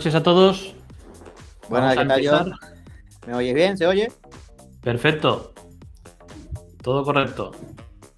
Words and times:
noches 0.00 0.14
a 0.14 0.22
todos. 0.22 0.74
Buenas, 1.68 1.94
¿qué 1.94 2.06
tal. 2.06 2.26
John? 2.26 2.52
¿Me 3.26 3.34
oyes 3.34 3.54
bien? 3.54 3.76
¿Se 3.76 3.86
oye? 3.86 4.10
Perfecto. 4.80 5.52
Todo 6.82 7.04
correcto. 7.04 7.50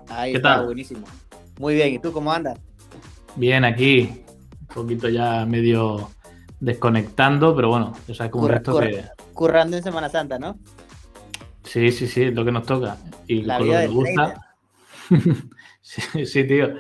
Ahí 0.09 0.31
¿Qué 0.31 0.37
está, 0.37 0.55
tal? 0.59 0.67
buenísimo. 0.67 1.05
Muy 1.59 1.75
bien, 1.75 1.95
¿y 1.95 1.99
tú 1.99 2.13
cómo 2.13 2.31
andas? 2.33 2.57
Bien, 3.35 3.65
aquí. 3.65 4.23
Un 4.61 4.67
poquito 4.69 5.09
ya 5.09 5.45
medio 5.45 6.09
desconectando, 6.61 7.57
pero 7.57 7.71
bueno, 7.71 7.93
ya 8.07 8.15
sabes 8.15 8.31
Curra- 8.31 8.55
resto 8.55 8.73
curra- 8.75 8.87
que. 8.89 9.05
Currando 9.35 9.77
en 9.77 9.83
Semana 9.83 10.09
Santa, 10.09 10.39
¿no? 10.39 10.57
Sí, 11.65 11.91
sí, 11.91 12.07
sí, 12.07 12.23
es 12.23 12.33
lo 12.33 12.45
que 12.45 12.53
nos 12.53 12.65
toca. 12.65 12.97
Y 13.27 13.43
La 13.43 13.59
con 13.59 13.67
vida 13.67 13.75
lo 13.75 13.81
que 13.81 13.87
nos 13.89 13.95
gusta. 13.97 14.55
sí, 15.81 16.27
sí, 16.27 16.45
tío. 16.47 16.75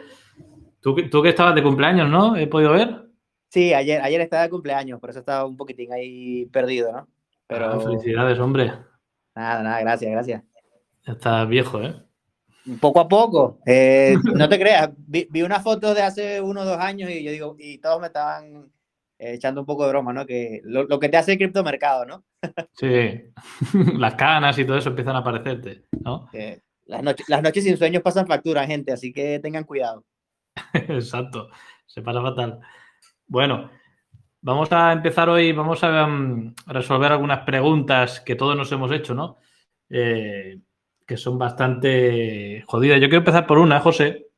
¿Tú, 0.80 0.94
tú 1.10 1.22
que 1.24 1.30
estabas 1.30 1.56
de 1.56 1.62
cumpleaños, 1.64 2.08
¿no? 2.08 2.36
He 2.36 2.46
podido 2.46 2.70
ver. 2.70 3.08
Sí, 3.52 3.74
ayer, 3.74 4.00
ayer 4.00 4.18
estaba 4.22 4.44
de 4.44 4.48
cumpleaños, 4.48 4.98
por 4.98 5.10
eso 5.10 5.18
estaba 5.18 5.44
un 5.44 5.58
poquitín 5.58 5.92
ahí 5.92 6.46
perdido, 6.46 6.90
¿no? 6.90 7.06
Pero 7.46 7.66
Ah, 7.66 7.80
felicidades, 7.80 8.38
hombre. 8.38 8.72
nada, 9.34 9.62
nada, 9.62 9.80
gracias, 9.80 10.10
gracias. 10.10 10.42
Estás 11.06 11.46
viejo, 11.46 11.82
¿eh? 11.82 11.94
Poco 12.80 13.00
a 13.00 13.08
poco, 13.08 13.58
eh, 13.66 14.14
no 14.46 14.48
te 14.48 14.58
creas, 14.58 14.88
vi, 14.96 15.28
vi 15.30 15.42
una 15.42 15.60
foto 15.60 15.92
de 15.92 16.00
hace 16.00 16.40
uno 16.40 16.62
o 16.62 16.64
dos 16.64 16.78
años 16.78 17.10
y 17.10 17.22
yo 17.22 17.30
digo, 17.30 17.56
y 17.58 17.76
todos 17.76 18.00
me 18.00 18.06
estaban 18.06 18.72
eh, 19.18 19.34
echando 19.34 19.60
un 19.60 19.66
poco 19.66 19.84
de 19.84 19.90
broma, 19.90 20.14
¿no? 20.14 20.24
Que 20.24 20.62
lo, 20.64 20.84
lo 20.84 20.98
que 20.98 21.10
te 21.10 21.18
hace 21.18 21.32
el 21.32 21.38
criptomercado, 21.38 22.06
¿no? 22.06 22.24
Sí. 22.72 23.34
Las 23.98 24.14
canas 24.14 24.58
y 24.58 24.64
todo 24.64 24.78
eso 24.78 24.88
empiezan 24.88 25.16
a 25.16 25.18
aparecerte, 25.18 25.84
¿no? 26.00 26.26
Las, 26.86 27.02
noches, 27.02 27.28
las 27.28 27.42
noches 27.42 27.64
sin 27.64 27.76
sueños 27.76 28.02
pasan 28.02 28.26
factura, 28.26 28.66
gente, 28.66 28.92
así 28.92 29.12
que 29.12 29.40
tengan 29.40 29.64
cuidado. 29.64 30.06
Exacto, 30.72 31.48
se 31.84 32.00
pasa 32.00 32.22
fatal. 32.22 32.58
Bueno, 33.26 33.70
vamos 34.40 34.70
a 34.72 34.92
empezar 34.92 35.28
hoy, 35.28 35.52
vamos 35.52 35.82
a 35.84 36.06
mm, 36.06 36.54
resolver 36.66 37.12
algunas 37.12 37.40
preguntas 37.40 38.20
que 38.20 38.34
todos 38.34 38.56
nos 38.56 38.70
hemos 38.72 38.90
hecho, 38.92 39.14
¿no? 39.14 39.38
Eh, 39.88 40.60
que 41.06 41.16
son 41.16 41.38
bastante 41.38 42.62
jodidas. 42.66 43.00
Yo 43.00 43.08
quiero 43.08 43.18
empezar 43.18 43.46
por 43.46 43.58
una, 43.58 43.80
José, 43.80 44.28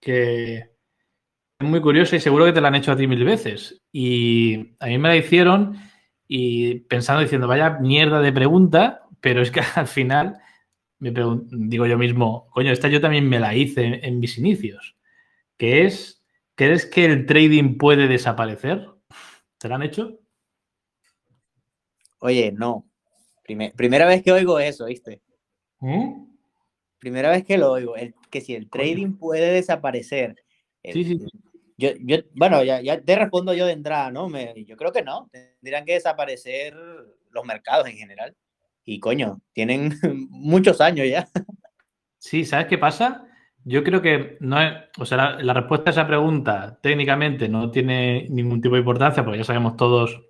que 0.00 0.56
es 0.56 1.68
muy 1.68 1.80
curiosa 1.80 2.16
y 2.16 2.20
seguro 2.20 2.44
que 2.44 2.52
te 2.52 2.60
la 2.60 2.68
han 2.68 2.74
hecho 2.74 2.92
a 2.92 2.96
ti 2.96 3.06
mil 3.06 3.24
veces. 3.24 3.82
Y 3.92 4.74
a 4.80 4.86
mí 4.86 4.98
me 4.98 5.08
la 5.08 5.16
hicieron 5.16 5.76
y 6.28 6.80
pensando, 6.80 7.22
diciendo, 7.22 7.48
vaya 7.48 7.78
mierda 7.80 8.20
de 8.20 8.32
pregunta, 8.32 9.02
pero 9.20 9.42
es 9.42 9.50
que 9.50 9.60
al 9.74 9.86
final 9.86 10.38
me 10.98 11.12
digo 11.12 11.86
yo 11.86 11.98
mismo, 11.98 12.48
coño, 12.50 12.70
esta 12.70 12.88
yo 12.88 13.00
también 13.00 13.28
me 13.28 13.40
la 13.40 13.54
hice 13.54 14.00
en 14.06 14.20
mis 14.20 14.38
inicios 14.38 14.96
que 15.62 15.84
es, 15.84 16.21
¿crees 16.64 16.86
que 16.86 17.04
el 17.04 17.26
trading 17.26 17.76
puede 17.76 18.06
desaparecer? 18.06 18.86
¿Te 19.58 19.68
lo 19.68 19.74
han 19.74 19.82
hecho? 19.82 20.20
Oye, 22.20 22.52
no. 22.52 22.88
Primer- 23.42 23.72
primera 23.74 24.06
vez 24.06 24.22
que 24.22 24.30
oigo 24.30 24.60
eso, 24.60 24.84
¿viste? 24.86 25.20
¿Mm? 25.80 26.24
Primera 27.00 27.30
vez 27.30 27.44
que 27.44 27.58
lo 27.58 27.72
oigo, 27.72 27.96
el, 27.96 28.14
que 28.30 28.40
si 28.40 28.54
el 28.54 28.70
trading 28.70 29.14
puede 29.18 29.50
desaparecer. 29.52 30.36
Sí, 30.84 31.04
sí. 31.04 31.18
Yo, 31.76 31.90
yo, 31.98 32.18
bueno, 32.34 32.62
ya, 32.62 32.80
ya 32.80 33.00
te 33.00 33.16
respondo 33.16 33.54
yo 33.54 33.66
de 33.66 33.72
entrada, 33.72 34.12
¿no? 34.12 34.28
Me- 34.28 34.54
yo 34.64 34.76
creo 34.76 34.92
que 34.92 35.02
no. 35.02 35.28
Tendrían 35.32 35.84
que 35.84 35.94
desaparecer 35.94 36.76
los 37.30 37.44
mercados 37.44 37.88
en 37.88 37.96
general. 37.96 38.36
Y 38.84 39.00
coño, 39.00 39.40
tienen 39.52 39.90
muchos 40.30 40.80
años 40.80 41.08
ya. 41.08 41.28
Sí, 42.18 42.44
¿sabes 42.44 42.66
qué 42.68 42.78
pasa? 42.78 43.26
Yo 43.64 43.84
creo 43.84 44.02
que 44.02 44.36
no 44.40 44.60
es, 44.60 44.72
o 44.98 45.04
sea, 45.04 45.16
la, 45.16 45.42
la 45.42 45.54
respuesta 45.54 45.90
a 45.90 45.92
esa 45.92 46.06
pregunta 46.06 46.78
técnicamente 46.82 47.48
no 47.48 47.70
tiene 47.70 48.26
ningún 48.30 48.60
tipo 48.60 48.74
de 48.74 48.80
importancia 48.80 49.24
porque 49.24 49.38
ya 49.38 49.44
sabemos 49.44 49.76
todos 49.76 50.22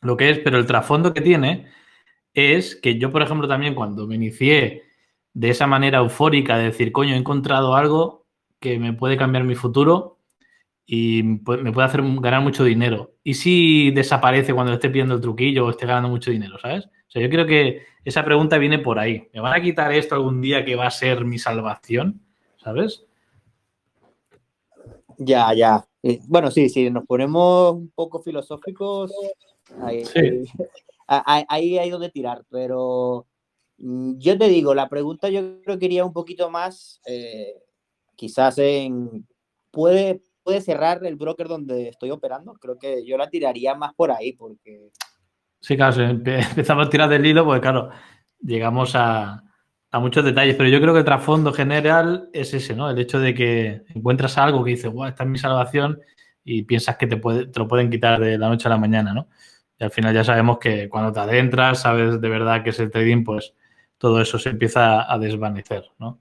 lo 0.00 0.16
que 0.16 0.30
es, 0.30 0.38
pero 0.38 0.58
el 0.58 0.66
trasfondo 0.66 1.12
que 1.12 1.20
tiene 1.20 1.66
es 2.34 2.76
que 2.76 2.98
yo, 2.98 3.10
por 3.12 3.22
ejemplo, 3.22 3.48
también 3.48 3.74
cuando 3.74 4.06
me 4.06 4.14
inicié 4.14 4.84
de 5.32 5.50
esa 5.50 5.66
manera 5.66 5.98
eufórica 5.98 6.58
de 6.58 6.64
decir, 6.64 6.92
coño, 6.92 7.14
he 7.14 7.18
encontrado 7.18 7.74
algo 7.74 8.26
que 8.60 8.78
me 8.78 8.92
puede 8.92 9.16
cambiar 9.16 9.44
mi 9.44 9.54
futuro 9.54 10.18
y 10.86 11.22
me 11.22 11.72
puede 11.72 11.86
hacer 11.86 12.02
ganar 12.02 12.42
mucho 12.42 12.64
dinero. 12.64 13.14
¿Y 13.22 13.34
si 13.34 13.90
desaparece 13.92 14.54
cuando 14.54 14.72
esté 14.72 14.90
pidiendo 14.90 15.14
el 15.14 15.20
truquillo 15.20 15.66
o 15.66 15.70
esté 15.70 15.86
ganando 15.86 16.08
mucho 16.08 16.30
dinero, 16.30 16.58
¿sabes? 16.58 16.86
O 16.86 17.10
sea, 17.10 17.22
yo 17.22 17.30
creo 17.30 17.46
que 17.46 17.82
esa 18.04 18.24
pregunta 18.24 18.58
viene 18.58 18.78
por 18.78 18.98
ahí. 18.98 19.28
¿Me 19.32 19.40
van 19.40 19.54
a 19.54 19.62
quitar 19.62 19.92
esto 19.92 20.14
algún 20.14 20.40
día 20.40 20.64
que 20.64 20.76
va 20.76 20.86
a 20.86 20.90
ser 20.90 21.24
mi 21.24 21.38
salvación? 21.38 22.22
¿Sabes? 22.62 23.04
Ya, 25.18 25.52
ya. 25.54 25.84
Eh, 26.02 26.20
Bueno, 26.28 26.50
sí, 26.50 26.68
sí, 26.68 26.90
nos 26.90 27.04
ponemos 27.06 27.72
un 27.74 27.90
poco 27.90 28.20
filosóficos. 28.22 29.12
Ahí, 29.82 30.04
Sí. 30.04 30.44
ahí, 31.06 31.44
ahí 31.48 31.78
hay 31.78 31.90
donde 31.90 32.10
tirar, 32.10 32.44
pero 32.50 33.26
mm, 33.78 34.18
yo 34.18 34.38
te 34.38 34.48
digo, 34.48 34.74
la 34.74 34.88
pregunta 34.88 35.28
yo 35.28 35.60
creo 35.62 35.78
que 35.78 35.86
iría 35.86 36.04
un 36.04 36.12
poquito 36.12 36.50
más, 36.50 37.00
eh, 37.06 37.54
quizás 38.16 38.58
en, 38.58 39.26
¿puede, 39.70 40.22
¿puede 40.42 40.60
cerrar 40.60 41.04
el 41.04 41.16
broker 41.16 41.48
donde 41.48 41.88
estoy 41.88 42.10
operando? 42.10 42.54
Creo 42.54 42.78
que 42.78 43.04
yo 43.04 43.16
la 43.16 43.28
tiraría 43.30 43.74
más 43.74 43.94
por 43.94 44.10
ahí, 44.10 44.32
porque 44.32 44.90
Sí, 45.60 45.76
claro, 45.76 45.96
empe- 45.96 46.38
empezamos 46.50 46.86
a 46.86 46.90
tirar 46.90 47.08
del 47.08 47.26
hilo, 47.26 47.44
porque 47.44 47.60
claro, 47.60 47.90
llegamos 48.40 48.92
a, 48.94 49.42
a 49.90 49.98
muchos 50.00 50.24
detalles, 50.24 50.54
pero 50.56 50.68
yo 50.68 50.80
creo 50.80 50.92
que 50.92 51.00
el 51.00 51.04
trasfondo 51.04 51.52
general 51.52 52.28
es 52.32 52.54
ese, 52.54 52.74
¿no? 52.76 52.90
El 52.90 52.98
hecho 52.98 53.18
de 53.20 53.34
que 53.34 53.82
encuentras 53.94 54.38
algo 54.38 54.64
que 54.64 54.70
dices, 54.72 54.90
guau, 54.90 55.08
esta 55.08 55.24
es 55.24 55.30
mi 55.30 55.38
salvación, 55.38 56.00
y 56.44 56.62
piensas 56.62 56.96
que 56.96 57.06
te, 57.06 57.16
puede, 57.16 57.46
te 57.46 57.58
lo 57.60 57.68
pueden 57.68 57.90
quitar 57.90 58.20
de 58.20 58.38
la 58.38 58.48
noche 58.48 58.68
a 58.68 58.70
la 58.70 58.78
mañana, 58.78 59.12
¿no? 59.14 59.28
Y 59.78 59.84
al 59.84 59.90
final 59.90 60.14
ya 60.14 60.24
sabemos 60.24 60.58
que 60.58 60.88
cuando 60.88 61.12
te 61.12 61.20
adentras, 61.20 61.80
sabes 61.82 62.20
de 62.20 62.28
verdad 62.28 62.62
que 62.64 62.70
es 62.70 62.80
el 62.80 62.90
trading, 62.90 63.24
pues 63.24 63.54
todo 63.98 64.20
eso 64.20 64.38
se 64.38 64.50
empieza 64.50 65.10
a 65.12 65.18
desvanecer, 65.18 65.84
¿no? 65.98 66.20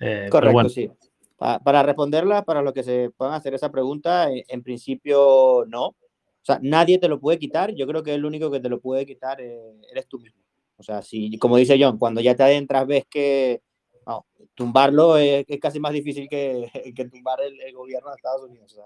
Eh, 0.00 0.30
correcto, 0.30 0.40
bueno, 0.40 0.68
sí. 0.68 0.90
Pa- 1.36 1.58
para 1.60 1.82
responderla, 1.82 2.44
para 2.44 2.62
lo 2.62 2.72
que 2.72 2.82
se 2.82 3.10
puedan 3.16 3.34
hacer 3.34 3.54
esa 3.54 3.70
pregunta, 3.70 4.30
en, 4.30 4.42
en 4.48 4.62
principio 4.62 5.64
no. 5.68 5.86
O 5.88 5.96
sea, 6.44 6.58
nadie 6.62 6.98
te 6.98 7.08
lo 7.08 7.20
puede 7.20 7.38
quitar. 7.38 7.74
Yo 7.74 7.86
creo 7.86 8.02
que 8.02 8.14
el 8.14 8.24
único 8.24 8.50
que 8.50 8.60
te 8.60 8.68
lo 8.68 8.80
puede 8.80 9.06
quitar 9.06 9.40
eh, 9.40 9.58
eres 9.90 10.06
tú 10.08 10.18
mismo. 10.18 10.39
O 10.80 10.82
sea, 10.82 11.02
si, 11.02 11.38
como 11.38 11.58
dice 11.58 11.78
John, 11.78 11.98
cuando 11.98 12.22
ya 12.22 12.34
te 12.34 12.42
adentras 12.42 12.86
ves 12.86 13.04
que 13.08 13.60
no, 14.06 14.26
tumbarlo 14.54 15.18
es, 15.18 15.44
es 15.46 15.60
casi 15.60 15.78
más 15.78 15.92
difícil 15.92 16.26
que, 16.28 16.70
que 16.96 17.04
tumbar 17.04 17.40
el, 17.42 17.60
el 17.60 17.74
gobierno 17.74 18.08
de 18.08 18.16
Estados 18.16 18.48
Unidos. 18.48 18.72
O 18.72 18.76
sea, 18.76 18.84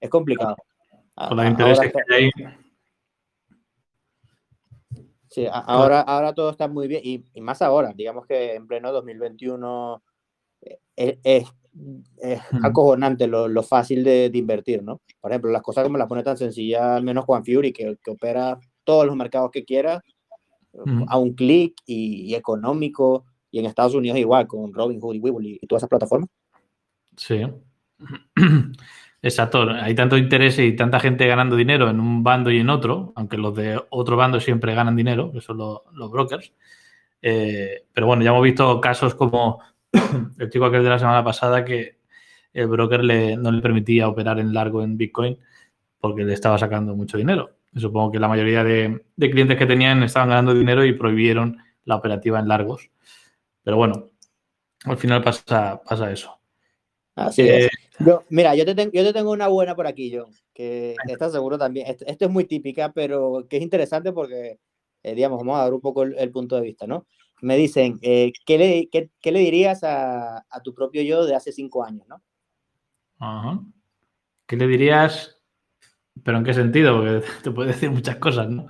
es 0.00 0.08
complicado. 0.08 0.56
Con 1.14 1.36
los 1.36 1.46
intereses 1.46 1.92
que 1.92 2.14
hay 2.14 2.30
sí, 5.28 5.46
ahora, 5.50 6.00
ahora 6.00 6.32
todo 6.32 6.50
está 6.50 6.66
muy 6.66 6.88
bien 6.88 7.02
y, 7.04 7.24
y 7.34 7.40
más 7.40 7.60
ahora. 7.60 7.92
Digamos 7.94 8.26
que 8.26 8.54
en 8.54 8.66
pleno 8.66 8.90
2021 8.90 10.02
eh, 10.62 10.78
es, 10.96 11.18
es, 11.22 11.44
es 12.18 12.40
Ujú. 12.52 12.66
acojonante 12.66 13.26
lo, 13.26 13.48
lo 13.48 13.62
fácil 13.62 14.02
de, 14.02 14.30
de 14.30 14.38
invertir, 14.38 14.82
¿no? 14.82 15.02
Por 15.20 15.30
ejemplo, 15.30 15.50
las 15.50 15.62
cosas 15.62 15.84
como 15.84 15.98
las 15.98 16.08
pone 16.08 16.22
tan 16.22 16.36
sencilla, 16.36 16.96
al 16.96 17.02
menos 17.02 17.24
Juan 17.24 17.44
Fury, 17.44 17.72
que, 17.72 17.98
que 18.02 18.10
opera 18.10 18.58
todos 18.84 19.06
los 19.06 19.16
mercados 19.16 19.50
que 19.50 19.64
quiera 19.64 20.02
A 21.08 21.18
un 21.18 21.34
clic 21.34 21.74
y, 21.86 22.22
y 22.30 22.34
económico. 22.34 23.24
Y 23.50 23.60
en 23.60 23.66
Estados 23.66 23.94
Unidos 23.94 24.18
igual, 24.18 24.46
con 24.46 24.72
Robinhood 24.72 25.14
y 25.14 25.20
Webull 25.20 25.46
y, 25.46 25.58
y 25.60 25.66
todas 25.66 25.80
esas 25.80 25.90
plataformas. 25.90 26.28
Sí. 27.16 27.42
Exacto. 29.22 29.70
Hay 29.70 29.94
tanto 29.94 30.18
interés 30.18 30.58
y 30.58 30.76
tanta 30.76 31.00
gente 31.00 31.26
ganando 31.26 31.56
dinero 31.56 31.88
en 31.88 31.98
un 31.98 32.22
bando 32.22 32.50
y 32.50 32.58
en 32.58 32.68
otro, 32.68 33.14
aunque 33.16 33.38
los 33.38 33.54
de 33.54 33.80
otro 33.88 34.16
bando 34.16 34.38
siempre 34.38 34.74
ganan 34.74 34.96
dinero, 34.96 35.32
que 35.32 35.40
son 35.40 35.56
los, 35.56 35.80
los 35.92 36.10
brokers. 36.10 36.52
Eh, 37.22 37.86
pero 37.90 38.06
bueno, 38.06 38.22
ya 38.22 38.30
hemos 38.30 38.42
visto 38.42 38.78
casos 38.82 39.14
como 39.14 39.60
el 40.38 40.50
chico 40.50 40.66
aquel 40.66 40.84
de 40.84 40.90
la 40.90 40.98
semana 40.98 41.24
pasada 41.24 41.64
que 41.64 42.00
el 42.52 42.66
broker 42.66 43.02
le, 43.02 43.38
no 43.38 43.50
le 43.50 43.62
permitía 43.62 44.08
operar 44.08 44.38
en 44.40 44.52
largo 44.52 44.82
en 44.82 44.98
Bitcoin 44.98 45.38
porque 45.98 46.24
le 46.24 46.34
estaba 46.34 46.58
sacando 46.58 46.94
mucho 46.94 47.16
dinero. 47.16 47.53
Supongo 47.76 48.12
que 48.12 48.18
la 48.20 48.28
mayoría 48.28 48.62
de, 48.62 49.04
de 49.16 49.30
clientes 49.30 49.58
que 49.58 49.66
tenían 49.66 50.02
estaban 50.02 50.28
ganando 50.28 50.54
dinero 50.54 50.84
y 50.84 50.92
prohibieron 50.92 51.58
la 51.84 51.96
operativa 51.96 52.38
en 52.38 52.48
largos. 52.48 52.90
Pero 53.62 53.76
bueno, 53.76 54.10
al 54.84 54.96
final 54.96 55.22
pasa, 55.22 55.80
pasa 55.84 56.12
eso. 56.12 56.38
Así 57.16 57.42
Eh, 57.42 57.66
es. 57.66 57.70
Yo, 58.00 58.24
mira, 58.30 58.54
yo 58.54 58.64
te, 58.64 58.74
tengo, 58.74 58.92
yo 58.92 59.04
te 59.04 59.12
tengo 59.12 59.30
una 59.30 59.48
buena 59.48 59.74
por 59.76 59.86
aquí, 59.86 60.12
John, 60.14 60.32
que 60.52 60.94
estás 61.08 61.32
seguro 61.32 61.56
también. 61.58 61.86
Esto, 61.86 62.04
esto 62.06 62.24
es 62.24 62.30
muy 62.30 62.44
típica, 62.44 62.92
pero 62.92 63.46
que 63.48 63.56
es 63.58 63.62
interesante 63.62 64.12
porque, 64.12 64.58
eh, 65.02 65.14
digamos, 65.14 65.38
vamos 65.38 65.56
a 65.56 65.62
dar 65.64 65.74
un 65.74 65.80
poco 65.80 66.02
el, 66.02 66.16
el 66.18 66.30
punto 66.30 66.56
de 66.56 66.62
vista, 66.62 66.86
¿no? 66.86 67.06
Me 67.42 67.56
dicen, 67.56 67.98
eh, 68.02 68.32
¿qué, 68.46 68.58
le, 68.58 68.88
qué, 68.90 69.10
qué 69.20 69.30
le 69.32 69.40
dirías 69.40 69.84
a, 69.84 70.38
a 70.38 70.60
tu 70.62 70.74
propio 70.74 71.02
yo 71.02 71.24
de 71.24 71.34
hace 71.34 71.52
cinco 71.52 71.84
años, 71.84 72.06
¿no? 72.08 72.22
Ajá. 73.18 73.60
¿Qué 74.46 74.56
le 74.56 74.66
dirías? 74.66 75.33
¿Pero 76.22 76.38
en 76.38 76.44
qué 76.44 76.54
sentido? 76.54 76.96
Porque 76.98 77.26
te 77.42 77.50
puede 77.50 77.72
decir 77.72 77.90
muchas 77.90 78.16
cosas, 78.16 78.48
¿no? 78.48 78.66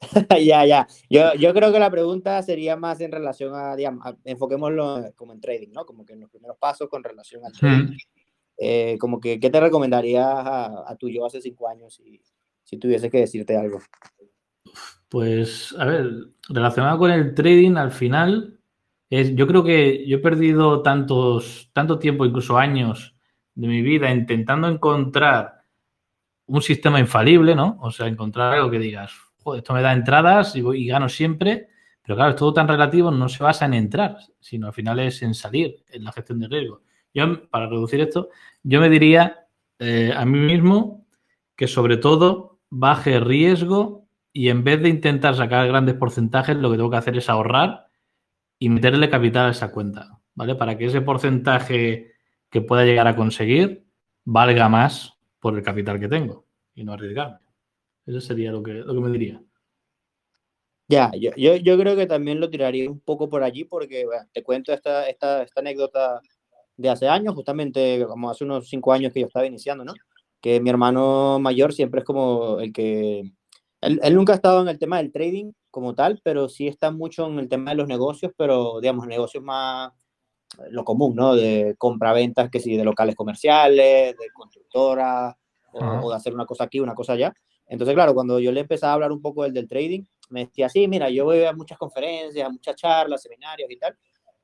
ya, 0.44 0.64
ya. 0.64 0.86
Yo, 1.08 1.34
yo 1.34 1.54
creo 1.54 1.72
que 1.72 1.78
la 1.78 1.90
pregunta 1.90 2.42
sería 2.42 2.76
más 2.76 3.00
en 3.00 3.12
relación 3.12 3.54
a, 3.54 3.76
digamos, 3.76 4.04
a- 4.06 4.16
enfoquémoslo 4.24 5.12
como 5.14 5.32
en 5.32 5.40
trading, 5.40 5.72
¿no? 5.72 5.84
Como 5.84 6.04
que 6.04 6.14
en 6.14 6.20
los 6.20 6.30
primeros 6.30 6.56
pasos 6.58 6.88
con 6.88 7.04
relación 7.04 7.44
al 7.44 7.52
trading. 7.52 7.92
Mm. 7.92 7.96
Eh, 8.58 8.96
como 8.98 9.20
que, 9.20 9.40
¿qué 9.40 9.50
te 9.50 9.60
recomendarías 9.60 10.26
a, 10.26 10.90
a 10.90 10.96
tu 10.96 11.08
yo 11.08 11.24
hace 11.26 11.40
cinco 11.40 11.68
años 11.68 11.94
si, 11.94 12.20
si 12.64 12.78
tuviese 12.78 13.10
que 13.10 13.18
decirte 13.18 13.56
algo. 13.56 13.80
Pues, 15.08 15.74
a 15.78 15.84
ver, 15.84 16.10
relacionado 16.48 16.98
con 16.98 17.10
el 17.10 17.34
trading, 17.34 17.76
al 17.76 17.92
final, 17.92 18.60
es, 19.10 19.34
yo 19.34 19.46
creo 19.46 19.62
que 19.62 20.06
yo 20.06 20.16
he 20.16 20.20
perdido 20.20 20.82
tantos, 20.82 21.70
tanto 21.74 21.98
tiempo, 21.98 22.24
incluso 22.24 22.56
años 22.56 23.14
de 23.54 23.68
mi 23.68 23.82
vida, 23.82 24.10
intentando 24.10 24.68
encontrar 24.68 25.61
un 26.46 26.62
sistema 26.62 27.00
infalible, 27.00 27.54
¿no? 27.54 27.78
O 27.80 27.90
sea, 27.90 28.06
encontrar 28.06 28.54
algo 28.54 28.70
que 28.70 28.78
digas, 28.78 29.12
joder, 29.42 29.58
esto 29.58 29.74
me 29.74 29.82
da 29.82 29.92
entradas 29.92 30.54
y, 30.56 30.60
y 30.60 30.86
gano 30.86 31.08
siempre, 31.08 31.68
pero 32.02 32.16
claro, 32.16 32.30
es 32.30 32.36
todo 32.36 32.52
tan 32.52 32.68
relativo, 32.68 33.10
no 33.10 33.28
se 33.28 33.42
basa 33.42 33.64
en 33.66 33.74
entrar, 33.74 34.18
sino 34.40 34.66
al 34.66 34.72
final 34.72 34.98
es 35.00 35.22
en 35.22 35.34
salir, 35.34 35.84
en 35.90 36.04
la 36.04 36.12
gestión 36.12 36.40
de 36.40 36.48
riesgo. 36.48 36.82
Yo, 37.14 37.48
para 37.48 37.68
reducir 37.68 38.00
esto, 38.00 38.30
yo 38.62 38.80
me 38.80 38.88
diría 38.88 39.46
eh, 39.78 40.12
a 40.16 40.24
mí 40.24 40.38
mismo 40.38 41.06
que 41.56 41.68
sobre 41.68 41.96
todo 41.96 42.60
baje 42.70 43.20
riesgo 43.20 44.08
y 44.32 44.48
en 44.48 44.64
vez 44.64 44.82
de 44.82 44.88
intentar 44.88 45.36
sacar 45.36 45.66
grandes 45.68 45.94
porcentajes, 45.94 46.56
lo 46.56 46.70
que 46.70 46.76
tengo 46.76 46.90
que 46.90 46.96
hacer 46.96 47.16
es 47.16 47.28
ahorrar 47.28 47.88
y 48.58 48.68
meterle 48.68 49.10
capital 49.10 49.46
a 49.46 49.50
esa 49.50 49.70
cuenta, 49.70 50.20
¿vale? 50.34 50.54
Para 50.54 50.78
que 50.78 50.86
ese 50.86 51.02
porcentaje 51.02 52.12
que 52.48 52.60
pueda 52.62 52.84
llegar 52.84 53.06
a 53.06 53.16
conseguir 53.16 53.86
valga 54.24 54.68
más 54.68 55.11
por 55.42 55.58
el 55.58 55.62
capital 55.64 55.98
que 55.98 56.08
tengo 56.08 56.46
y 56.72 56.84
no 56.84 56.92
arriesgarme. 56.92 57.40
Eso 58.06 58.20
sería 58.20 58.52
lo 58.52 58.62
que, 58.62 58.74
lo 58.74 58.94
que 58.94 59.00
me 59.00 59.10
diría. 59.10 59.42
Ya, 60.88 61.10
yo, 61.18 61.32
yo, 61.36 61.56
yo, 61.56 61.76
creo 61.76 61.96
que 61.96 62.06
también 62.06 62.38
lo 62.38 62.48
tiraría 62.48 62.88
un 62.88 63.00
poco 63.00 63.28
por 63.28 63.42
allí 63.42 63.64
porque 63.64 64.06
te 64.32 64.44
cuento 64.44 64.72
esta, 64.72 65.08
esta, 65.08 65.42
esta 65.42 65.60
anécdota 65.60 66.20
de 66.76 66.88
hace 66.88 67.08
años, 67.08 67.34
justamente 67.34 68.04
como 68.06 68.30
hace 68.30 68.44
unos 68.44 68.68
cinco 68.68 68.92
años 68.92 69.12
que 69.12 69.20
yo 69.20 69.26
estaba 69.26 69.46
iniciando, 69.46 69.84
¿no? 69.84 69.94
Que 70.40 70.60
mi 70.60 70.70
hermano 70.70 71.40
mayor 71.40 71.72
siempre 71.72 72.00
es 72.00 72.06
como 72.06 72.60
el 72.60 72.72
que... 72.72 73.32
Él, 73.80 73.98
él, 74.00 74.14
nunca 74.14 74.32
ha 74.32 74.36
estado 74.36 74.62
en 74.62 74.68
el 74.68 74.78
tema 74.78 74.98
del 74.98 75.10
trading 75.10 75.50
como 75.72 75.94
tal, 75.94 76.20
pero 76.22 76.48
sí 76.48 76.68
está 76.68 76.92
mucho 76.92 77.26
en 77.26 77.40
el 77.40 77.48
tema 77.48 77.72
de 77.72 77.78
los 77.78 77.88
negocios, 77.88 78.32
pero 78.36 78.80
digamos, 78.80 79.08
negocios 79.08 79.42
más 79.42 79.92
lo 80.70 80.84
común, 80.84 81.14
¿no? 81.16 81.34
De 81.34 81.74
compra-ventas, 81.78 82.50
que 82.50 82.60
sí, 82.60 82.76
de 82.76 82.84
locales 82.84 83.14
comerciales, 83.14 84.16
de 84.16 84.30
constructoras, 84.34 85.34
o, 85.72 85.78
o, 85.78 86.10
de 86.10 86.16
hacer 86.16 86.34
una 86.34 86.46
cosa 86.46 86.64
aquí, 86.64 86.80
una 86.80 86.94
cosa 86.94 87.14
allá. 87.14 87.34
Entonces, 87.66 87.94
claro, 87.94 88.14
cuando 88.14 88.38
yo 88.38 88.52
le 88.52 88.60
empezaba 88.60 88.92
a 88.92 88.94
hablar 88.94 89.12
un 89.12 89.22
poco 89.22 89.44
del, 89.44 89.52
del 89.52 89.68
trading, 89.68 90.04
me 90.30 90.46
decía, 90.46 90.68
sí, 90.68 90.88
mira, 90.88 91.08
yo 91.10 91.24
voy 91.24 91.44
a 91.44 91.52
muchas 91.52 91.78
conferencias, 91.78 92.46
a 92.46 92.50
muchas 92.50 92.76
charlas, 92.76 93.22
seminarios 93.22 93.70
y 93.70 93.76
tal, 93.76 93.96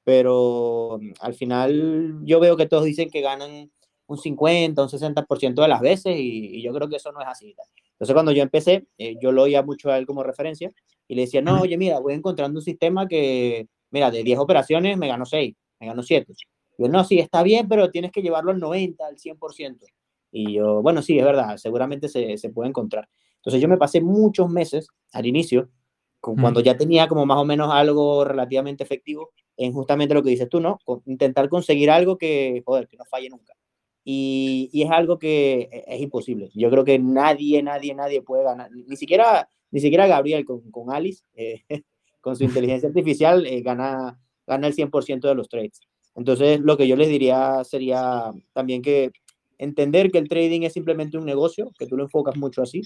pero 0.04 0.98
mm, 1.00 1.12
al 1.20 1.34
final 1.34 2.20
yo 2.24 2.40
veo 2.40 2.56
que 2.56 2.66
todos 2.66 2.84
dicen 2.84 3.10
que 3.10 3.20
ganan 3.20 3.70
un 4.06 4.18
50, 4.18 4.82
un 4.82 4.88
60% 4.88 5.62
de 5.62 5.68
las 5.68 5.80
veces 5.80 6.16
y, 6.16 6.56
y, 6.56 6.62
yo 6.62 6.72
creo 6.72 6.88
que 6.88 6.96
eso 6.96 7.12
no 7.12 7.20
es 7.20 7.26
así. 7.26 7.54
Entonces 7.92 8.14
cuando 8.14 8.32
yo 8.32 8.42
empecé, 8.42 8.86
eh, 8.96 9.16
yo 9.20 9.32
lo 9.32 9.42
oía 9.42 9.62
mucho 9.62 9.90
a 9.90 9.98
él 9.98 10.06
como 10.06 10.22
referencia 10.22 10.72
y 11.06 11.14
le 11.14 11.22
decía, 11.22 11.42
no, 11.42 11.60
oye, 11.60 11.76
mira, 11.76 11.98
voy 11.98 12.14
encontrando 12.14 12.58
un 12.58 12.64
sistema 12.64 13.06
que, 13.06 13.68
mira, 13.90 14.10
de 14.10 14.22
10 14.22 14.38
operaciones 14.38 14.96
me 14.96 15.08
gano 15.08 15.26
6, 15.26 15.54
me 15.80 15.86
gano 15.86 16.02
7. 16.02 16.32
Y 16.78 16.82
yo, 16.82 16.88
no, 16.88 17.04
sí, 17.04 17.18
está 17.18 17.42
bien, 17.42 17.68
pero 17.68 17.90
tienes 17.90 18.12
que 18.12 18.22
llevarlo 18.22 18.50
al 18.50 18.60
90, 18.60 19.06
al 19.06 19.16
100%. 19.16 19.86
Y 20.30 20.54
yo, 20.54 20.82
bueno, 20.82 21.02
sí, 21.02 21.18
es 21.18 21.24
verdad, 21.24 21.56
seguramente 21.56 22.08
se, 22.08 22.36
se 22.36 22.50
puede 22.50 22.68
encontrar. 22.68 23.08
Entonces 23.36 23.60
yo 23.62 23.68
me 23.68 23.78
pasé 23.78 24.00
muchos 24.00 24.50
meses 24.50 24.88
al 25.12 25.26
inicio, 25.26 25.70
cuando 26.20 26.60
ya 26.60 26.76
tenía 26.76 27.06
como 27.06 27.24
más 27.26 27.38
o 27.38 27.44
menos 27.44 27.70
algo 27.72 28.24
relativamente 28.24 28.82
efectivo, 28.82 29.30
en 29.56 29.72
justamente 29.72 30.14
lo 30.14 30.22
que 30.22 30.30
dices 30.30 30.48
tú, 30.48 30.60
¿no? 30.60 30.78
Intentar 31.06 31.48
conseguir 31.48 31.90
algo 31.90 32.18
que, 32.18 32.62
joder, 32.64 32.88
que 32.88 32.96
no 32.96 33.04
falle 33.04 33.28
nunca. 33.30 33.54
Y, 34.04 34.70
y, 34.72 34.82
es 34.82 34.90
algo 34.90 35.18
que 35.18 35.68
e, 35.70 35.84
es 35.86 36.00
imposible. 36.00 36.50
Yo 36.54 36.70
creo 36.70 36.84
que 36.84 36.98
nadie, 36.98 37.62
nadie, 37.62 37.94
nadie 37.94 38.22
puede 38.22 38.42
ganar. 38.44 38.70
Ni 38.72 38.96
siquiera, 38.96 39.48
ni 39.70 39.80
siquiera 39.80 40.06
Gabriel 40.06 40.44
con, 40.44 40.70
con 40.70 40.92
Alice, 40.92 41.24
eh, 41.34 41.62
con 42.20 42.34
su 42.36 42.44
inteligencia 42.44 42.88
artificial, 42.88 43.46
eh, 43.46 43.60
gana, 43.60 44.18
gana 44.48 44.66
el 44.66 44.74
100% 44.74 45.28
de 45.28 45.34
los 45.34 45.48
trades. 45.48 45.80
Entonces, 46.16 46.58
lo 46.58 46.76
que 46.76 46.88
yo 46.88 46.96
les 46.96 47.08
diría 47.08 47.62
sería 47.62 48.32
también 48.52 48.82
que 48.82 49.12
entender 49.58 50.10
que 50.10 50.18
el 50.18 50.28
trading 50.28 50.62
es 50.62 50.72
simplemente 50.72 51.16
un 51.18 51.24
negocio, 51.24 51.70
que 51.78 51.86
tú 51.86 51.96
lo 51.96 52.04
enfocas 52.04 52.36
mucho 52.36 52.62
así. 52.62 52.82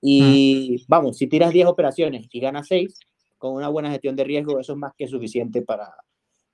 Y 0.00 0.84
vamos, 0.86 1.16
si 1.16 1.26
tiras 1.26 1.52
10 1.52 1.66
operaciones 1.66 2.28
y 2.30 2.40
ganas 2.40 2.68
6, 2.68 3.00
con 3.38 3.54
una 3.54 3.68
buena 3.68 3.90
gestión 3.90 4.14
de 4.14 4.24
riesgo, 4.24 4.60
eso 4.60 4.74
es 4.74 4.78
más 4.78 4.92
que 4.96 5.08
suficiente 5.08 5.62
para, 5.62 5.92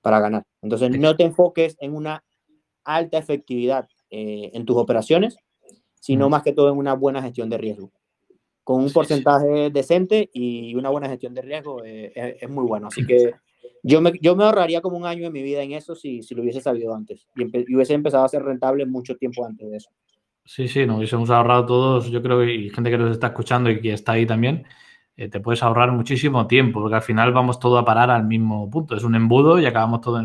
para 0.01 0.21
ganar. 0.21 0.45
Entonces, 0.63 0.91
no 0.99 1.17
te 1.17 1.25
enfoques 1.25 1.77
en 1.81 1.95
una 1.95 2.25
alta 2.85 3.19
efectividad 3.19 3.89
eh, 4.11 4.51
en 4.55 4.65
tus 4.65 4.77
operaciones, 4.77 5.37
sino 6.01 6.29
más 6.29 6.43
que 6.43 6.53
todo 6.53 6.71
en 6.71 6.79
una 6.79 6.95
buena 6.95 7.23
gestión 7.23 7.51
de 7.51 7.59
riesgo. 7.59 7.93
Con 8.65 8.81
un 8.81 8.93
porcentaje 8.93 9.71
decente 9.71 10.31
y 10.33 10.75
una 10.77 10.89
buena 10.89 11.09
gestión 11.09 11.35
de 11.35 11.43
riesgo 11.43 11.85
eh, 11.85 12.13
es, 12.15 12.43
es, 12.43 12.49
muy 12.49 12.65
bueno. 12.65 12.87
Así 12.87 13.05
que 13.05 13.35
yo 13.83 14.01
me, 14.01 14.13
yo 14.21 14.37
me 14.37 14.45
ahorraría 14.45 14.81
como 14.81 14.97
un 14.97 15.07
año 15.07 15.25
de 15.25 15.31
mi 15.31 15.43
vida 15.43 15.63
en 15.63 15.73
eso 15.73 15.95
si, 15.95 16.23
si 16.23 16.35
lo 16.35 16.43
hubiese 16.43 16.61
sabido 16.61 16.95
antes 16.95 17.27
y, 17.37 17.45
hubiese 17.75 17.95
empezado 17.95 18.25
a 18.25 18.29
ser 18.29 18.43
rentable 18.43 18.87
mucho 18.87 19.17
tiempo 19.17 19.45
antes 19.45 19.71
de 19.71 19.77
eso. 19.77 19.91
Sí, 20.45 20.69
sí, 20.69 20.87
nos 20.87 20.99
hubiésemos 20.99 21.31
ahorrado 21.31 21.67
todos, 21.67 22.11
yo 22.11 22.23
creo 22.23 22.41
que 22.41 22.53
y 22.53 22.71
gente 22.71 22.91
que 22.91 22.99
nos 22.99 23.13
está 23.13 23.29
escuchando 23.29 23.71
y 23.71 23.81
que 23.81 23.93
está 23.93 24.13
ahí 24.13 24.27
también, 24.27 24.65
eh, 25.17 25.29
te 25.29 25.41
puedes 25.41 25.63
ahorrar 25.63 25.93
muchísimo 25.93 26.47
tiempo, 26.47 26.81
porque 26.81 26.97
al 26.97 27.03
final 27.03 27.33
vamos 27.33 27.61
todo 27.61 27.79
a 27.79 27.85
parar 27.85 28.11
al 28.11 28.25
mismo 28.25 28.69
punto. 28.71 28.97
Es 28.97 29.05
un 29.05 29.15
embudo 29.15 29.61
y 29.61 29.67
acabamos 29.67 30.01
todos 30.01 30.25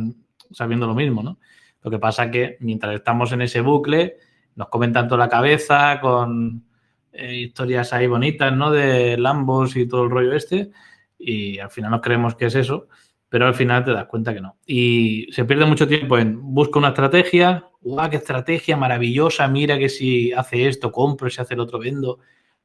sabiendo 0.52 0.88
lo 0.88 0.96
mismo, 0.96 1.22
¿no? 1.22 1.40
Lo 1.84 1.92
que 1.92 2.00
pasa 2.00 2.32
que 2.32 2.58
mientras 2.62 2.96
estamos 2.96 3.32
en 3.32 3.42
ese 3.42 3.62
bucle, 3.62 4.18
nos 4.56 4.70
comen 4.70 4.94
tanto 4.94 5.18
la 5.18 5.30
cabeza 5.30 6.00
con 6.02 6.66
eh, 7.12 7.36
historias 7.36 7.94
ahí 7.94 8.08
bonitas, 8.08 8.56
¿no? 8.56 8.72
De 8.72 9.18
Lambos 9.18 9.76
y 9.76 9.88
todo 9.88 10.06
el 10.06 10.10
rollo 10.10 10.34
este, 10.34 10.72
y 11.20 11.60
al 11.60 11.70
final 11.70 11.92
nos 11.92 12.02
creemos 12.02 12.36
que 12.36 12.46
es 12.48 12.56
eso, 12.56 12.88
pero 13.30 13.46
al 13.46 13.54
final 13.54 13.84
te 13.84 13.92
das 13.92 14.06
cuenta 14.06 14.34
que 14.34 14.42
no. 14.42 14.58
Y 14.66 15.28
se 15.32 15.46
pierde 15.46 15.66
mucho 15.66 15.88
tiempo 15.88 16.18
en 16.18 16.40
busca 16.54 16.80
una 16.80 16.90
estrategia, 16.90 17.66
¡guau, 17.82 18.10
qué 18.10 18.18
estrategia 18.18 18.78
maravillosa! 18.78 19.48
Mira 19.48 19.78
que 19.78 19.90
si 19.90 20.32
hace 20.32 20.68
esto, 20.68 20.92
compro, 20.92 21.30
si 21.30 21.42
hace 21.42 21.54
el 21.54 21.60
otro, 21.60 21.80
vendo 21.80 22.20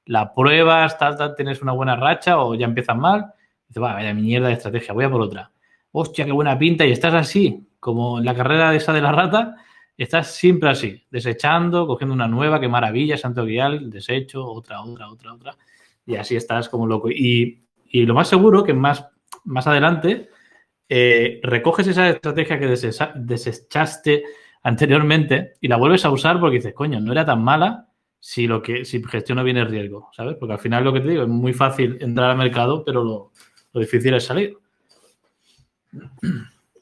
la 0.07 0.35
pruebas, 0.35 0.99
tal, 0.99 1.16
tal, 1.16 1.35
tienes 1.35 1.62
una 1.62 1.73
buena 1.73 1.97
racha 1.97 2.42
o 2.42 2.54
ya 2.54 2.66
empiezas 2.66 2.97
mal, 2.97 3.33
dices, 3.69 3.83
va, 3.83 3.95
vaya 3.95 4.14
mierda 4.14 4.49
de 4.49 4.54
estrategia, 4.54 4.95
voy 4.95 5.04
a 5.04 5.11
por 5.11 5.21
otra. 5.21 5.50
Hostia, 5.92 6.25
qué 6.25 6.33
buena 6.33 6.59
pinta, 6.59 6.87
y 6.87 6.92
estás 6.92 7.14
así, 7.14 7.69
como 7.78 8.19
en 8.19 8.25
la 8.25 8.35
carrera 8.35 8.75
esa 8.75 8.92
de 8.92 9.00
la 9.00 9.12
rata, 9.12 9.57
estás 9.97 10.35
siempre 10.35 10.71
así, 10.71 11.04
desechando, 11.11 11.87
cogiendo 11.87 12.14
una 12.14 12.26
nueva, 12.26 12.61
qué 12.61 12.69
maravilla, 12.69 13.16
santo 13.16 13.45
guial, 13.45 13.90
desecho, 13.90 14.45
otra, 14.45 14.83
otra, 14.83 15.11
otra, 15.11 15.35
otra, 15.35 15.57
y 16.07 16.16
así 16.16 16.35
estás 16.35 16.69
como 16.69 16.87
loco. 16.87 17.11
Y, 17.11 17.64
y 17.90 18.07
lo 18.07 18.14
más 18.14 18.28
seguro 18.28 18.64
que 18.64 18.75
más, 18.75 19.07
más 19.45 19.66
adelante 19.66 20.31
eh, 20.94 21.40
recoges 21.42 21.87
esa 21.87 22.11
estrategia 22.11 22.58
que 22.58 22.66
desechaste 22.66 24.25
anteriormente 24.62 25.54
y 25.58 25.68
la 25.68 25.78
vuelves 25.78 26.04
a 26.04 26.11
usar 26.11 26.38
porque 26.38 26.56
dices, 26.56 26.75
coño, 26.75 27.00
no 27.00 27.12
era 27.12 27.25
tan 27.25 27.42
mala, 27.42 27.88
si 28.20 28.46
lo 28.46 28.61
que 28.61 28.84
si 28.84 29.02
gestiono 29.02 29.42
bien 29.42 29.56
el 29.56 29.70
riesgo, 29.70 30.11
¿sabes? 30.14 30.37
Porque 30.38 30.52
al 30.52 30.58
final 30.58 30.84
lo 30.84 30.92
que 30.92 31.00
te 31.00 31.08
digo 31.08 31.22
es 31.22 31.30
muy 31.30 31.54
fácil 31.54 31.96
entrar 32.02 32.28
al 32.32 32.37
mercado, 32.37 32.84
pero 32.84 33.02
lo, 33.02 33.32
lo 33.72 33.80
difícil 33.80 34.12
es 34.12 34.25
salir. 34.25 34.58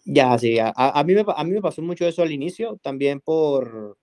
Ya, 0.04 0.36
sí, 0.38 0.58
a, 0.58 0.72
mí 1.06 1.14
a 1.24 1.44
mí 1.44 1.52
me 1.52 1.62
pasó 1.62 1.80
mucho 1.80 2.04
eso 2.04 2.22
al 2.22 2.32
inicio, 2.32 2.80
también 2.82 3.20
por, 3.20 3.96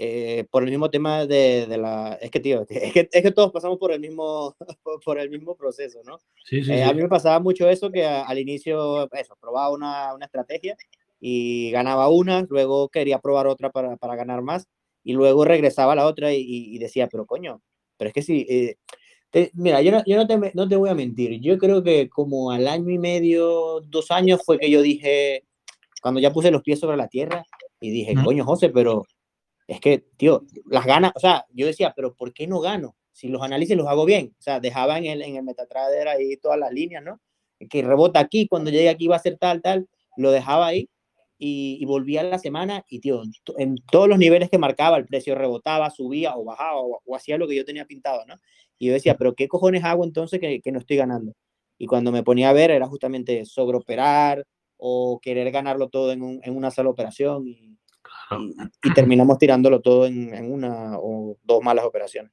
eh, 0.00 0.46
por 0.52 0.62
el 0.62 0.70
mismo 0.70 0.88
tema 0.90 1.26
de, 1.26 1.66
de, 1.66 1.76
la... 1.76 2.16
Es 2.20 2.30
que, 2.30 2.38
tío, 2.38 2.64
es 2.70 2.92
que, 2.92 3.08
es 3.10 3.22
que 3.22 3.32
todos 3.32 3.50
pasamos 3.50 3.78
por 3.78 3.90
el 3.92 3.98
mismo, 3.98 4.56
por 5.04 5.18
el 5.18 5.28
mismo 5.28 5.56
proceso, 5.56 6.00
¿no? 6.04 6.18
Sí, 6.44 6.62
sí, 6.62 6.72
eh, 6.72 6.76
sí. 6.76 6.82
A 6.82 6.92
mí 6.92 7.02
me 7.02 7.08
pasaba 7.08 7.40
mucho 7.40 7.68
eso, 7.68 7.90
que 7.90 8.06
a, 8.06 8.22
al 8.22 8.38
inicio, 8.38 9.10
eso, 9.12 9.36
probaba 9.40 9.70
una, 9.70 10.14
una 10.14 10.26
estrategia 10.26 10.76
y 11.20 11.72
ganaba 11.72 12.08
una, 12.08 12.46
luego 12.48 12.88
quería 12.88 13.18
probar 13.18 13.48
otra 13.48 13.70
para, 13.70 13.96
para 13.96 14.14
ganar 14.14 14.40
más 14.40 14.68
y 15.02 15.14
luego 15.14 15.44
regresaba 15.44 15.94
a 15.94 15.96
la 15.96 16.06
otra 16.06 16.32
y, 16.32 16.44
y, 16.46 16.78
decía, 16.78 17.08
pero 17.08 17.26
coño, 17.26 17.60
pero 17.96 18.08
es 18.08 18.14
que 18.14 18.22
sí, 18.22 18.46
eh, 18.48 18.76
te, 19.30 19.50
mira, 19.54 19.82
yo, 19.82 19.90
no, 19.90 20.04
yo 20.06 20.16
no, 20.16 20.28
te, 20.28 20.52
no 20.54 20.68
te 20.68 20.76
voy 20.76 20.90
a 20.90 20.94
mentir, 20.94 21.40
yo 21.40 21.58
creo 21.58 21.82
que 21.82 22.08
como 22.08 22.52
al 22.52 22.68
año 22.68 22.90
y 22.90 22.98
medio, 22.98 23.80
dos 23.80 24.12
años 24.12 24.40
fue 24.44 24.58
que 24.58 24.70
yo 24.70 24.80
dije, 24.80 25.42
cuando 26.00 26.20
ya 26.20 26.32
puse 26.32 26.52
los 26.52 26.62
pies 26.62 26.78
sobre 26.78 26.96
la 26.96 27.08
tierra 27.08 27.44
y 27.80 27.90
dije, 27.90 28.14
coño, 28.22 28.44
José, 28.44 28.68
pero 28.68 29.04
es 29.68 29.80
que, 29.80 29.98
tío, 30.16 30.44
las 30.66 30.86
ganas, 30.86 31.12
o 31.14 31.20
sea, 31.20 31.44
yo 31.52 31.66
decía, 31.66 31.92
pero 31.94 32.14
¿por 32.14 32.32
qué 32.32 32.46
no 32.46 32.58
gano? 32.58 32.96
Si 33.12 33.28
los 33.28 33.42
análisis 33.42 33.76
los 33.76 33.86
hago 33.86 34.06
bien, 34.06 34.34
o 34.38 34.42
sea, 34.42 34.60
dejaba 34.60 34.96
en 34.96 35.04
el, 35.04 35.22
en 35.22 35.36
el 35.36 35.42
Metatrader 35.42 36.08
ahí 36.08 36.38
todas 36.38 36.58
las 36.58 36.72
líneas, 36.72 37.04
¿no? 37.04 37.20
Que 37.68 37.82
rebota 37.82 38.18
aquí, 38.18 38.48
cuando 38.48 38.70
llegue 38.70 38.88
aquí 38.88 39.08
va 39.08 39.16
a 39.16 39.20
ser 39.20 39.36
tal, 39.36 39.60
tal, 39.60 39.86
lo 40.16 40.30
dejaba 40.30 40.68
ahí 40.68 40.88
y, 41.36 41.76
y, 41.80 41.84
volvía 41.84 42.22
la 42.22 42.38
semana 42.38 42.82
y, 42.88 43.00
tío, 43.00 43.22
en 43.58 43.76
todos 43.92 44.08
los 44.08 44.18
niveles 44.18 44.48
que 44.48 44.56
marcaba, 44.56 44.96
el 44.96 45.06
precio 45.06 45.34
rebotaba, 45.34 45.90
subía 45.90 46.34
o 46.36 46.44
bajaba 46.44 46.78
o, 46.80 47.02
o, 47.04 47.16
hacía 47.16 47.36
lo 47.36 47.46
que 47.46 47.56
yo 47.56 47.64
tenía 47.66 47.84
pintado, 47.84 48.24
¿no? 48.26 48.36
Y 48.78 48.86
yo 48.86 48.94
decía, 48.94 49.16
pero 49.18 49.34
¿qué 49.34 49.48
cojones 49.48 49.84
hago 49.84 50.04
entonces 50.04 50.40
que, 50.40 50.60
que 50.62 50.72
no 50.72 50.78
estoy 50.78 50.96
ganando? 50.96 51.34
Y 51.76 51.86
cuando 51.86 52.10
me 52.10 52.22
ponía 52.22 52.48
a 52.50 52.54
ver 52.54 52.70
era 52.70 52.86
justamente 52.86 53.44
sobreoperar 53.44 54.46
o 54.78 55.20
querer 55.20 55.50
ganarlo 55.50 55.88
todo 55.90 56.12
en, 56.12 56.22
un, 56.22 56.40
en 56.42 56.56
una 56.56 56.70
sola 56.70 56.88
operación 56.90 57.44
y, 58.30 58.88
y, 58.88 58.94
terminamos 58.94 59.38
tirándolo 59.38 59.80
todo 59.80 60.06
en, 60.06 60.34
en, 60.34 60.52
una 60.52 60.98
o 60.98 61.36
dos 61.42 61.62
malas 61.62 61.84
operaciones. 61.84 62.32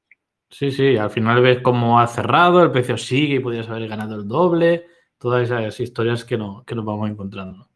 Sí, 0.50 0.72
sí, 0.72 0.96
al 0.98 1.10
final 1.10 1.42
ves 1.42 1.62
cómo 1.62 2.00
ha 2.00 2.08
cerrado, 2.08 2.64
el 2.64 2.72
precio 2.72 2.98
sigue 2.98 3.36
y 3.36 3.40
podrías 3.40 3.68
haber 3.68 3.88
ganado 3.88 4.16
el 4.16 4.28
doble, 4.28 4.86
todas 5.18 5.44
esas 5.44 5.80
historias 5.80 6.24
que, 6.24 6.38
no, 6.38 6.64
que 6.66 6.76
nos 6.76 6.86
vamos 6.86 7.10
encontrando. 7.10 7.70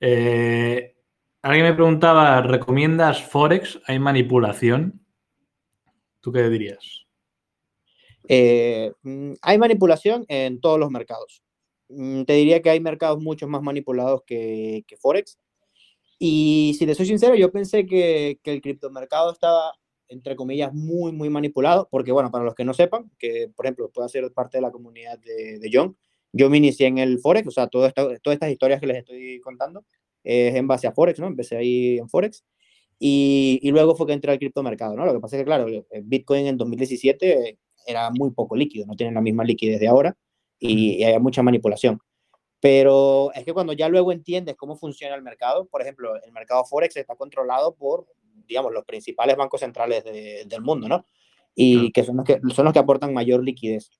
Eh, 0.00 0.96
alguien 1.42 1.66
me 1.66 1.74
preguntaba, 1.74 2.42
¿recomiendas 2.42 3.22
Forex? 3.22 3.80
¿Hay 3.86 3.98
manipulación? 3.98 5.00
¿Tú 6.20 6.32
qué 6.32 6.48
dirías? 6.48 7.06
Eh, 8.28 8.92
mm, 9.02 9.32
hay 9.40 9.58
manipulación 9.58 10.24
en 10.28 10.60
todos 10.60 10.78
los 10.78 10.90
mercados. 10.90 11.42
Mm, 11.88 12.22
te 12.22 12.34
diría 12.34 12.62
que 12.62 12.70
hay 12.70 12.80
mercados 12.80 13.22
mucho 13.22 13.46
más 13.48 13.62
manipulados 13.62 14.22
que, 14.26 14.84
que 14.86 14.96
Forex. 14.96 15.38
Y 16.24 16.76
si 16.78 16.86
te 16.86 16.94
soy 16.94 17.06
sincero, 17.06 17.34
yo 17.34 17.50
pensé 17.50 17.84
que, 17.84 18.38
que 18.44 18.52
el 18.52 18.62
criptomercado 18.62 19.32
estaba, 19.32 19.72
entre 20.06 20.36
comillas, 20.36 20.72
muy, 20.72 21.10
muy 21.10 21.28
manipulado, 21.28 21.88
porque 21.90 22.12
bueno, 22.12 22.30
para 22.30 22.44
los 22.44 22.54
que 22.54 22.64
no 22.64 22.74
sepan, 22.74 23.10
que 23.18 23.50
por 23.56 23.66
ejemplo 23.66 23.90
pueda 23.90 24.08
ser 24.08 24.30
parte 24.32 24.58
de 24.58 24.62
la 24.62 24.70
comunidad 24.70 25.18
de, 25.18 25.58
de 25.58 25.70
John, 25.72 25.96
yo 26.32 26.48
me 26.48 26.58
inicié 26.58 26.86
en 26.86 26.98
el 26.98 27.18
Forex, 27.18 27.48
o 27.48 27.50
sea, 27.50 27.66
todo 27.66 27.88
esto, 27.88 28.04
todas 28.22 28.36
estas 28.36 28.52
historias 28.52 28.78
que 28.78 28.86
les 28.86 28.98
estoy 28.98 29.40
contando 29.40 29.84
es 30.22 30.54
en 30.54 30.68
base 30.68 30.86
a 30.86 30.92
Forex, 30.92 31.18
¿no? 31.18 31.26
Empecé 31.26 31.56
ahí 31.56 31.98
en 31.98 32.08
Forex. 32.08 32.44
Y, 33.00 33.58
y, 33.60 33.72
luego 33.72 33.96
fue 33.96 34.06
que 34.06 34.12
entré 34.12 34.30
al 34.30 34.38
criptomercado, 34.38 34.94
¿no? 34.94 35.04
Lo 35.04 35.14
que 35.14 35.18
pasa 35.18 35.34
es 35.34 35.40
que, 35.40 35.46
claro, 35.46 35.66
Bitcoin 36.04 36.46
en 36.46 36.56
2017 36.56 37.58
era 37.84 38.12
muy 38.12 38.30
poco 38.30 38.54
líquido, 38.54 38.86
no 38.86 38.94
tiene 38.94 39.12
la 39.12 39.20
misma 39.20 39.42
liquidez 39.42 39.80
de 39.80 39.88
ahora 39.88 40.16
y, 40.60 40.98
y 40.98 41.02
hay 41.02 41.18
mucha 41.18 41.42
manipulación. 41.42 41.98
Pero 42.62 43.32
es 43.34 43.44
que 43.44 43.52
cuando 43.52 43.72
ya 43.72 43.88
luego 43.88 44.12
entiendes 44.12 44.54
cómo 44.54 44.76
funciona 44.76 45.16
el 45.16 45.22
mercado, 45.22 45.66
por 45.66 45.82
ejemplo, 45.82 46.14
el 46.22 46.30
mercado 46.30 46.64
Forex 46.64 46.96
está 46.96 47.16
controlado 47.16 47.74
por, 47.74 48.06
digamos, 48.46 48.72
los 48.72 48.84
principales 48.84 49.36
bancos 49.36 49.58
centrales 49.58 50.04
de, 50.04 50.44
del 50.46 50.60
mundo, 50.60 50.86
¿no? 50.86 51.04
Y 51.56 51.90
que 51.90 52.04
son, 52.04 52.18
los 52.18 52.24
que 52.24 52.40
son 52.54 52.64
los 52.64 52.72
que 52.72 52.78
aportan 52.78 53.12
mayor 53.12 53.42
liquidez. 53.42 53.90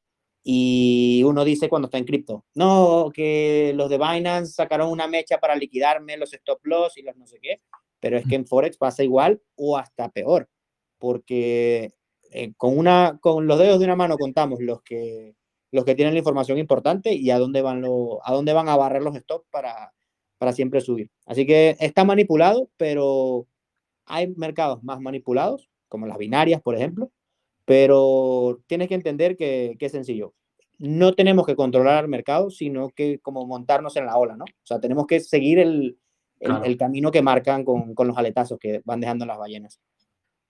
Y 0.44 1.24
uno 1.26 1.44
dice 1.44 1.68
cuando 1.68 1.86
está 1.86 1.98
en 1.98 2.04
cripto, 2.04 2.44
no, 2.54 3.10
que 3.12 3.72
los 3.74 3.90
de 3.90 3.98
Binance 3.98 4.52
sacaron 4.52 4.90
una 4.90 5.08
mecha 5.08 5.38
para 5.38 5.56
liquidarme 5.56 6.16
los 6.16 6.32
stop 6.32 6.64
loss 6.64 6.96
y 6.98 7.02
los 7.02 7.16
no 7.16 7.26
sé 7.26 7.40
qué, 7.42 7.62
pero 7.98 8.16
es 8.16 8.24
que 8.28 8.36
en 8.36 8.46
Forex 8.46 8.76
pasa 8.76 9.02
igual 9.02 9.42
o 9.56 9.76
hasta 9.76 10.08
peor, 10.08 10.48
porque 10.98 11.94
eh, 12.30 12.52
con, 12.56 12.78
una, 12.78 13.18
con 13.20 13.48
los 13.48 13.58
dedos 13.58 13.80
de 13.80 13.86
una 13.86 13.96
mano 13.96 14.16
contamos 14.18 14.60
los 14.60 14.82
que, 14.82 15.34
los 15.72 15.84
que 15.84 15.94
tienen 15.94 16.14
la 16.14 16.18
información 16.18 16.58
importante 16.58 17.14
y 17.14 17.30
a 17.30 17.38
dónde 17.38 17.62
van, 17.62 17.80
lo, 17.80 18.20
a 18.24 18.32
dónde 18.32 18.52
van 18.52 18.68
a 18.68 18.76
barrer 18.76 19.02
los 19.02 19.16
stops 19.16 19.46
para, 19.50 19.92
para 20.38 20.52
siempre 20.52 20.82
subir. 20.82 21.10
Así 21.26 21.46
que 21.46 21.76
está 21.80 22.04
manipulado, 22.04 22.68
pero 22.76 23.46
hay 24.04 24.28
mercados 24.36 24.84
más 24.84 25.00
manipulados, 25.00 25.70
como 25.88 26.06
las 26.06 26.18
binarias, 26.18 26.60
por 26.60 26.76
ejemplo, 26.76 27.10
pero 27.64 28.60
tienes 28.66 28.88
que 28.88 28.94
entender 28.94 29.36
que, 29.36 29.76
que, 29.78 29.86
es 29.86 29.92
sencillo. 29.92 30.34
No 30.78 31.14
tenemos 31.14 31.46
que 31.46 31.56
controlar 31.56 32.04
el 32.04 32.10
mercado, 32.10 32.50
sino 32.50 32.90
que 32.90 33.18
como 33.20 33.46
montarnos 33.46 33.96
en 33.96 34.06
la 34.06 34.16
ola, 34.16 34.36
¿no? 34.36 34.44
O 34.44 34.64
sea, 34.64 34.78
tenemos 34.78 35.06
que 35.06 35.20
seguir 35.20 35.58
el, 35.58 35.96
el, 36.40 36.48
claro. 36.48 36.64
el 36.64 36.76
camino 36.76 37.10
que 37.10 37.22
marcan 37.22 37.64
con, 37.64 37.94
con, 37.94 38.08
los 38.08 38.18
aletazos 38.18 38.58
que 38.58 38.82
van 38.84 39.00
dejando 39.00 39.24
las 39.24 39.38
ballenas. 39.38 39.80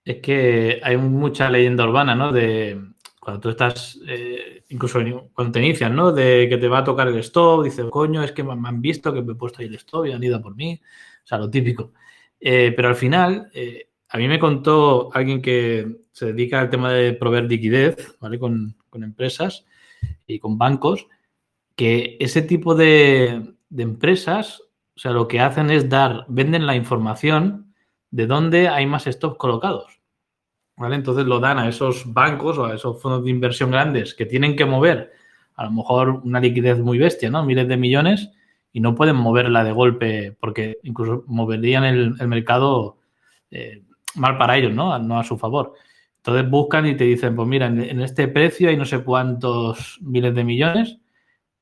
Es 0.03 0.17
que 0.17 0.81
hay 0.83 0.97
mucha 0.97 1.49
leyenda 1.49 1.85
urbana, 1.85 2.15
¿no? 2.15 2.33
De 2.33 2.92
cuando 3.23 3.39
tú 3.39 3.49
estás, 3.49 3.97
eh, 4.05 4.65
incluso 4.67 4.99
cuando 5.31 5.53
te 5.53 5.59
inicias, 5.59 5.89
¿no? 5.89 6.11
De 6.11 6.49
que 6.49 6.57
te 6.57 6.67
va 6.67 6.79
a 6.79 6.83
tocar 6.83 7.07
el 7.07 7.17
stop, 7.19 7.63
dices, 7.63 7.85
coño, 7.89 8.21
es 8.21 8.33
que 8.33 8.43
me 8.43 8.51
han 8.51 8.81
visto 8.81 9.13
que 9.13 9.21
me 9.21 9.31
he 9.31 9.35
puesto 9.35 9.61
ahí 9.61 9.67
el 9.67 9.75
stop 9.75 10.07
y 10.07 10.11
han 10.11 10.21
ido 10.21 10.41
por 10.41 10.53
mí. 10.55 10.81
O 11.23 11.25
sea, 11.25 11.37
lo 11.37 11.49
típico. 11.49 11.93
Eh, 12.37 12.73
pero 12.75 12.89
al 12.89 12.95
final, 12.95 13.49
eh, 13.53 13.87
a 14.09 14.17
mí 14.17 14.27
me 14.27 14.39
contó 14.39 15.09
alguien 15.13 15.41
que 15.41 16.01
se 16.11 16.33
dedica 16.33 16.59
al 16.59 16.69
tema 16.69 16.91
de 16.91 17.13
proveer 17.13 17.45
liquidez, 17.45 18.17
¿vale? 18.19 18.37
Con, 18.37 18.75
con 18.89 19.05
empresas 19.05 19.65
y 20.27 20.39
con 20.39 20.57
bancos, 20.57 21.07
que 21.77 22.17
ese 22.19 22.41
tipo 22.41 22.75
de, 22.75 23.53
de, 23.69 23.83
empresas, 23.83 24.61
o 24.97 24.99
sea, 24.99 25.11
lo 25.11 25.29
que 25.29 25.39
hacen 25.39 25.71
es 25.71 25.87
dar, 25.87 26.25
venden 26.27 26.65
la 26.65 26.75
información 26.75 27.73
de 28.11 28.27
dónde 28.27 28.67
hay 28.67 28.85
más 28.85 29.05
stops 29.05 29.37
colocados. 29.37 30.02
¿Vale? 30.75 30.95
Entonces 30.95 31.25
lo 31.25 31.39
dan 31.39 31.59
a 31.59 31.69
esos 31.69 32.11
bancos 32.11 32.57
o 32.57 32.65
a 32.65 32.73
esos 32.73 33.01
fondos 33.01 33.23
de 33.23 33.29
inversión 33.29 33.71
grandes 33.71 34.15
que 34.15 34.25
tienen 34.25 34.55
que 34.55 34.65
mover 34.65 35.11
a 35.55 35.65
lo 35.65 35.71
mejor 35.71 36.09
una 36.23 36.39
liquidez 36.39 36.79
muy 36.79 36.97
bestia, 36.97 37.29
¿no? 37.29 37.45
Miles 37.45 37.67
de 37.67 37.77
millones 37.77 38.31
y 38.71 38.79
no 38.79 38.95
pueden 38.95 39.15
moverla 39.15 39.63
de 39.63 39.71
golpe 39.71 40.35
porque 40.39 40.79
incluso 40.83 41.23
moverían 41.27 41.83
el, 41.83 42.15
mercado 42.27 42.97
eh, 43.51 43.83
mal 44.15 44.37
para 44.37 44.57
ellos, 44.57 44.73
¿no? 44.73 44.97
No 44.99 45.19
a 45.19 45.23
su 45.23 45.37
favor. 45.37 45.73
Entonces 46.17 46.49
buscan 46.49 46.87
y 46.87 46.95
te 46.95 47.03
dicen, 47.03 47.35
pues 47.35 47.47
mira, 47.47 47.67
en, 47.67 47.81
en, 47.81 48.01
este 48.01 48.27
precio 48.27 48.69
hay 48.69 48.77
no 48.77 48.85
sé 48.85 49.03
cuántos 49.03 49.99
miles 50.01 50.33
de 50.33 50.43
millones 50.43 50.97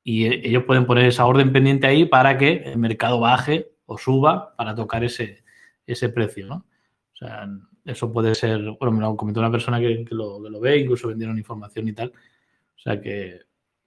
y 0.03 0.25
ellos 0.27 0.63
pueden 0.65 0.85
poner 0.85 1.05
esa 1.05 1.25
orden 1.25 1.51
pendiente 1.51 1.87
ahí 1.87 2.05
para 2.05 2.37
que 2.37 2.63
el 2.65 2.77
mercado 2.77 3.19
baje 3.19 3.71
o 3.85 3.97
suba 3.97 4.55
para 4.55 4.73
tocar 4.75 5.03
ese, 5.03 5.43
ese 5.85 6.09
precio, 6.09 6.47
¿no? 6.47 6.65
O 7.13 7.15
sea, 7.15 7.47
eso 7.85 8.11
puede 8.11 8.35
ser, 8.35 8.59
bueno, 8.79 8.91
me 8.91 9.01
lo 9.01 9.15
comentó 9.15 9.39
una 9.39 9.51
persona 9.51 9.79
que, 9.79 10.05
que, 10.05 10.15
lo, 10.15 10.41
que, 10.41 10.49
lo, 10.49 10.59
ve, 10.59 10.79
incluso 10.79 11.07
vendieron 11.07 11.37
información 11.37 11.87
y 11.87 11.93
tal. 11.93 12.09
O 12.09 12.79
sea 12.79 12.99
que 12.99 13.39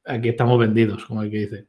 aquí 0.05 0.29
estamos 0.29 0.59
vendidos, 0.59 1.05
como 1.05 1.23
el 1.23 1.31
que 1.31 1.39
dice. 1.39 1.67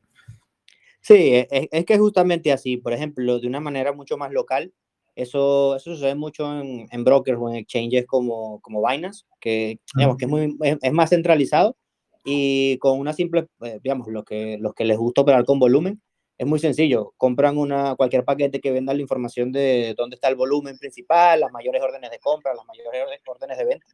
Sí, 1.02 1.32
es, 1.34 1.68
es, 1.72 1.86
que 1.86 1.98
justamente 1.98 2.52
así. 2.52 2.78
Por 2.78 2.94
ejemplo, 2.94 3.40
de 3.40 3.48
una 3.48 3.60
manera 3.60 3.94
mucho 3.94 4.18
más 4.18 4.32
local, 4.32 4.74
eso, 5.16 5.76
eso 5.76 5.96
sucede 5.96 6.16
mucho 6.16 6.60
en, 6.60 6.88
en 6.92 7.04
brokers 7.04 7.38
o 7.40 7.50
en 7.50 7.56
exchanges 7.56 8.06
como, 8.06 8.60
como 8.62 8.86
Binance, 8.86 9.26
que, 9.40 9.80
digamos, 9.96 10.18
que 10.18 10.26
es, 10.26 10.32
muy, 10.32 10.58
es, 10.62 10.78
es 10.82 10.92
más 10.92 11.10
centralizado 11.12 11.78
y 12.26 12.78
con 12.80 13.00
una 13.00 13.14
simple, 13.14 13.48
eh, 13.62 13.80
digamos, 13.84 14.08
los 14.08 14.26
que, 14.26 14.58
los 14.60 14.74
que 14.74 14.84
les 14.84 14.98
gusta 14.98 15.22
operar 15.22 15.46
con 15.46 15.60
volumen, 15.60 16.02
es 16.38 16.48
muy 16.48 16.60
sencillo. 16.60 17.14
Compran 17.18 17.58
una, 17.58 17.96
cualquier 17.96 18.26
paquete 18.26 18.60
que 18.60 18.72
venda 18.72 18.94
la 18.94 19.02
información 19.02 19.52
de 19.52 19.94
dónde 19.98 20.16
está 20.16 20.28
el 20.28 20.36
volumen 20.36 20.78
principal, 20.78 21.40
las 21.40 21.52
mayores 21.52 21.82
órdenes 21.82 22.12
de 22.12 22.20
compra, 22.20 22.54
las 22.54 22.66
mayores 22.66 23.22
órdenes 23.26 23.58
de 23.58 23.66
venta. 23.66 23.86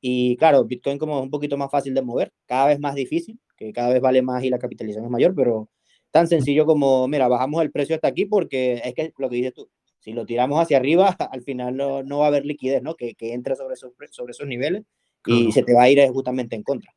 Y 0.00 0.36
claro, 0.36 0.64
Bitcoin 0.64 0.98
como 0.98 1.18
es 1.18 1.22
un 1.22 1.30
poquito 1.30 1.56
más 1.56 1.70
fácil 1.70 1.94
de 1.94 2.02
mover, 2.02 2.32
cada 2.46 2.66
vez 2.66 2.78
más 2.78 2.94
difícil, 2.94 3.38
que 3.56 3.72
cada 3.72 3.90
vez 3.90 4.00
vale 4.00 4.22
más 4.22 4.44
y 4.44 4.50
la 4.50 4.58
capitalización 4.58 5.06
es 5.06 5.10
mayor, 5.10 5.34
pero 5.34 5.68
tan 6.10 6.26
sencillo 6.26 6.66
como, 6.66 7.08
mira, 7.08 7.26
bajamos 7.28 7.62
el 7.62 7.70
precio 7.70 7.94
hasta 7.94 8.08
aquí 8.08 8.26
porque 8.26 8.82
es 8.84 8.94
que 8.94 9.12
lo 9.18 9.30
que 9.30 9.36
dices 9.36 9.54
tú, 9.54 9.70
si 10.00 10.12
lo 10.12 10.26
tiramos 10.26 10.60
hacia 10.60 10.76
arriba, 10.76 11.08
al 11.30 11.42
final 11.42 11.76
no, 11.76 12.02
no 12.02 12.18
va 12.18 12.26
a 12.26 12.28
haber 12.28 12.44
liquidez, 12.44 12.82
¿no? 12.82 12.94
Que, 12.94 13.14
que 13.14 13.32
entre 13.32 13.56
sobre 13.56 13.74
esos, 13.74 13.92
sobre 14.10 14.32
esos 14.32 14.46
niveles 14.46 14.82
y 15.26 15.52
se 15.52 15.62
te 15.62 15.72
va 15.72 15.84
a 15.84 15.88
ir 15.88 16.06
justamente 16.10 16.54
en 16.54 16.62
contra. 16.62 16.92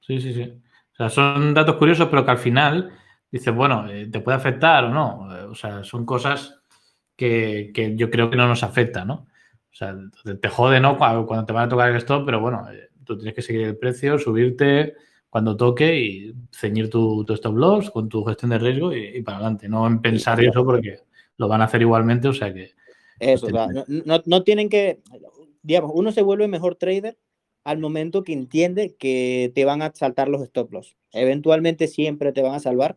Sí, 0.00 0.20
sí, 0.20 0.32
sí. 0.32 0.42
O 0.42 0.96
sea, 0.96 1.08
son 1.08 1.54
datos 1.54 1.76
curiosos, 1.76 2.08
pero 2.08 2.24
que 2.24 2.30
al 2.30 2.38
final 2.38 2.92
dices, 3.34 3.52
bueno, 3.52 3.90
eh, 3.90 4.06
¿te 4.06 4.20
puede 4.20 4.36
afectar 4.36 4.84
o 4.84 4.90
no? 4.90 5.28
Eh, 5.36 5.42
o 5.42 5.56
sea, 5.56 5.82
son 5.82 6.06
cosas 6.06 6.60
que, 7.16 7.72
que, 7.74 7.96
yo 7.96 8.08
creo 8.08 8.30
que 8.30 8.36
no 8.36 8.46
nos 8.46 8.62
afectan, 8.62 9.08
¿no? 9.08 9.14
O 9.14 9.76
sea, 9.76 9.96
te 10.40 10.48
jode, 10.48 10.78
¿no? 10.78 10.96
Cuando, 10.96 11.44
te 11.44 11.52
van 11.52 11.64
a 11.64 11.68
tocar 11.68 11.90
el 11.90 11.96
stop, 11.96 12.24
pero 12.24 12.40
bueno, 12.40 12.64
eh, 12.70 12.90
tú 13.04 13.16
tienes 13.16 13.34
que 13.34 13.42
seguir 13.42 13.62
el 13.62 13.76
precio, 13.76 14.20
subirte 14.20 14.94
cuando 15.28 15.56
toque 15.56 15.98
y 15.98 16.32
ceñir 16.52 16.88
tu, 16.88 17.24
tu 17.24 17.34
stop 17.34 17.56
loss 17.56 17.90
con 17.90 18.08
tu 18.08 18.24
gestión 18.24 18.52
de 18.52 18.58
riesgo 18.60 18.94
y, 18.94 19.16
y 19.16 19.22
para 19.22 19.38
adelante. 19.38 19.68
No 19.68 19.84
en 19.84 20.00
pensar 20.00 20.38
sí, 20.38 20.46
eso 20.46 20.64
porque 20.64 20.98
lo 21.36 21.48
van 21.48 21.60
a 21.60 21.64
hacer 21.64 21.82
igualmente, 21.82 22.28
o 22.28 22.32
sea 22.32 22.54
que... 22.54 22.70
Eso, 23.18 23.48
no, 23.50 23.66
no, 23.88 24.22
no 24.24 24.42
tienen 24.44 24.68
que, 24.68 25.00
digamos, 25.62 25.90
uno 25.92 26.12
se 26.12 26.22
vuelve 26.22 26.46
mejor 26.46 26.76
trader 26.76 27.18
al 27.64 27.78
momento 27.78 28.22
que 28.22 28.32
entiende 28.32 28.94
que 28.94 29.50
te 29.56 29.64
van 29.64 29.82
a 29.82 29.90
saltar 29.92 30.28
los 30.28 30.42
stop 30.42 30.72
loss. 30.72 30.96
Eventualmente 31.12 31.88
siempre 31.88 32.32
te 32.32 32.42
van 32.42 32.54
a 32.54 32.60
salvar, 32.60 32.96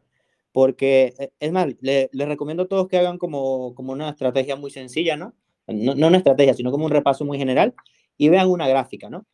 porque 0.51 1.13
e, 1.19 1.31
es 1.39 1.51
más, 1.51 1.67
les 1.81 2.09
le 2.11 2.25
recomiendo 2.25 2.63
a 2.63 2.67
todos 2.67 2.87
que 2.87 2.97
hagan 2.97 3.17
como, 3.17 3.75
como 3.75 3.93
una 3.93 4.09
estrategia 4.09 4.55
muy 4.55 4.71
sencilla, 4.71 5.15
¿no? 5.15 5.33
¿no? 5.67 5.95
No 5.95 6.07
una 6.07 6.17
estrategia, 6.17 6.53
sino 6.53 6.71
como 6.71 6.85
un 6.85 6.91
repaso 6.91 7.25
muy 7.25 7.37
general 7.37 7.73
y 8.17 8.29
vean 8.29 8.49
una 8.49 8.67
gráfica, 8.67 9.09
¿no? 9.09 9.25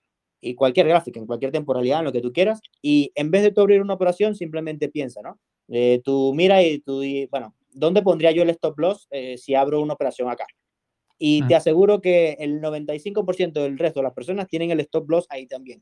Y 0.42 0.56
cualquier 0.56 0.88
gráfica, 0.88 1.20
en 1.20 1.26
cualquier 1.26 1.52
temporalidad, 1.52 2.00
en 2.00 2.06
lo 2.06 2.12
que 2.12 2.22
tú 2.22 2.34
quieras, 2.34 2.60
y 2.82 3.12
en 3.16 3.32
vez 3.32 3.44
de 3.44 3.52
tú 3.52 3.62
abrir 3.62 3.82
una 3.82 3.94
operación, 3.94 4.36
simplemente 4.36 4.90
piensa, 4.90 5.22
¿no? 5.22 5.40
Eh, 5.70 6.02
tú 6.04 6.34
mira 6.36 6.62
y 6.62 6.80
tú, 6.80 7.02
y, 7.02 7.28
bueno, 7.28 7.56
¿dónde 7.72 8.02
pondría 8.02 8.32
yo 8.32 8.44
el 8.44 8.50
stop 8.50 8.78
loss 8.80 9.08
eh, 9.12 9.38
si 9.38 9.56
abro 9.56 9.82
una 9.82 9.94
operación 9.94 10.30
acá? 10.30 10.46
Y 11.18 11.44
ah. 11.44 11.48
te 11.48 11.56
aseguro 11.56 12.02
que 12.02 12.36
el 12.40 12.60
95% 12.62 13.54
del 13.54 13.78
resto 13.78 14.02
de 14.02 14.04
las 14.04 14.14
personas 14.14 14.48
tienen 14.50 14.72
el 14.72 14.82
stop 14.82 15.10
loss 15.10 15.26
ahí 15.30 15.48
también. 15.48 15.82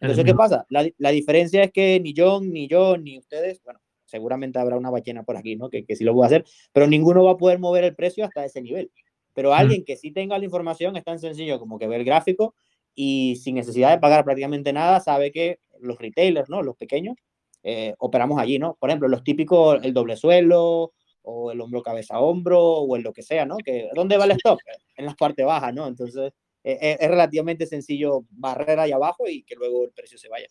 Entonces, 0.00 0.24
¿qué 0.24 0.34
pasa? 0.34 0.66
La, 0.68 0.86
la, 0.98 1.10
diferencia 1.10 1.62
es 1.62 1.70
que 1.70 2.00
ni 2.00 2.12
yo, 2.12 2.40
ni 2.40 2.66
yo, 2.66 2.98
ni 2.98 3.18
ustedes, 3.18 3.62
bueno, 3.62 3.78
seguramente 4.12 4.58
habrá 4.58 4.76
una 4.76 4.90
ballena 4.90 5.24
por 5.24 5.36
aquí, 5.36 5.56
¿no? 5.56 5.68
Que, 5.68 5.84
que 5.84 5.96
sí 5.96 6.04
lo 6.04 6.14
voy 6.14 6.24
a 6.24 6.26
hacer, 6.26 6.44
pero 6.72 6.86
ninguno 6.86 7.24
va 7.24 7.32
a 7.32 7.36
poder 7.36 7.58
mover 7.58 7.82
el 7.84 7.96
precio 7.96 8.24
hasta 8.24 8.44
ese 8.44 8.62
nivel. 8.62 8.92
Pero 9.34 9.54
alguien 9.54 9.84
que 9.84 9.96
sí 9.96 10.12
tenga 10.12 10.38
la 10.38 10.44
información 10.44 10.96
es 10.96 11.04
tan 11.04 11.18
sencillo 11.18 11.58
como 11.58 11.78
que 11.78 11.88
ve 11.88 11.96
el 11.96 12.04
gráfico 12.04 12.54
y 12.94 13.36
sin 13.36 13.54
necesidad 13.54 13.90
de 13.90 13.98
pagar 13.98 14.24
prácticamente 14.24 14.72
nada, 14.72 15.00
sabe 15.00 15.32
que 15.32 15.58
los 15.80 15.98
retailers, 15.98 16.50
¿no? 16.50 16.62
Los 16.62 16.76
pequeños, 16.76 17.16
eh, 17.62 17.94
operamos 17.98 18.38
allí, 18.38 18.58
¿no? 18.58 18.76
Por 18.78 18.90
ejemplo, 18.90 19.08
los 19.08 19.24
típicos, 19.24 19.82
el 19.82 19.94
doble 19.94 20.16
suelo, 20.16 20.92
o 21.22 21.52
el 21.52 21.60
hombro 21.60 21.82
cabeza 21.82 22.20
hombro 22.20 22.60
o 22.60 22.96
en 22.96 23.02
lo 23.02 23.12
que 23.12 23.22
sea, 23.22 23.46
¿no? 23.46 23.56
Que 23.58 23.88
¿dónde 23.94 24.16
va 24.16 24.24
el 24.24 24.32
stop? 24.32 24.58
En 24.96 25.06
la 25.06 25.14
parte 25.14 25.44
baja, 25.44 25.72
¿no? 25.72 25.86
Entonces, 25.86 26.32
e, 26.64 26.72
e, 26.72 26.98
es, 27.00 27.08
relativamente 27.08 27.66
sencillo 27.66 28.24
barrer 28.30 28.78
ahí 28.78 28.92
abajo 28.92 29.28
y 29.28 29.42
que 29.44 29.54
luego 29.54 29.84
el 29.84 29.92
precio 29.92 30.18
se 30.18 30.28
vaya. 30.28 30.48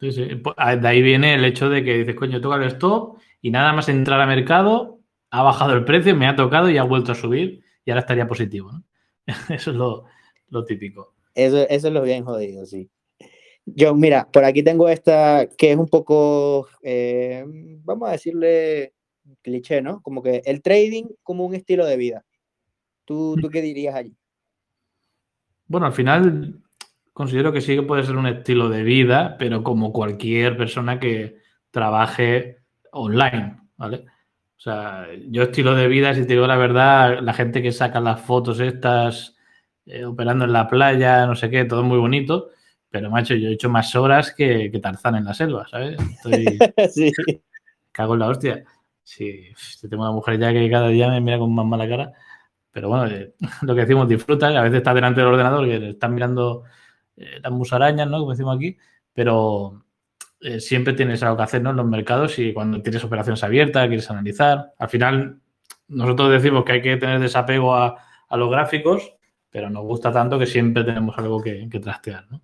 Sí, 0.00 0.12
sí. 0.12 0.36
Pues, 0.36 0.56
de 0.56 0.88
ahí 0.88 1.02
viene 1.02 1.34
el 1.34 1.44
hecho 1.44 1.68
de 1.68 1.84
que 1.84 1.98
dices, 1.98 2.14
coño, 2.14 2.40
toca 2.40 2.56
el 2.56 2.64
stop 2.64 3.18
y 3.40 3.50
nada 3.50 3.72
más 3.72 3.88
entrar 3.88 4.20
al 4.20 4.28
mercado, 4.28 5.00
ha 5.30 5.42
bajado 5.42 5.72
el 5.74 5.84
precio, 5.84 6.16
me 6.16 6.26
ha 6.26 6.36
tocado 6.36 6.70
y 6.70 6.78
ha 6.78 6.82
vuelto 6.82 7.12
a 7.12 7.14
subir 7.14 7.62
y 7.84 7.90
ahora 7.90 8.00
estaría 8.00 8.26
positivo. 8.26 8.70
Eso 9.48 9.70
es 9.70 9.76
lo, 9.76 10.64
típico. 10.64 11.14
Eso, 11.34 11.68
eso 11.68 11.88
es 11.88 11.94
lo 11.94 12.02
bien 12.02 12.24
jodido, 12.24 12.64
sí. 12.64 12.88
Yo, 13.66 13.94
mira, 13.94 14.28
por 14.32 14.44
aquí 14.44 14.62
tengo 14.62 14.88
esta 14.88 15.48
que 15.58 15.72
es 15.72 15.76
un 15.76 15.88
poco, 15.88 16.68
eh, 16.82 17.44
vamos 17.84 18.08
a 18.08 18.12
decirle 18.12 18.94
cliché, 19.42 19.82
¿no? 19.82 20.00
Como 20.02 20.22
que 20.22 20.40
el 20.44 20.62
trading 20.62 21.06
como 21.22 21.44
un 21.44 21.54
estilo 21.54 21.84
de 21.84 21.96
vida. 21.96 22.24
¿Tú, 23.04 23.36
¿Tú 23.40 23.50
qué 23.50 23.60
dirías 23.60 23.94
allí? 23.94 24.16
Bueno, 25.66 25.86
al 25.86 25.92
final 25.92 26.62
considero 27.16 27.50
que 27.50 27.62
sí 27.62 27.74
que 27.74 27.82
puede 27.82 28.02
ser 28.04 28.18
un 28.18 28.26
estilo 28.26 28.68
de 28.68 28.82
vida, 28.82 29.36
pero 29.38 29.62
como 29.62 29.90
cualquier 29.90 30.54
persona 30.54 31.00
que 31.00 31.38
trabaje 31.70 32.58
online, 32.92 33.56
¿vale? 33.78 34.04
O 34.54 34.60
sea, 34.60 35.06
yo 35.30 35.44
estilo 35.44 35.74
de 35.74 35.88
vida, 35.88 36.12
si 36.12 36.26
te 36.26 36.34
digo 36.34 36.46
la 36.46 36.58
verdad, 36.58 37.20
la 37.22 37.32
gente 37.32 37.62
que 37.62 37.72
saca 37.72 38.00
las 38.00 38.20
fotos 38.20 38.60
estas 38.60 39.34
eh, 39.86 40.04
operando 40.04 40.44
en 40.44 40.52
la 40.52 40.68
playa, 40.68 41.24
no 41.24 41.34
sé 41.34 41.48
qué, 41.48 41.64
todo 41.64 41.82
muy 41.84 41.96
bonito, 41.96 42.50
pero, 42.90 43.10
macho, 43.10 43.34
yo 43.34 43.48
he 43.48 43.52
hecho 43.54 43.70
más 43.70 43.96
horas 43.96 44.34
que, 44.34 44.70
que 44.70 44.78
Tarzán 44.78 45.14
en 45.14 45.24
la 45.24 45.32
selva, 45.32 45.66
¿sabes? 45.70 45.96
Estoy... 45.98 46.58
sí. 46.90 47.10
Cago 47.92 48.12
en 48.12 48.20
la 48.20 48.28
hostia. 48.28 48.62
Sí, 49.02 49.40
tengo 49.88 50.02
una 50.02 50.12
mujer 50.12 50.38
ya 50.38 50.52
que 50.52 50.68
cada 50.68 50.88
día 50.88 51.08
me 51.08 51.22
mira 51.22 51.38
con 51.38 51.54
más 51.54 51.64
mala 51.64 51.88
cara. 51.88 52.12
Pero 52.72 52.90
bueno, 52.90 53.06
eh, 53.06 53.32
lo 53.62 53.74
que 53.74 53.80
decimos, 53.80 54.06
disfruta. 54.06 54.48
A 54.48 54.62
veces 54.64 54.78
está 54.78 54.92
delante 54.92 55.22
del 55.22 55.30
ordenador 55.30 55.64
que 55.64 55.88
están 55.92 56.14
mirando 56.14 56.64
eh, 57.16 57.40
las 57.42 57.52
musarañas, 57.52 58.08
¿no? 58.08 58.18
Como 58.20 58.32
decimos 58.32 58.56
aquí. 58.56 58.76
Pero 59.12 59.86
eh, 60.40 60.60
siempre 60.60 60.92
tienes 60.92 61.22
algo 61.22 61.36
que 61.36 61.42
hacer, 61.42 61.62
¿no? 61.62 61.70
En 61.70 61.76
los 61.76 61.86
mercados 61.86 62.38
y 62.38 62.52
cuando 62.52 62.82
tienes 62.82 63.02
operaciones 63.04 63.42
abiertas, 63.42 63.86
quieres 63.86 64.10
analizar. 64.10 64.74
Al 64.78 64.88
final, 64.88 65.40
nosotros 65.88 66.30
decimos 66.30 66.64
que 66.64 66.72
hay 66.72 66.82
que 66.82 66.96
tener 66.96 67.20
desapego 67.20 67.74
a, 67.74 67.96
los 68.30 68.50
gráficos, 68.50 69.14
pero 69.50 69.70
nos 69.70 69.84
gusta 69.84 70.12
tanto 70.12 70.38
que 70.38 70.46
siempre 70.46 70.84
tenemos 70.84 71.16
algo 71.16 71.42
que, 71.42 71.68
trastear, 71.82 72.26
¿no? 72.30 72.42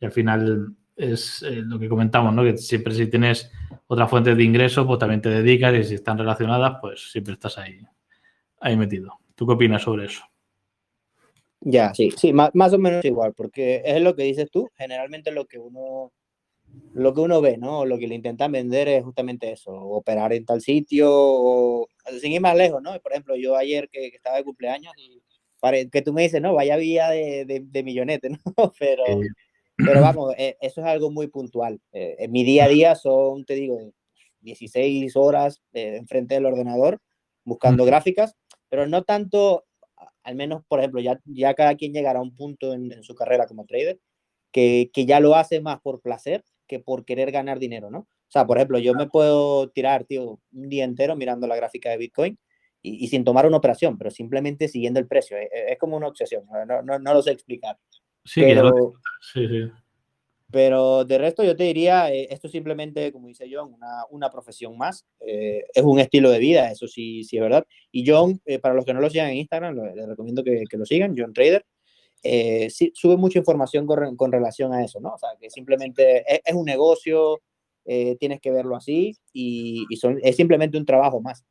Y 0.00 0.04
al 0.04 0.12
final 0.12 0.74
es 0.96 1.42
eh, 1.42 1.62
lo 1.64 1.78
que 1.78 1.88
comentamos, 1.88 2.34
¿no? 2.34 2.42
Que 2.42 2.58
siempre 2.58 2.92
si 2.94 3.06
tienes 3.06 3.50
otra 3.86 4.08
fuente 4.08 4.34
de 4.34 4.42
ingreso, 4.42 4.86
pues 4.86 4.98
también 4.98 5.22
te 5.22 5.30
dedicas 5.30 5.74
y 5.74 5.84
si 5.84 5.94
están 5.94 6.18
relacionadas, 6.18 6.78
pues 6.80 7.10
siempre 7.10 7.34
estás 7.34 7.56
ahí, 7.58 7.80
ahí 8.60 8.76
metido. 8.76 9.18
¿Tú 9.34 9.46
qué 9.46 9.52
opinas 9.54 9.82
sobre 9.82 10.06
eso? 10.06 10.31
Ya, 11.64 11.94
sí, 11.94 12.10
sí, 12.16 12.32
más, 12.32 12.50
más, 12.54 12.72
o 12.72 12.78
menos 12.78 13.04
igual, 13.04 13.34
porque 13.34 13.82
es 13.84 14.00
lo 14.02 14.16
que 14.16 14.24
dices 14.24 14.50
tú, 14.50 14.68
generalmente 14.76 15.30
lo 15.30 15.46
que 15.46 15.58
uno 15.58 16.12
lo 16.94 17.14
que 17.14 17.20
uno 17.20 17.40
ve, 17.40 17.58
¿no? 17.58 17.84
Lo 17.84 17.98
que 17.98 18.06
le 18.06 18.14
intentan 18.14 18.52
vender 18.52 18.88
es 18.88 19.04
justamente 19.04 19.52
eso, 19.52 19.72
operar 19.72 20.32
en 20.32 20.44
tal 20.44 20.60
sitio, 20.60 21.08
o 21.10 21.88
sin 22.20 22.32
ir 22.32 22.40
más 22.40 22.56
lejos, 22.56 22.82
¿no? 22.82 22.98
Por 23.00 23.12
ejemplo, 23.12 23.36
yo 23.36 23.56
ayer 23.56 23.88
que, 23.90 24.06
estaba 24.08 24.36
de 24.36 24.44
cumpleaños 24.44 24.92
y 24.96 25.22
para 25.60 25.84
que 25.84 26.02
tú 26.02 26.12
me 26.12 26.22
dices, 26.22 26.40
no, 26.40 26.54
vaya 26.54 26.76
vía 26.76 27.10
de, 27.10 27.44
de, 27.44 27.60
de 27.60 27.82
millonete, 27.82 28.30
¿no? 28.56 28.72
Pero, 28.78 29.04
pero 29.76 30.00
vamos, 30.00 30.34
eh, 30.36 30.56
eso 30.60 30.80
es 30.80 30.86
algo 30.86 31.10
muy 31.10 31.28
puntual. 31.28 31.80
Eh, 31.92 32.16
en 32.18 32.32
mi 32.32 32.44
día 32.44 32.64
a 32.64 32.68
día 32.68 32.94
son, 32.94 33.44
te 33.44 33.54
digo, 33.54 33.78
16 34.40 35.14
horas 35.16 35.62
eh, 35.72 35.96
enfrente 35.96 36.34
del 36.34 36.46
ordenador 36.46 37.00
buscando 37.44 37.84
gráficas, 37.84 38.36
pero 38.68 38.86
no 38.86 39.02
tanto, 39.02 39.64
al 40.24 40.34
menos, 40.34 40.62
por 40.66 40.78
ejemplo, 40.80 41.00
ya, 41.00 41.20
ya 41.24 41.54
cada 41.54 41.74
quien 41.76 41.92
llegará 41.92 42.20
a 42.20 42.22
un 42.22 42.34
punto 42.34 42.72
en, 42.72 43.02
su 43.02 43.14
carrera 43.14 43.46
como 43.46 43.66
trader 43.66 44.00
que, 44.52 44.90
que, 44.92 45.06
ya 45.06 45.20
lo 45.20 45.34
hace 45.34 45.60
más 45.60 45.80
por 45.80 46.00
placer 46.00 46.44
que 46.66 46.78
por 46.78 47.04
querer 47.04 47.30
ganar 47.32 47.58
dinero, 47.58 47.90
¿no? 47.90 48.00
O 48.00 48.32
sea, 48.32 48.46
por 48.46 48.56
ejemplo, 48.56 48.78
yo 48.78 48.94
me 48.94 49.08
puedo 49.08 49.68
tirar, 49.68 50.04
tío, 50.04 50.40
un 50.52 50.68
día 50.70 50.84
entero 50.84 51.16
mirando 51.16 51.46
la 51.46 51.56
gráfica 51.56 51.90
de 51.90 51.98
Bitcoin 51.98 52.38
y, 52.80 53.06
sin 53.08 53.24
tomar 53.24 53.46
una 53.46 53.58
operación, 53.58 53.98
pero 53.98 54.10
simplemente 54.10 54.68
siguiendo 54.68 54.98
el 54.98 55.06
precio. 55.06 55.36
Es, 55.36 55.78
como 55.78 55.98
una 55.98 56.08
obsesión, 56.08 56.44
no, 56.66 56.82
no, 56.82 56.98
no, 56.98 57.14
lo 57.14 57.20
sé 57.20 57.30
explicar. 57.30 57.78
Sí, 58.24 58.40
pero, 58.40 58.94
sí, 59.20 59.46
sí. 59.48 59.70
Pero 60.52 61.06
de 61.06 61.16
resto 61.16 61.42
yo 61.42 61.56
te 61.56 61.64
diría, 61.64 62.12
eh, 62.12 62.28
esto 62.30 62.46
es 62.46 62.52
simplemente, 62.52 63.10
como 63.10 63.26
dice 63.26 63.48
John, 63.50 63.72
una, 63.72 64.04
una 64.10 64.30
profesión 64.30 64.76
más. 64.76 65.06
Eh, 65.20 65.64
es 65.72 65.82
un 65.82 65.98
estilo 65.98 66.30
de 66.30 66.38
vida, 66.38 66.70
eso 66.70 66.86
sí, 66.86 67.24
sí 67.24 67.38
es 67.38 67.42
verdad. 67.42 67.64
Y 67.90 68.08
John, 68.08 68.38
eh, 68.44 68.58
para 68.58 68.74
los 68.74 68.84
que 68.84 68.92
no 68.92 69.00
lo 69.00 69.08
sigan 69.08 69.30
en 69.30 69.38
Instagram, 69.38 69.74
les 69.96 70.06
recomiendo 70.06 70.44
que, 70.44 70.64
que, 70.68 70.76
lo 70.76 70.84
sigan, 70.84 71.14
John 71.16 71.32
Trader. 71.32 71.64
Sí, 72.22 72.92
sube 72.94 73.16
mucha 73.16 73.38
información 73.38 73.86
con, 73.86 74.14
con, 74.16 74.30
relación 74.30 74.74
a 74.74 74.84
eso, 74.84 75.00
¿no? 75.00 75.14
O 75.14 75.18
sea, 75.18 75.30
que 75.40 75.48
simplemente 75.48 76.22
es, 76.28 76.54
un 76.54 76.66
negocio, 76.66 77.40
tienes 78.20 78.40
que 78.40 78.50
verlo 78.50 78.76
así 78.76 79.16
y, 79.32 79.86
y 79.88 79.96
son, 79.96 80.20
es 80.22 80.36
simplemente 80.36 80.76
un 80.76 80.84
trabajo 80.84 81.20
más. 81.22 81.44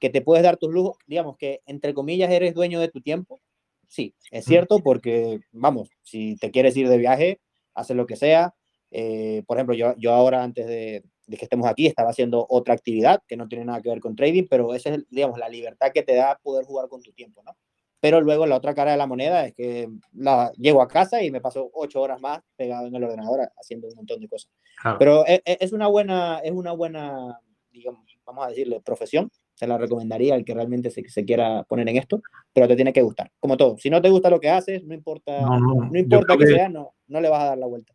Que 0.00 0.10
te 0.10 0.20
puedes 0.20 0.42
dar 0.42 0.56
tus 0.56 0.72
lujos, 0.72 0.98
digamos 1.06 1.36
que 1.38 1.60
entre 1.64 1.94
comillas 1.94 2.30
eres 2.30 2.54
dueño 2.54 2.80
de 2.80 2.88
tu 2.88 3.00
tiempo. 3.00 3.40
Sí, 3.86 4.14
es 4.30 4.44
cierto, 4.44 4.80
porque 4.80 5.40
vamos, 5.50 5.90
si 6.02 6.36
te 6.36 6.50
quieres 6.50 6.76
ir 6.76 6.88
de 6.88 6.98
viaje, 6.98 7.40
hacer 7.80 7.96
lo 7.96 8.06
que 8.06 8.16
sea. 8.16 8.54
Eh, 8.90 9.42
por 9.46 9.56
ejemplo, 9.56 9.74
yo, 9.74 9.94
yo 9.96 10.12
ahora, 10.12 10.42
antes 10.42 10.66
de, 10.66 11.04
que 11.28 11.44
estemos 11.44 11.66
aquí, 11.66 11.86
estaba 11.86 12.10
haciendo 12.10 12.46
otra 12.48 12.74
actividad 12.74 13.22
que 13.26 13.36
no 13.36 13.48
tiene 13.48 13.64
nada 13.64 13.82
que 13.82 13.90
ver 13.90 14.00
con 14.00 14.16
trading, 14.16 14.46
pero 14.48 14.74
esa 14.74 14.90
es, 14.90 15.04
digamos, 15.10 15.38
la 15.38 15.48
libertad 15.48 15.92
que 15.92 16.02
te 16.02 16.14
da 16.14 16.38
poder 16.42 16.64
jugar 16.64 16.88
con 16.88 17.02
tu 17.02 17.12
tiempo, 17.12 17.42
¿no? 17.42 17.56
Pero 18.00 18.20
luego 18.20 18.46
la 18.46 18.56
otra 18.56 18.74
cara 18.74 18.92
de 18.92 18.96
la 18.96 19.06
moneda 19.08 19.46
es 19.46 19.54
que 19.54 19.88
la, 20.12 20.52
llego 20.56 20.80
a 20.80 20.88
casa 20.88 21.22
y 21.22 21.32
me 21.32 21.40
paso 21.40 21.68
ocho 21.74 22.00
horas 22.00 22.20
más 22.20 22.40
pegado 22.56 22.86
en 22.86 22.94
el 22.94 23.02
ordenador 23.02 23.50
haciendo 23.60 23.88
un 23.88 23.94
montón 23.96 24.20
de 24.20 24.28
cosas. 24.28 24.50
Pero 24.98 25.26
es, 25.26 25.40
e, 25.44 25.58
es, 25.60 25.72
una 25.72 25.88
buena, 25.88 26.38
es 26.38 26.52
una 26.52 26.72
buena, 26.72 27.40
digamos, 27.72 28.04
vamos 28.24 28.46
a 28.46 28.48
decirle, 28.50 28.80
profesión. 28.80 29.30
Se 29.58 29.66
la 29.66 29.76
recomendaría 29.76 30.36
al 30.36 30.44
que 30.44 30.54
realmente 30.54 30.88
se, 30.88 31.02
se, 31.08 31.24
quiera 31.24 31.64
poner 31.64 31.88
en 31.88 31.96
esto, 31.96 32.22
pero 32.52 32.68
te 32.68 32.76
tiene 32.76 32.92
que 32.92 33.02
gustar. 33.02 33.32
Como 33.40 33.56
todo, 33.56 33.76
si 33.76 33.90
no 33.90 34.00
te 34.00 34.08
gusta 34.08 34.30
lo 34.30 34.38
que 34.38 34.50
haces, 34.50 34.84
no 34.84 34.94
importa, 34.94 35.40
no, 35.40 35.90
importa 35.98 36.36
que, 36.36 36.46
sea, 36.46 36.68
no, 36.68 36.94
no 37.08 37.20
le 37.20 37.28
vas 37.28 37.42
a 37.42 37.46
dar 37.46 37.58
la 37.58 37.66
vuelta. 37.66 37.92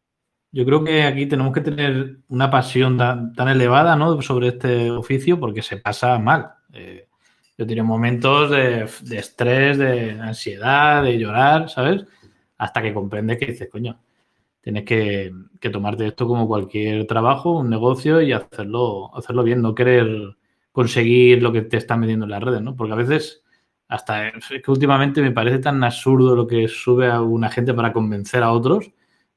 Yo 0.51 0.65
creo 0.65 0.83
que 0.83 1.03
aquí 1.03 1.25
tenemos 1.25 1.53
que 1.53 1.61
tener 1.61 2.17
una 2.27 2.51
pasión 2.51 2.97
tan, 2.97 3.47
elevada 3.47 3.95
¿no? 3.95 4.21
sobre 4.21 4.49
este 4.49 4.91
oficio 4.91 5.39
porque 5.39 5.61
se 5.61 5.77
pasa 5.77 6.19
mal. 6.19 6.51
Eh, 6.73 7.07
yo 7.57 7.65
tengo 7.65 7.85
momentos 7.85 8.51
de, 8.51 8.89
de, 9.03 9.17
estrés, 9.17 9.77
de 9.77 10.11
ansiedad, 10.19 11.01
de 11.01 11.17
llorar, 11.17 11.69
¿sabes? 11.69 12.05
Hasta 12.57 12.81
que 12.81 12.93
comprendes 12.93 13.37
que 13.37 13.45
dices, 13.45 13.69
coño, 13.71 13.97
tienes 14.59 14.83
que, 14.83 15.31
que, 15.61 15.69
tomarte 15.69 16.07
esto 16.07 16.27
como 16.27 16.45
cualquier 16.45 17.07
trabajo, 17.07 17.59
un 17.59 17.69
negocio 17.69 18.21
y 18.21 18.33
hacerlo, 18.33 19.15
hacerlo 19.15 19.43
bien, 19.43 19.61
no 19.61 19.73
querer 19.73 20.35
conseguir 20.73 21.41
lo 21.41 21.53
que 21.53 21.61
te 21.61 21.77
están 21.77 22.01
metiendo 22.01 22.25
en 22.25 22.31
las 22.31 22.43
redes, 22.43 22.61
¿no? 22.61 22.75
Porque 22.75 22.93
a 22.93 22.97
veces, 22.97 23.43
hasta 23.87 24.29
es 24.29 24.49
que 24.49 24.71
últimamente 24.71 25.21
me 25.21 25.31
parece 25.31 25.59
tan 25.59 25.81
absurdo 25.83 26.35
lo 26.35 26.47
que 26.47 26.67
sube 26.67 27.09
a 27.09 27.21
una 27.21 27.49
gente 27.49 27.73
para 27.73 27.93
convencer 27.93 28.43
a 28.43 28.51
otros, 28.51 28.91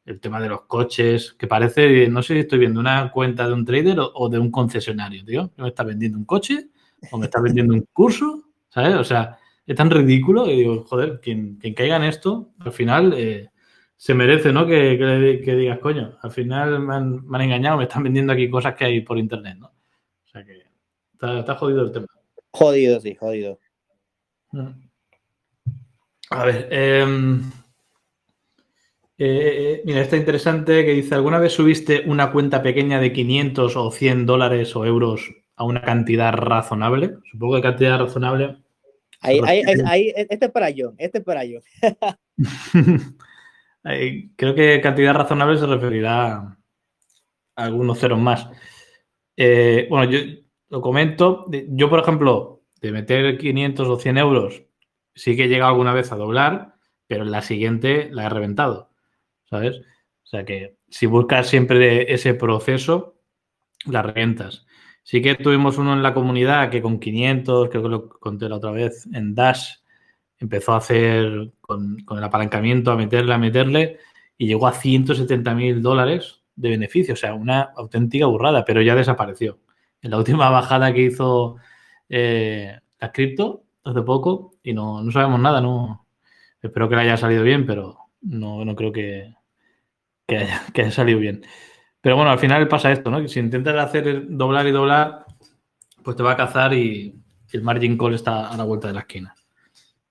el 0.07 0.19
tema 0.19 0.41
de 0.41 0.49
los 0.49 0.63
coches, 0.63 1.35
que 1.39 1.47
parece, 1.47 2.09
no 2.09 2.23
sé 2.23 2.35
si 2.35 2.41
estoy 2.41 2.59
viendo 2.61 2.81
una 2.81 3.13
cuenta 3.13 3.47
de 3.47 3.53
un 3.53 3.65
trader 3.67 3.99
o, 4.01 4.29
de 4.31 4.39
un 4.39 4.51
concesionario, 4.51 5.25
tío, 5.25 5.53
que 5.55 5.63
me 5.63 5.69
está 5.69 5.85
vendiendo 5.85 6.19
un 6.19 6.25
coche 6.25 6.71
o 7.13 7.19
me 7.19 7.27
está 7.27 7.41
vendiendo 7.41 7.75
un 7.75 7.87
curso, 7.93 8.45
¿sabes? 8.71 8.95
O 8.95 9.05
sea, 9.05 9.37
es 9.67 9.77
tan 9.77 9.91
ridículo 9.91 10.47
que 10.47 10.53
digo, 10.53 10.85
joder, 10.85 11.21
quien, 11.21 11.57
quien 11.59 11.75
caiga 11.75 11.97
en 11.97 12.05
esto, 12.05 12.53
al 12.61 12.73
final 12.73 13.13
eh, 13.15 13.51
se 13.97 14.15
merece, 14.15 14.53
¿no? 14.53 14.67
Que, 14.67 14.97
que, 15.45 15.55
digas, 15.55 15.81
coño, 15.81 16.17
al 16.23 16.31
final 16.31 16.81
me 16.81 16.95
han, 16.95 17.27
me 17.27 17.37
han 17.37 17.45
engañado, 17.45 17.77
me 17.77 17.85
están 17.85 18.05
vendiendo 18.05 18.33
aquí 18.33 18.49
cosas 18.49 18.75
que 18.75 18.87
hay 18.87 19.01
por 19.03 19.19
internet, 19.19 19.59
¿no? 19.59 19.67
O 19.67 20.29
sea 20.29 20.45
que 20.45 20.66
Está, 21.21 21.55
jodido 21.55 21.83
el 21.83 21.93
tema. 21.93 22.07
Jodido, 22.51 23.01
sí, 23.01 23.15
jodido. 23.15 23.59
Mm. 24.53 24.87
A 26.31 26.45
ver, 26.45 26.69
em, 26.71 27.41
eh, 29.19 29.79
eh, 29.79 29.83
mira, 29.85 30.03
está 30.03 30.17
interesante 30.17 30.85
que 30.85 30.93
dice, 30.93 31.15
¿alguna 31.15 31.39
vez 31.39 31.53
subiste 31.53 32.03
una 32.07 32.33
cuenta 32.33 32.63
pequeña 32.63 33.01
de 33.01 33.13
500 33.13 33.77
o 33.77 33.91
100 33.91 34.27
dólares 34.27 34.77
o 34.77 34.85
euros 34.85 35.33
a 35.57 35.65
una 35.65 35.81
cantidad 35.83 36.33
razonable? 36.33 37.17
Supongo 37.31 37.57
que 37.57 37.63
cantidad 37.63 37.99
razonable. 37.99 38.59
Ahí, 39.21 39.41
ahí, 39.87 40.13
este 40.15 40.47
es 40.47 40.53
para 40.53 40.71
yo, 40.71 40.93
este 40.99 41.19
es 41.19 41.25
para 41.25 41.45
yo. 41.45 41.61
Creo 44.37 44.55
que 44.55 44.81
cantidad 44.83 45.15
razonable 45.15 45.59
se 45.59 45.67
referirá 45.67 46.35
a 46.35 46.57
algunos 47.55 47.99
ceros 47.99 48.19
más. 48.19 48.49
Eh, 49.37 49.87
bueno, 49.89 50.11
yo, 50.11 50.19
lo 50.69 50.81
comento. 50.81 51.47
Yo, 51.69 51.89
por 51.91 52.01
ejemplo, 52.01 52.63
de 52.81 52.93
meter 52.93 53.39
500 53.39 53.89
o 53.89 53.99
100 53.99 54.19
euros, 54.19 54.63
sí 55.15 55.37
que 55.37 55.45
he 55.45 55.49
llegado 55.49 55.71
alguna 55.71 55.93
vez 55.93 56.13
a 56.13 56.17
doblar, 56.17 56.75
pero 57.07 57.25
en 57.25 57.31
la 57.31 57.43
siguiente 57.43 58.09
la 58.13 58.27
he 58.27 58.29
reventado, 58.29 58.91
¿sabes? 59.49 59.79
O 60.25 60.29
sea 60.29 60.45
que 60.45 60.77
si 60.89 61.07
buscas 61.07 61.49
siempre 61.49 62.13
ese 62.13 62.35
proceso, 62.35 63.17
la 63.87 64.03
reventas. 64.03 64.67
Sí 65.03 65.23
que 65.23 65.37
tuvimos 65.37 65.79
uno 65.79 65.93
en 65.93 66.03
la 66.03 66.15
comunidad 66.15 66.71
que 66.71 66.83
con 66.83 66.99
500, 66.99 67.69
creo 67.69 67.83
que 67.83 67.89
lo 67.89 68.09
conté 68.09 68.49
la 68.49 68.57
otra 68.57 68.73
vez, 68.73 69.07
en 69.13 69.35
Dash, 69.35 69.75
empezó 70.39 70.73
a 70.73 70.79
hacer 70.79 71.53
con, 71.61 71.97
el 72.11 72.25
apalancamiento, 72.25 72.91
a 72.91 72.97
meterle, 72.97 73.33
a 73.33 73.39
meterle, 73.39 73.99
y 74.37 74.49
llegó 74.49 74.67
a 74.67 74.73
170 74.73 75.55
mil 75.55 75.81
dólares 75.81 76.43
de 76.57 76.71
beneficio, 76.71 77.15
o 77.15 77.17
sea, 77.17 77.35
una 77.35 77.63
auténtica 77.77 78.27
burrada, 78.27 78.65
pero 78.65 78.83
ya 78.83 78.95
desapareció. 78.95 79.59
En 80.03 80.11
la 80.11 80.19
última 80.19 80.51
bajada 80.51 80.93
que 80.93 81.03
hizo 81.03 81.57
eh, 82.09 82.79
la 83.01 83.13
cripto 83.13 83.65
hace 83.85 84.03
poco, 84.03 84.55
y 84.63 84.73
no, 84.73 85.03
no 85.03 85.13
sabemos 85.13 85.41
nada, 85.41 85.61
no 85.61 86.07
espero 86.61 86.89
que 86.89 86.97
le 86.97 87.03
haya 87.03 87.17
salido 87.17 87.43
bien, 87.43 87.67
pero 87.67 87.99
no, 88.23 88.65
no 88.65 88.75
creo 88.75 88.93
que, 88.93 89.35
que, 90.27 90.37
haya, 90.37 90.91
salido 90.91 91.19
bien. 91.19 91.45
Pero 92.01 92.17
bueno, 92.17 92.31
al 92.31 92.39
final 92.39 92.67
pasa 92.69 92.93
esto, 92.93 93.11
¿no? 93.11 93.21
Que 93.21 93.29
si 93.29 93.41
intentas 93.41 93.77
hacer 93.77 94.27
doblar 94.29 94.67
y 94.67 94.73
doblar, 94.73 95.25
pues 96.03 96.17
te 96.17 96.23
va 96.23 96.33
a 96.33 96.37
cazar 96.37 96.73
y 96.75 97.15
el 97.53 97.63
margin 97.63 97.97
call 97.97 98.15
está 98.15 98.51
a 98.51 98.57
la 98.57 98.65
vuelta 98.65 98.89
de 98.89 98.95
la 98.95 99.01
esquina. 99.01 99.35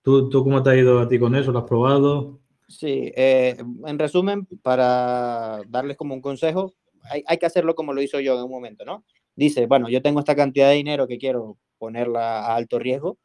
¿Tú, 0.02 0.30
tú 0.30 0.44
cómo 0.44 0.62
te 0.62 0.70
ha 0.70 0.76
ido 0.76 1.00
a 1.00 1.08
ti 1.08 1.20
con 1.20 1.36
eso? 1.36 1.52
¿Lo 1.52 1.60
has 1.60 1.66
probado? 1.66 2.40
Sí, 2.68 3.12
eh, 3.16 3.58
en 3.86 4.00
resumen, 4.00 4.48
para 4.62 5.62
darles 5.68 5.98
como 5.98 6.14
un 6.14 6.22
consejo, 6.22 6.74
hay, 7.04 7.24
hay, 7.28 7.38
que 7.38 7.46
hacerlo 7.46 7.76
como 7.76 7.94
lo 7.94 8.02
hizo 8.02 8.20
yo 8.20 8.38
en 8.38 8.44
un 8.44 8.52
momento, 8.52 8.86
¿no? 8.86 9.04
Dice, 9.36 9.66
bueno, 9.68 9.90
yo 9.90 10.02
tengo 10.02 10.20
esta 10.20 10.36
cantidad 10.36 10.70
de 10.70 10.76
dinero 10.76 11.08
que 11.08 11.18
quiero 11.18 11.58
ponerla 11.78 12.40
a 12.40 12.56
alto 12.56 12.80
riesgo, 12.80 13.18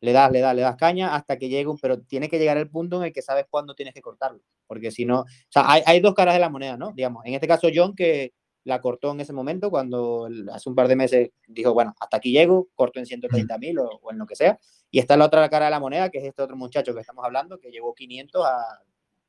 le 0.00 0.12
das, 0.12 0.30
le 0.30 0.40
das, 0.40 0.54
le 0.54 0.62
das 0.62 0.76
caña 0.76 1.14
hasta 1.14 1.38
que 1.38 1.48
llegue 1.48 1.66
un, 1.66 1.78
pero 1.78 2.00
tiene 2.02 2.28
que 2.28 2.38
llegar 2.38 2.58
el 2.58 2.68
punto 2.68 2.98
en 2.98 3.04
el 3.04 3.12
que 3.12 3.22
sabes 3.22 3.46
cuándo 3.48 3.74
tienes 3.74 3.94
que 3.94 4.02
cortarlo, 4.02 4.40
porque 4.66 4.90
si 4.90 5.06
no, 5.06 5.20
o 5.20 5.26
sea, 5.48 5.70
hay, 5.70 5.82
hay, 5.86 6.00
dos 6.00 6.14
caras 6.14 6.34
de 6.34 6.40
la 6.40 6.50
moneda, 6.50 6.76
¿no? 6.76 6.92
Digamos, 6.92 7.24
en 7.24 7.34
este 7.34 7.48
caso 7.48 7.68
John 7.74 7.94
que 7.94 8.34
la 8.64 8.80
cortó 8.80 9.12
en 9.12 9.20
ese 9.20 9.32
momento 9.32 9.70
cuando 9.70 10.28
hace 10.52 10.68
un 10.68 10.74
par 10.74 10.88
de 10.88 10.96
meses 10.96 11.30
dijo, 11.48 11.72
bueno, 11.72 11.94
hasta 11.98 12.18
aquí 12.18 12.32
llego, 12.32 12.68
corto 12.74 12.98
en 12.98 13.06
130 13.06 13.58
mil 13.58 13.78
o, 13.78 13.88
o, 14.02 14.10
en 14.10 14.18
lo 14.18 14.26
que 14.26 14.36
sea, 14.36 14.58
y 14.90 14.98
está 14.98 15.16
la 15.16 15.26
otra 15.26 15.48
cara 15.48 15.66
de 15.66 15.70
la 15.70 15.80
moneda, 15.80 16.10
que 16.10 16.18
es 16.18 16.24
este 16.24 16.42
otro 16.42 16.56
muchacho 16.56 16.94
que 16.94 17.00
estamos 17.00 17.24
hablando, 17.24 17.58
que 17.58 17.70
llegó 17.70 17.94
500 17.94 18.44
a 18.44 18.80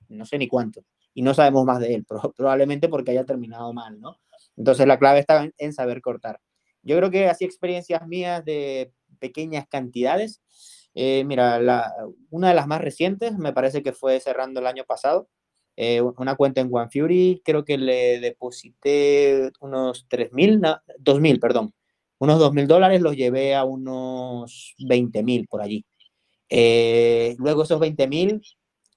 no 0.09 0.25
sé 0.25 0.37
ni 0.37 0.47
cuánto, 0.47 0.83
y 1.13 1.21
no 1.21 1.33
sabemos 1.33 1.65
más 1.65 1.79
de 1.79 1.95
él, 1.95 2.05
probablemente 2.35 2.89
porque 2.89 3.11
haya 3.11 3.25
terminado 3.25 3.71
mal, 3.73 3.99
¿no? 3.99 4.17
Entonces 4.57 4.87
la 4.87 4.99
clave 4.99 5.19
está 5.19 5.49
en, 5.57 5.73
saber 5.73 6.01
cortar. 6.01 6.39
Yo 6.81 6.97
creo 6.97 7.11
que 7.11 7.27
así 7.27 7.45
experiencias 7.45 8.07
mías 8.07 8.43
de 8.45 8.91
pequeñas 9.19 9.65
cantidades, 9.67 10.41
eh, 10.93 11.23
mira, 11.25 11.59
una 12.29 12.49
de 12.49 12.55
las 12.55 12.67
más 12.67 12.81
recientes 12.81 13.37
me 13.37 13.53
parece 13.53 13.83
que 13.83 13.91
fue 13.93 14.19
cerrando 14.19 14.59
el 14.59 14.67
año 14.67 14.85
pasado. 14.85 15.29
Eh, 15.77 16.01
una 16.01 16.35
cuenta 16.35 16.61
en 16.61 16.69
One 16.71 16.89
Fury, 16.89 17.41
creo 17.43 17.65
que 17.65 17.77
le 17.77 18.19
deposité 18.21 19.51
unos 19.59 20.07
3.000, 20.07 20.61
no, 20.61 20.79
2.000, 20.99 21.39
perdón. 21.39 21.73
Unos 22.17 22.39
2.000 22.39 22.67
dólares 22.67 23.01
los 23.01 23.15
llevé 23.15 23.55
a 23.55 23.65
unos 23.65 24.73
20.000 24.79 25.47
por 25.49 25.61
allí. 25.61 25.85
Eh, 26.49 27.35
luego 27.39 27.63
esos 27.63 27.79
20.000, 27.79 28.41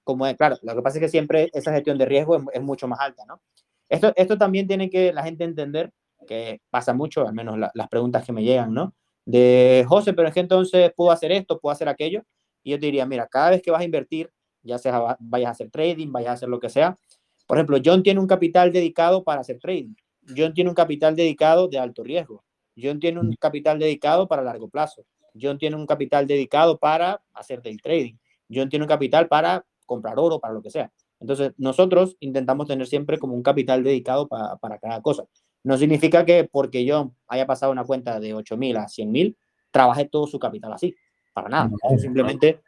como 0.03 0.25
es, 0.25 0.37
claro, 0.37 0.57
lo 0.61 0.75
que 0.75 0.81
pasa 0.81 0.97
es 0.99 1.01
que 1.01 1.09
siempre 1.09 1.49
esa 1.53 1.73
gestión 1.73 1.97
de 1.97 2.05
riesgo 2.05 2.37
es, 2.37 2.43
es, 2.53 2.61
mucho 2.61 2.87
más 2.87 2.99
alta, 3.01 3.25
¿no? 3.25 3.41
Esto, 3.89 4.13
esto 4.15 4.37
también 4.37 4.67
tiene 4.67 4.89
que 4.89 5.11
la 5.13 5.23
gente 5.23 5.43
entender, 5.43 5.91
que 6.27 6.61
pasa 6.69 6.93
mucho, 6.93 7.27
al 7.27 7.33
menos 7.33 7.57
la, 7.57 7.71
las 7.73 7.87
preguntas 7.89 8.25
que 8.25 8.33
me 8.33 8.43
llegan, 8.43 8.73
¿no? 8.73 8.93
de 9.29 9.85
José, 9.87 10.13
pero 10.13 10.27
es 10.27 10.33
que 10.33 10.39
entonces 10.39 10.91
puedo 10.95 11.11
hacer 11.11 11.31
esto, 11.31 11.59
puedo 11.59 11.71
hacer 11.71 11.87
aquello. 11.87 12.23
Y 12.63 12.71
yo 12.71 12.79
te 12.79 12.87
diría, 12.87 13.05
mira, 13.05 13.27
cada 13.27 13.51
vez 13.51 13.61
que 13.61 13.69
vas 13.69 13.81
a 13.81 13.83
invertir, 13.83 14.31
ya 14.63 14.79
sea 14.79 15.17
vayas 15.19 15.49
a 15.49 15.51
hacer 15.51 15.69
trading, 15.69 16.11
vayas 16.11 16.31
a 16.31 16.33
hacer 16.33 16.49
lo 16.49 16.59
que 16.59 16.69
sea. 16.69 16.97
Por 17.45 17.57
ejemplo, 17.57 17.77
John 17.83 18.01
tiene 18.01 18.19
un 18.19 18.25
capital 18.25 18.71
dedicado 18.71 19.23
para 19.23 19.41
hacer 19.41 19.59
trading. 19.59 19.93
John 20.35 20.53
tiene 20.55 20.71
un 20.71 20.75
capital 20.75 21.15
dedicado 21.15 21.67
de 21.67 21.77
alto 21.77 22.03
riesgo. 22.03 22.43
John 22.75 22.99
tiene 22.99 23.19
un 23.19 23.35
capital 23.39 23.77
dedicado 23.77 24.27
para 24.27 24.41
largo 24.41 24.67
plazo. 24.67 25.05
John 25.39 25.59
tiene 25.59 25.75
un 25.75 25.85
capital 25.85 26.25
dedicado 26.25 26.79
para 26.79 27.21
hacer 27.33 27.61
day 27.61 27.77
trading. 27.77 28.15
John 28.51 28.67
tiene 28.67 28.85
un 28.85 28.89
capital 28.89 29.27
para 29.27 29.63
comprar 29.85 30.17
oro, 30.17 30.39
para 30.39 30.55
lo 30.55 30.61
que 30.63 30.71
sea. 30.71 30.91
Entonces, 31.19 31.53
nosotros 31.57 32.15
intentamos 32.19 32.67
tener 32.67 32.87
siempre 32.87 33.17
como 33.17 33.33
un 33.33 33.43
capital 33.43 33.83
dedicado 33.83 34.27
para, 34.27 34.55
para 34.57 34.77
cada 34.79 35.01
cosa. 35.01 35.25
No 35.63 35.77
significa 35.77 36.25
que 36.25 36.45
porque 36.45 36.85
yo 36.85 37.11
haya 37.27 37.45
pasado 37.45 37.71
una 37.71 37.83
cuenta 37.83 38.19
de 38.19 38.33
8.000 38.33 38.77
a 38.77 38.85
100.000, 38.85 39.35
trabaje 39.71 40.05
todo 40.05 40.27
su 40.27 40.39
capital 40.39 40.73
así. 40.73 40.95
Para 41.33 41.49
nada. 41.49 41.71
Es 41.91 42.01
simplemente 42.01 42.61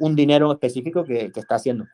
un 0.00 0.14
dinero 0.14 0.52
específico 0.52 1.04
que, 1.04 1.30
que 1.32 1.40
está 1.40 1.56
haciendo. 1.56 1.86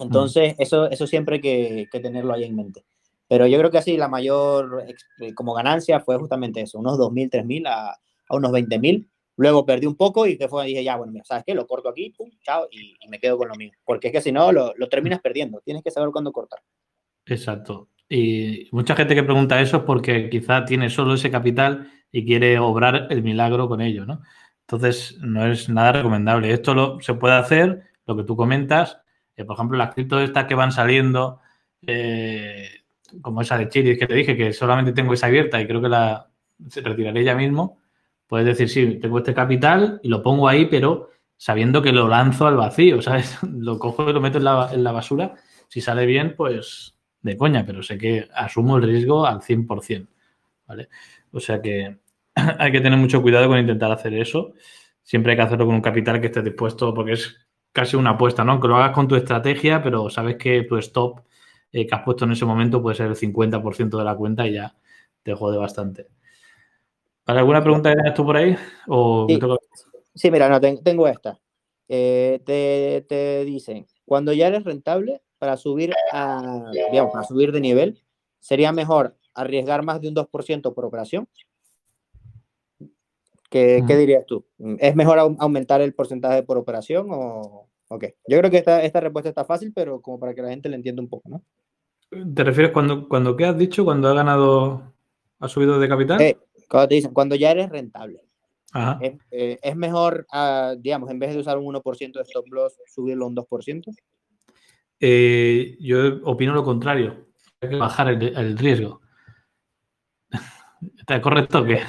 Entonces, 0.00 0.54
eso, 0.58 0.90
eso 0.90 1.06
siempre 1.06 1.36
hay 1.36 1.40
que, 1.40 1.88
que, 1.90 2.00
tenerlo 2.00 2.32
ahí 2.32 2.44
en 2.44 2.56
mente. 2.56 2.84
Pero 3.28 3.46
yo 3.46 3.58
creo 3.58 3.70
que 3.70 3.78
así 3.78 3.96
la 3.96 4.08
mayor 4.08 4.84
eh, 5.20 5.34
como 5.34 5.54
ganancia 5.54 6.00
fue 6.00 6.18
justamente 6.18 6.60
eso, 6.62 6.78
unos 6.78 6.98
2.000, 6.98 7.30
3.000 7.30 7.66
a, 7.68 7.90
a 7.92 8.36
unos 8.36 8.50
20.000. 8.50 9.08
Luego 9.36 9.64
perdí 9.64 9.86
un 9.86 9.96
poco 9.96 10.26
y 10.26 10.36
que 10.36 10.48
fue, 10.48 10.66
dije, 10.66 10.84
ya, 10.84 10.96
bueno, 10.96 11.12
mira, 11.12 11.24
¿sabes 11.24 11.44
qué? 11.46 11.54
Lo 11.54 11.66
corto 11.66 11.88
aquí, 11.88 12.10
pum, 12.10 12.30
chao, 12.42 12.68
y, 12.70 12.96
me 13.08 13.18
quedo 13.18 13.38
con 13.38 13.48
lo 13.48 13.54
mío. 13.54 13.72
Porque 13.84 14.08
es 14.08 14.12
que 14.12 14.20
si 14.20 14.32
no, 14.32 14.52
lo, 14.52 14.74
lo 14.76 14.88
terminas 14.88 15.20
perdiendo. 15.20 15.60
Tienes 15.64 15.82
que 15.82 15.90
saber 15.90 16.10
cuándo 16.10 16.32
cortar. 16.32 16.60
Exacto. 17.26 17.88
Y 18.08 18.68
mucha 18.72 18.94
gente 18.94 19.14
que 19.14 19.22
pregunta 19.22 19.60
eso 19.60 19.78
es 19.78 19.82
porque 19.84 20.28
quizá 20.28 20.64
tiene 20.64 20.90
solo 20.90 21.14
ese 21.14 21.30
capital 21.30 21.90
y 22.10 22.26
quiere 22.26 22.58
obrar 22.58 23.06
el 23.10 23.22
milagro 23.22 23.68
con 23.68 23.80
ello, 23.80 24.04
¿no? 24.04 24.20
Entonces, 24.60 25.18
no 25.20 25.46
es 25.46 25.68
nada 25.68 25.92
recomendable. 25.92 26.52
Esto 26.52 26.74
lo, 26.74 27.00
se 27.00 27.14
puede 27.14 27.34
hacer, 27.34 27.84
lo 28.06 28.16
que 28.16 28.24
tú 28.24 28.36
comentas, 28.36 28.98
eh, 29.36 29.44
por 29.44 29.56
ejemplo, 29.56 29.78
las 29.78 29.94
criptos 29.94 30.22
estas 30.22 30.44
que 30.44 30.54
van 30.54 30.72
saliendo, 30.72 31.40
eh, 31.86 32.68
como 33.20 33.40
esa 33.42 33.58
de 33.58 33.68
Chile 33.68 33.98
que 33.98 34.06
te 34.06 34.14
dije, 34.14 34.36
que 34.36 34.52
solamente 34.52 34.92
tengo 34.92 35.12
esa 35.14 35.26
abierta 35.26 35.60
y 35.60 35.66
creo 35.66 35.80
que 35.80 35.88
la 35.88 36.30
retiraré 36.82 37.24
ya 37.24 37.34
mismo, 37.34 37.81
puedes 38.32 38.46
decir, 38.46 38.70
sí, 38.70 38.98
tengo 38.98 39.18
este 39.18 39.34
capital 39.34 40.00
y 40.02 40.08
lo 40.08 40.22
pongo 40.22 40.48
ahí, 40.48 40.64
pero 40.64 41.10
sabiendo 41.36 41.82
que 41.82 41.92
lo 41.92 42.08
lanzo 42.08 42.46
al 42.46 42.56
vacío, 42.56 43.02
¿sabes? 43.02 43.38
Lo 43.42 43.78
cojo 43.78 44.08
y 44.08 44.12
lo 44.14 44.22
meto 44.22 44.38
en 44.38 44.44
la, 44.44 44.92
basura. 44.92 45.34
Si 45.68 45.82
sale 45.82 46.06
bien, 46.06 46.34
pues 46.34 46.96
de 47.20 47.36
coña, 47.36 47.66
pero 47.66 47.82
sé 47.82 47.98
que 47.98 48.30
asumo 48.34 48.78
el 48.78 48.84
riesgo 48.84 49.26
al 49.26 49.42
100%, 49.42 50.08
¿vale? 50.66 50.88
O 51.30 51.40
sea 51.40 51.60
que 51.60 51.98
hay 52.34 52.72
que 52.72 52.80
tener 52.80 52.98
mucho 52.98 53.20
cuidado 53.20 53.48
con 53.48 53.58
intentar 53.58 53.92
hacer 53.92 54.14
eso. 54.14 54.54
Siempre 55.02 55.32
hay 55.32 55.36
que 55.36 55.42
hacerlo 55.42 55.66
con 55.66 55.74
un 55.74 55.82
capital 55.82 56.18
que 56.18 56.28
esté 56.28 56.40
dispuesto, 56.40 56.94
porque 56.94 57.12
es 57.12 57.36
casi 57.70 57.96
una 57.96 58.12
apuesta, 58.12 58.44
¿no? 58.44 58.58
Que 58.58 58.68
lo 58.68 58.76
hagas 58.78 58.92
con 58.92 59.08
tu 59.08 59.14
estrategia, 59.14 59.82
pero 59.82 60.08
sabes 60.08 60.36
que 60.36 60.62
tu 60.62 60.78
stop 60.78 61.20
eh, 61.70 61.86
que 61.86 61.94
has 61.94 62.02
puesto 62.02 62.24
en 62.24 62.32
ese 62.32 62.46
momento 62.46 62.80
puede 62.80 62.96
ser 62.96 63.08
el 63.08 63.14
50% 63.14 63.98
de 63.98 64.04
la 64.04 64.16
cuenta 64.16 64.46
y 64.46 64.54
ya 64.54 64.74
te 65.22 65.34
jode 65.34 65.58
bastante. 65.58 66.08
¿Vale? 67.26 67.40
¿Alguna 67.40 67.62
pregunta 67.62 67.90
que 67.90 67.96
tienes 67.96 68.14
tú 68.14 68.24
por 68.24 68.36
ahí? 68.36 68.56
¿O 68.88 69.26
sí. 69.28 69.38
sí, 70.14 70.30
mira, 70.30 70.48
no, 70.48 70.60
tengo 70.60 71.06
esta. 71.06 71.38
Eh, 71.88 72.40
te, 72.44 73.04
te 73.08 73.44
dicen, 73.44 73.86
cuando 74.04 74.32
ya 74.32 74.48
eres 74.48 74.64
rentable, 74.64 75.22
para 75.42 75.56
subir, 75.56 75.92
a, 76.12 76.70
digamos, 76.72 77.12
para 77.12 77.24
subir 77.24 77.50
de 77.50 77.60
nivel, 77.60 78.00
sería 78.38 78.70
mejor 78.70 79.16
arriesgar 79.34 79.82
más 79.82 80.00
de 80.00 80.06
un 80.06 80.14
2% 80.14 80.72
por 80.72 80.84
operación. 80.84 81.28
¿Qué, 83.50 83.82
¿Qué, 83.84 83.96
dirías 83.96 84.24
tú? 84.24 84.46
¿Es 84.78 84.94
mejor 84.94 85.18
aumentar 85.18 85.80
el 85.80 85.94
porcentaje 85.94 86.44
por 86.44 86.58
operación 86.58 87.08
o, 87.10 87.68
ok? 87.88 88.04
Yo 88.28 88.38
creo 88.38 88.52
que 88.52 88.58
esta, 88.58 88.84
esta 88.84 89.00
respuesta 89.00 89.30
está 89.30 89.44
fácil, 89.44 89.72
pero 89.74 90.00
como 90.00 90.20
para 90.20 90.32
que 90.32 90.42
la 90.42 90.50
gente 90.50 90.68
le 90.68 90.76
entienda 90.76 91.02
un 91.02 91.08
poco, 91.08 91.28
¿no? 91.28 91.42
¿Te 92.34 92.44
refieres 92.44 92.70
cuando, 92.70 93.08
cuando 93.08 93.36
qué 93.36 93.46
has 93.46 93.58
dicho? 93.58 93.84
¿Cuando 93.84 94.08
ha 94.08 94.14
ganado, 94.14 94.94
ha 95.40 95.48
subido 95.48 95.80
de 95.80 95.88
capital? 95.88 96.20
Eh, 96.20 96.38
cuando 96.72 96.88
te 96.88 96.94
dicen, 96.94 97.12
cuando 97.12 97.34
ya 97.34 97.50
eres 97.50 97.68
rentable. 97.68 98.22
Ajá. 98.72 98.98
Es, 99.02 99.12
eh, 99.30 99.58
es, 99.62 99.76
mejor, 99.76 100.26
uh, 100.32 100.74
digamos, 100.80 101.10
en 101.10 101.18
vez 101.18 101.34
de 101.34 101.40
usar 101.40 101.58
un 101.58 101.66
1% 101.66 102.12
de 102.14 102.22
stop 102.22 102.46
loss, 102.48 102.78
subirlo 102.86 103.26
un 103.26 103.36
2%. 103.36 103.94
Eh, 104.98 105.76
yo 105.78 106.22
opino 106.24 106.54
lo 106.54 106.64
contrario. 106.64 107.26
Hay 107.60 107.68
que 107.68 107.76
bajar 107.76 108.08
el, 108.08 108.22
el 108.22 108.56
riesgo. 108.56 109.02
¿Está 110.98 111.20
correcto 111.20 111.62
que, 111.66 111.84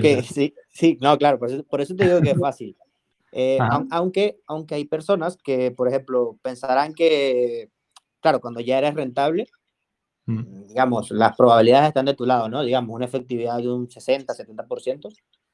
que 0.00 0.22
sí, 0.22 0.54
sí, 0.68 0.96
no, 1.00 1.18
claro, 1.18 1.40
por 1.40 1.50
eso, 1.50 1.64
por 1.64 1.80
eso, 1.80 1.96
te 1.96 2.04
digo 2.04 2.20
que 2.20 2.30
es 2.30 2.38
fácil. 2.38 2.76
Eh, 3.32 3.58
aunque, 3.90 4.38
aunque 4.46 4.76
hay 4.76 4.84
personas 4.84 5.36
que, 5.36 5.72
por 5.72 5.88
ejemplo, 5.88 6.38
pensarán 6.42 6.94
que, 6.94 7.70
claro, 8.20 8.40
cuando 8.40 8.60
ya 8.60 8.78
eres 8.78 8.94
rentable, 8.94 9.48
mm. 10.32 10.68
digamos, 10.68 11.10
las 11.10 11.36
probabilidades 11.36 11.88
están 11.88 12.06
de 12.06 12.14
tu 12.14 12.24
lado, 12.24 12.48
¿no? 12.48 12.62
Digamos, 12.62 12.94
una 12.94 13.04
efectividad 13.04 13.58
de 13.58 13.68
un 13.68 13.90
60, 13.90 14.34
70%. 14.34 15.08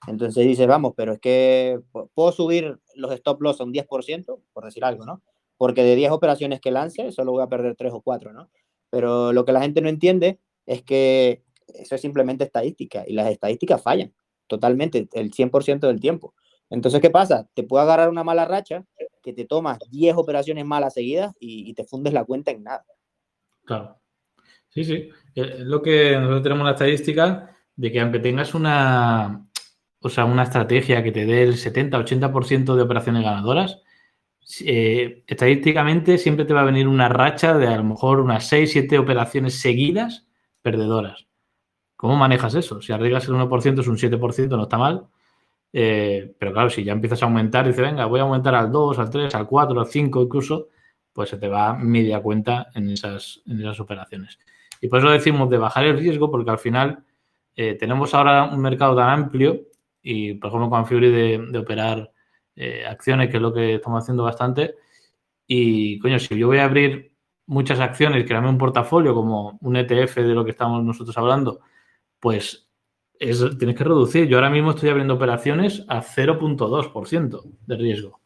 Entonces 0.06 0.46
dices, 0.46 0.66
vamos, 0.66 0.92
pero 0.96 1.14
es 1.14 1.20
que 1.20 1.80
puedo 2.14 2.32
subir 2.32 2.78
los 2.94 3.12
stop 3.12 3.40
loss 3.40 3.60
a 3.60 3.64
un 3.64 3.72
10%, 3.72 4.38
por 4.52 4.64
decir 4.64 4.84
algo, 4.84 5.06
¿no? 5.06 5.22
porque 5.56 5.82
de 5.82 5.96
10 5.96 6.10
operaciones 6.12 6.60
que 6.60 6.70
lance, 6.70 7.12
solo 7.12 7.32
voy 7.32 7.42
a 7.42 7.48
perder 7.48 7.76
3 7.76 7.92
o 7.92 8.00
4, 8.00 8.32
¿no? 8.32 8.50
Pero 8.90 9.32
lo 9.32 9.44
que 9.44 9.52
la 9.52 9.62
gente 9.62 9.80
no 9.80 9.88
entiende 9.88 10.40
es 10.66 10.82
que 10.82 11.42
eso 11.68 11.94
es 11.94 12.00
simplemente 12.00 12.44
estadística 12.44 13.04
y 13.06 13.14
las 13.14 13.30
estadísticas 13.30 13.82
fallan 13.82 14.12
totalmente, 14.46 15.08
el 15.12 15.32
100% 15.32 15.86
del 15.86 16.00
tiempo. 16.00 16.34
Entonces, 16.70 17.00
¿qué 17.00 17.10
pasa? 17.10 17.48
Te 17.54 17.62
puede 17.62 17.84
agarrar 17.84 18.10
una 18.10 18.24
mala 18.24 18.44
racha 18.44 18.84
que 19.22 19.32
te 19.32 19.44
tomas 19.44 19.78
10 19.90 20.16
operaciones 20.16 20.64
malas 20.64 20.94
seguidas 20.94 21.32
y, 21.38 21.68
y 21.68 21.74
te 21.74 21.84
fundes 21.84 22.12
la 22.12 22.24
cuenta 22.24 22.50
en 22.50 22.64
nada. 22.64 22.84
Claro. 23.64 23.98
Sí, 24.74 24.84
sí. 24.84 25.08
Es 25.34 25.60
lo 25.60 25.82
que 25.82 26.16
nosotros 26.16 26.42
tenemos 26.42 26.64
la 26.64 26.72
estadística 26.72 27.56
de 27.76 27.92
que 27.92 28.00
aunque 28.00 28.18
tengas 28.18 28.54
una, 28.54 29.46
o 30.00 30.08
sea, 30.08 30.24
una 30.24 30.42
estrategia 30.44 31.02
que 31.02 31.12
te 31.12 31.26
dé 31.26 31.42
el 31.42 31.56
70-80% 31.56 32.74
de 32.74 32.82
operaciones 32.82 33.22
ganadoras, 33.24 33.82
eh, 34.64 35.24
estadísticamente 35.26 36.18
siempre 36.18 36.44
te 36.44 36.54
va 36.54 36.62
a 36.62 36.64
venir 36.64 36.88
una 36.88 37.08
racha 37.08 37.56
de 37.56 37.68
a 37.68 37.76
lo 37.76 37.84
mejor 37.84 38.20
unas 38.20 38.46
6, 38.48 38.72
7 38.72 38.98
operaciones 38.98 39.60
seguidas 39.60 40.26
perdedoras. 40.62 41.26
¿Cómo 41.96 42.16
manejas 42.16 42.54
eso? 42.54 42.82
Si 42.82 42.92
arriesgas 42.92 43.28
el 43.28 43.34
1% 43.34 43.80
es 43.80 43.88
un 43.88 43.96
7%, 43.96 44.56
no 44.56 44.64
está 44.64 44.78
mal. 44.78 45.06
Eh, 45.72 46.34
pero 46.38 46.52
claro, 46.52 46.70
si 46.70 46.84
ya 46.84 46.92
empiezas 46.92 47.22
a 47.22 47.26
aumentar, 47.26 47.66
dice, 47.66 47.82
venga, 47.82 48.06
voy 48.06 48.20
a 48.20 48.24
aumentar 48.24 48.54
al 48.54 48.70
2, 48.72 48.98
al 48.98 49.10
3, 49.10 49.34
al 49.34 49.46
4, 49.46 49.80
al 49.80 49.86
5 49.86 50.22
incluso, 50.22 50.68
pues 51.12 51.30
se 51.30 51.38
te 51.38 51.48
va 51.48 51.74
media 51.74 52.20
cuenta 52.20 52.68
en 52.74 52.90
esas, 52.90 53.42
en 53.46 53.60
esas 53.60 53.80
operaciones. 53.80 54.38
Y 54.80 54.88
por 54.88 54.98
eso 54.98 55.10
decimos 55.10 55.48
de 55.50 55.58
bajar 55.58 55.84
el 55.86 55.98
riesgo, 55.98 56.30
porque 56.30 56.50
al 56.50 56.58
final 56.58 57.04
eh, 57.56 57.74
tenemos 57.74 58.14
ahora 58.14 58.44
un 58.44 58.60
mercado 58.60 58.96
tan 58.96 59.10
amplio 59.10 59.62
y, 60.02 60.34
por 60.34 60.48
ejemplo, 60.48 60.70
con 60.70 60.86
Fury 60.86 61.10
de, 61.10 61.58
operar 61.58 62.10
eh, 62.56 62.84
acciones, 62.86 63.30
que 63.30 63.36
es 63.36 63.42
lo 63.42 63.52
que 63.52 63.76
estamos 63.76 64.02
haciendo 64.02 64.24
bastante. 64.24 64.74
Y, 65.46 65.98
coño, 65.98 66.18
si 66.18 66.36
yo 66.38 66.48
voy 66.48 66.58
a 66.58 66.64
abrir 66.64 67.14
muchas 67.46 67.80
acciones, 67.80 68.24
crearme 68.24 68.48
un 68.48 68.58
portafolio 68.58 69.14
como 69.14 69.58
un 69.60 69.76
ETF 69.76 70.16
de 70.16 70.34
lo 70.34 70.44
que 70.44 70.52
estamos 70.52 70.82
nosotros 70.84 71.16
hablando, 71.18 71.60
pues 72.20 72.68
tienes 73.18 73.76
que 73.76 73.84
reducir. 73.84 74.26
Yo 74.28 74.38
ahora 74.38 74.50
mismo 74.50 74.70
estoy 74.70 74.90
abriendo 74.90 75.14
operaciones 75.14 75.84
a 75.88 76.02
0.2% 76.02 77.42
de 77.66 77.76
riesgo. 77.76 78.23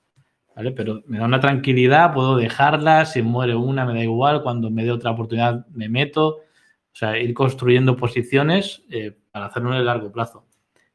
¿Vale? 0.58 0.72
Pero 0.72 1.04
me 1.06 1.18
da 1.18 1.24
una 1.24 1.38
tranquilidad, 1.38 2.12
puedo 2.12 2.34
dejarla, 2.34 3.06
si 3.06 3.22
muere 3.22 3.54
una 3.54 3.84
me 3.84 3.94
da 3.94 4.02
igual, 4.02 4.42
cuando 4.42 4.72
me 4.72 4.82
dé 4.82 4.90
otra 4.90 5.12
oportunidad 5.12 5.64
me 5.68 5.88
meto. 5.88 6.28
O 6.30 6.94
sea, 6.94 7.16
ir 7.16 7.32
construyendo 7.32 7.94
posiciones 7.94 8.82
eh, 8.90 9.16
para 9.30 9.46
hacerlo 9.46 9.70
en 9.70 9.78
el 9.78 9.84
largo 9.84 10.10
plazo. 10.10 10.48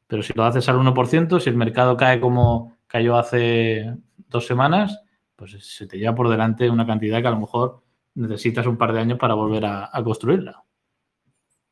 Pero 0.06 0.22
si 0.22 0.34
lo 0.34 0.44
haces 0.44 0.68
al 0.68 0.76
1%, 0.76 1.40
si 1.40 1.50
el 1.50 1.56
mercado 1.56 1.96
cae 1.96 2.20
como 2.20 2.76
cayó 2.88 3.16
hace 3.16 3.90
dos 4.28 4.46
semanas, 4.46 5.02
pues 5.38 5.56
se 5.66 5.88
te 5.88 5.98
lleva 5.98 6.14
por 6.14 6.28
delante 6.28 6.70
una 6.70 6.86
cantidad 6.86 7.22
que 7.22 7.28
a 7.28 7.32
lo 7.32 7.40
mejor 7.40 7.84
necesitas 8.16 8.68
un 8.68 8.78
par 8.78 8.92
de 8.92 9.00
años 9.00 9.18
para 9.18 9.34
volver 9.34 9.64
a, 9.66 9.90
construirla. 10.04 10.62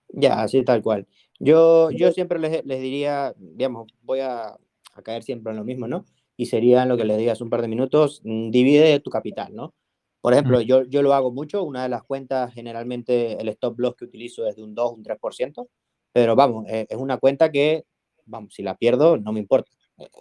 Ya, 0.08 0.44
así 0.44 0.64
tal 0.64 0.82
cual. 0.82 1.06
Yo, 1.40 1.92
yo 1.92 2.14
siempre 2.14 2.40
les, 2.40 2.64
diría, 2.66 3.34
digamos, 3.36 3.92
voy 4.02 4.22
a, 4.22 4.48
a, 4.48 5.02
caer 5.04 5.24
siempre 5.24 5.52
en 5.52 5.58
lo 5.58 5.66
mismo, 5.66 5.90
¿no? 5.90 6.06
Y 6.42 6.48
sería 6.48 6.88
lo 6.88 6.98
que 6.98 7.06
les 7.06 7.20
digas 7.20 7.40
un 7.42 7.52
par 7.52 7.62
de 7.62 7.68
minutos, 7.68 8.20
mm, 8.24 8.50
divide 8.50 9.00
tu 9.00 9.12
capital, 9.12 9.54
¿no? 9.54 9.76
Por 10.22 10.34
ejemplo, 10.34 10.60
yo, 10.60 10.82
yo 10.86 11.04
lo 11.04 11.14
hago 11.14 11.32
mucho, 11.32 11.64
una 11.64 11.84
de 11.84 11.90
las 11.90 12.02
cuentas, 12.02 12.52
generalmente 12.52 13.40
el 13.40 13.48
stop 13.50 13.80
loss 13.80 13.96
que 13.96 14.06
utilizo 14.06 14.48
es 14.48 14.56
de 14.56 14.64
un 14.64 14.74
2, 14.74 14.94
un 14.94 15.04
3%, 15.04 15.68
pero 16.12 16.36
vamos, 16.36 16.66
eh, 16.68 16.88
es 16.90 16.98
una 16.98 17.20
cuenta 17.20 17.52
que, 17.52 17.86
vamos, 18.26 18.56
si 18.56 18.64
la 18.64 18.76
pierdo, 18.76 19.18
no 19.18 19.32
me 19.32 19.40
importa. 19.40 19.70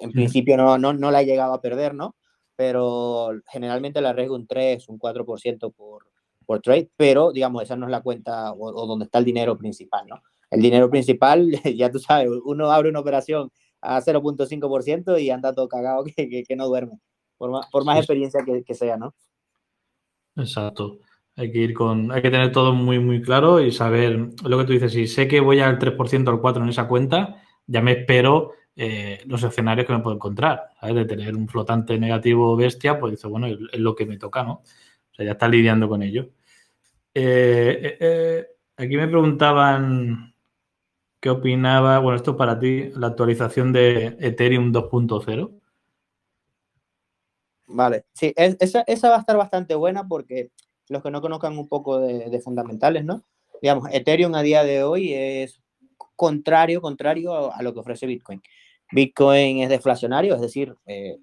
En 0.03 0.13
principio 0.13 0.59
no, 0.59 0.77
no, 0.77 0.93
no 0.93 1.11
la 1.11 1.23
he 1.23 1.25
llegado 1.25 1.55
a 1.55 1.63
perder, 1.63 1.95
¿no? 1.95 2.17
Pero 2.55 3.31
generalmente 3.51 4.03
la 4.03 4.11
arriesgo 4.11 4.35
un 4.35 4.47
3, 4.47 4.91
un 4.91 4.99
4% 4.99 5.73
por, 5.73 6.05
por 6.45 6.61
trade, 6.61 6.91
pero 6.99 7.33
digamos, 7.33 7.63
esa 7.63 7.77
no 7.77 7.87
es 7.87 7.93
la 7.93 8.03
cuenta 8.03 8.53
o, 8.53 8.87
donde 8.87 9.07
está 9.07 9.21
el 9.21 9.25
dinero 9.25 9.57
principal, 9.57 10.07
¿no? 10.07 10.21
El 10.51 10.61
dinero 10.61 10.91
principal, 10.91 11.51
ya 11.79 11.91
tú 11.91 11.99
sabes, 11.99 12.29
uno 12.45 12.71
abre 12.71 12.91
una 12.91 13.01
operación 13.01 13.51
a 13.81 14.01
0.5% 14.01 15.21
y 15.21 15.31
anda 15.31 15.55
todo 15.55 15.69
cagado 15.69 16.05
que, 16.17 16.45
que, 16.47 16.57
no 16.57 16.67
duerme, 16.67 16.99
por 17.39 17.51
más, 17.51 17.67
por 17.71 17.85
más 17.85 17.99
experiencia 17.99 18.45
que, 18.45 18.63
que 18.63 18.75
sea, 18.75 18.97
¿no? 18.97 19.15
Exacto. 20.37 20.99
Hay 21.37 21.51
que 21.53 21.59
ir 21.59 21.75
con, 21.75 22.13
hay 22.13 22.23
que 22.23 22.31
tener 22.31 22.53
todo 22.53 22.75
muy, 22.75 22.99
muy 22.99 23.23
claro 23.23 23.61
y 23.61 23.73
saber 23.73 24.31
lo 24.45 24.59
que 24.59 24.65
tú 24.65 24.73
dices. 24.73 24.93
Si 24.93 25.07
sé 25.07 25.27
que 25.27 25.41
voy 25.41 25.61
al 25.61 25.79
3% 25.79 26.29
al 26.29 26.41
4% 26.41 26.63
en 26.63 26.69
esa 26.69 26.89
cuenta, 26.89 27.43
ya 27.67 27.81
me 27.81 27.93
espero 27.93 28.53
eh, 28.77 29.21
los 29.27 29.43
escenarios 29.43 29.87
que 29.87 29.93
me 29.93 30.01
puedo 30.01 30.17
encontrar. 30.17 30.71
¿sabes? 30.81 30.97
De 30.97 31.05
tener 31.05 31.35
un 31.35 31.49
flotante 31.49 31.99
negativo 31.99 32.57
bestia, 32.57 32.99
pues 32.99 33.13
dice, 33.13 33.27
bueno, 33.29 33.47
es, 33.47 33.59
lo 33.79 33.95
que 33.95 34.07
me 34.07 34.19
toca, 34.19 34.43
¿no? 34.43 34.53
O 34.53 35.15
sea, 35.15 35.25
ya 35.25 35.33
está 35.33 35.49
lidiando 35.49 35.89
con 35.89 36.03
ello. 36.03 36.31
Eh, 37.15 37.97
eh, 38.01 38.47
aquí 38.77 38.97
me 38.97 39.09
preguntaban 39.09 40.30
qué 41.21 41.31
opinaba, 41.31 41.99
bueno, 41.99 42.17
esto 42.17 42.37
para 42.37 42.59
ti, 42.59 42.91
la 42.95 43.09
actualización 43.09 43.73
de 43.73 44.17
Ethereum 44.21 44.73
2.0. 44.73 45.61
Vale, 47.67 48.05
sí, 48.13 48.33
esa, 48.37 48.83
esa, 48.87 49.11
va 49.11 49.17
a 49.17 49.21
estar 49.21 49.37
bastante 49.37 49.75
buena 49.75 50.09
porque 50.09 50.51
los 50.89 51.03
que 51.03 51.11
no 51.11 51.21
conozcan 51.21 51.57
un 51.57 51.69
poco 51.69 52.01
de, 52.01 52.41
fundamentales, 52.41 53.05
¿no? 53.05 53.23
Digamos, 53.63 53.89
Ethereum 53.93 54.35
a 54.35 54.43
día 54.43 54.65
de 54.65 54.83
hoy 54.83 55.13
es 55.13 55.63
contrario, 56.17 56.81
contrario 56.81 57.55
a, 57.55 57.63
lo 57.63 57.73
que 57.73 57.81
ofrece 57.81 58.07
Bitcoin. 58.07 58.43
Bitcoin 58.91 59.61
es 59.61 59.69
deflacionario, 59.69 60.35
es 60.35 60.41
decir, 60.41 60.75
eh, 60.87 61.19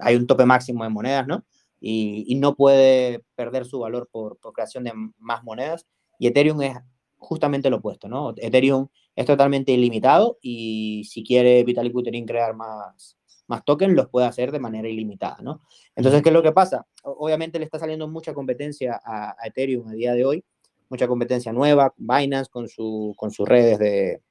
hay 0.00 0.16
un 0.16 0.26
tope 0.26 0.44
máximo 0.46 0.82
de 0.82 0.90
monedas, 0.90 1.26
¿no? 1.26 1.44
Y, 1.80 2.34
no 2.36 2.56
puede 2.56 3.22
perder 3.36 3.66
su 3.66 3.78
valor 3.78 4.08
por, 4.10 4.38
por, 4.38 4.54
creación 4.54 4.84
de 4.84 4.92
más 5.18 5.44
monedas. 5.44 5.86
Y 6.18 6.26
Ethereum 6.26 6.62
es 6.62 6.76
justamente 7.18 7.70
lo 7.70 7.76
opuesto, 7.76 8.08
¿no? 8.08 8.32
Ethereum 8.36 8.88
es 9.16 9.26
totalmente 9.26 9.72
ilimitado 9.72 10.38
y 10.40 11.04
si 11.04 11.22
quiere 11.22 11.62
Vitalik 11.64 11.92
Buterin 11.92 12.26
crear 12.26 12.54
más, 12.54 13.16
más 13.46 13.64
tokens, 13.64 13.94
los 13.94 14.08
puede 14.08 14.26
hacer 14.26 14.50
de 14.50 14.58
manera 14.58 14.88
ilimitada, 14.88 15.38
¿no? 15.42 15.62
Entonces, 15.94 16.22
¿qué 16.22 16.30
es 16.30 16.32
lo 16.32 16.42
que 16.42 16.52
pasa? 16.52 16.86
Obviamente 17.02 17.58
le 17.58 17.64
está 17.64 17.78
saliendo 17.78 18.08
mucha 18.08 18.34
competencia 18.34 19.00
a, 19.04 19.36
Ethereum 19.44 19.88
a 19.88 19.92
día 19.92 20.14
de 20.14 20.24
hoy, 20.24 20.44
mucha 20.88 21.06
competencia 21.06 21.52
nueva, 21.52 21.94
Binance 21.96 22.50
con, 22.50 22.68
su, 22.68 23.14
con 23.16 23.30
sus 23.30 23.48
redes 23.48 23.78
de, 23.78 24.22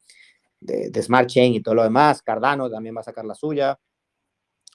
de, 0.60 1.02
Smart 1.02 1.30
Chain 1.30 1.54
y 1.54 1.62
todo 1.62 1.76
lo 1.76 1.84
demás, 1.84 2.22
Cardano 2.22 2.70
también 2.70 2.96
va 2.96 3.02
a 3.02 3.06
sacar 3.06 3.26
la 3.26 3.36
suya, 3.36 3.80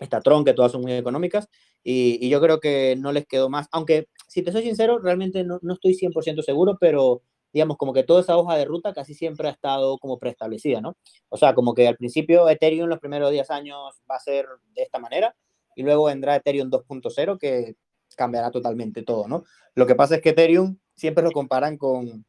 está 0.00 0.20
Tron, 0.20 0.44
que 0.44 0.54
todas 0.54 0.72
son 0.72 0.82
muy 0.82 0.92
económicas, 0.92 1.48
y, 1.82 2.28
yo 2.28 2.40
creo 2.40 2.60
que 2.60 2.96
no 2.96 3.12
les 3.12 3.26
quedó 3.26 3.48
más, 3.48 3.68
aunque 3.72 4.08
si 4.26 4.42
te 4.42 4.52
soy 4.52 4.62
sincero, 4.62 4.98
realmente 4.98 5.44
no, 5.44 5.58
no 5.62 5.74
estoy 5.74 5.94
100% 5.94 6.42
seguro, 6.42 6.76
pero 6.80 7.22
digamos, 7.58 7.76
como 7.76 7.92
que 7.92 8.04
toda 8.04 8.20
esa 8.20 8.36
hoja 8.36 8.56
de 8.56 8.64
ruta 8.64 8.94
casi 8.94 9.14
siempre 9.14 9.48
ha 9.48 9.50
estado 9.50 9.98
como 9.98 10.16
preestablecida, 10.16 10.80
¿no? 10.80 10.96
O 11.28 11.36
sea, 11.36 11.54
como 11.54 11.74
que 11.74 11.88
al 11.88 11.96
principio 11.96 12.48
Ethereum 12.48 12.88
los 12.88 13.00
primeros 13.00 13.32
10 13.32 13.50
años 13.50 13.76
va 14.08 14.14
a 14.14 14.20
ser 14.20 14.46
de 14.76 14.82
esta 14.82 15.00
manera 15.00 15.34
y 15.74 15.82
luego 15.82 16.04
vendrá 16.04 16.36
Ethereum 16.36 16.70
2.0 16.70 17.36
que 17.36 17.74
cambiará 18.16 18.52
totalmente 18.52 19.02
todo, 19.02 19.26
¿no? 19.26 19.42
Lo 19.74 19.86
que 19.88 19.96
pasa 19.96 20.14
es 20.14 20.22
que 20.22 20.28
Ethereum 20.28 20.78
siempre 20.94 21.24
lo 21.24 21.32
comparan 21.32 21.76
con, 21.76 22.24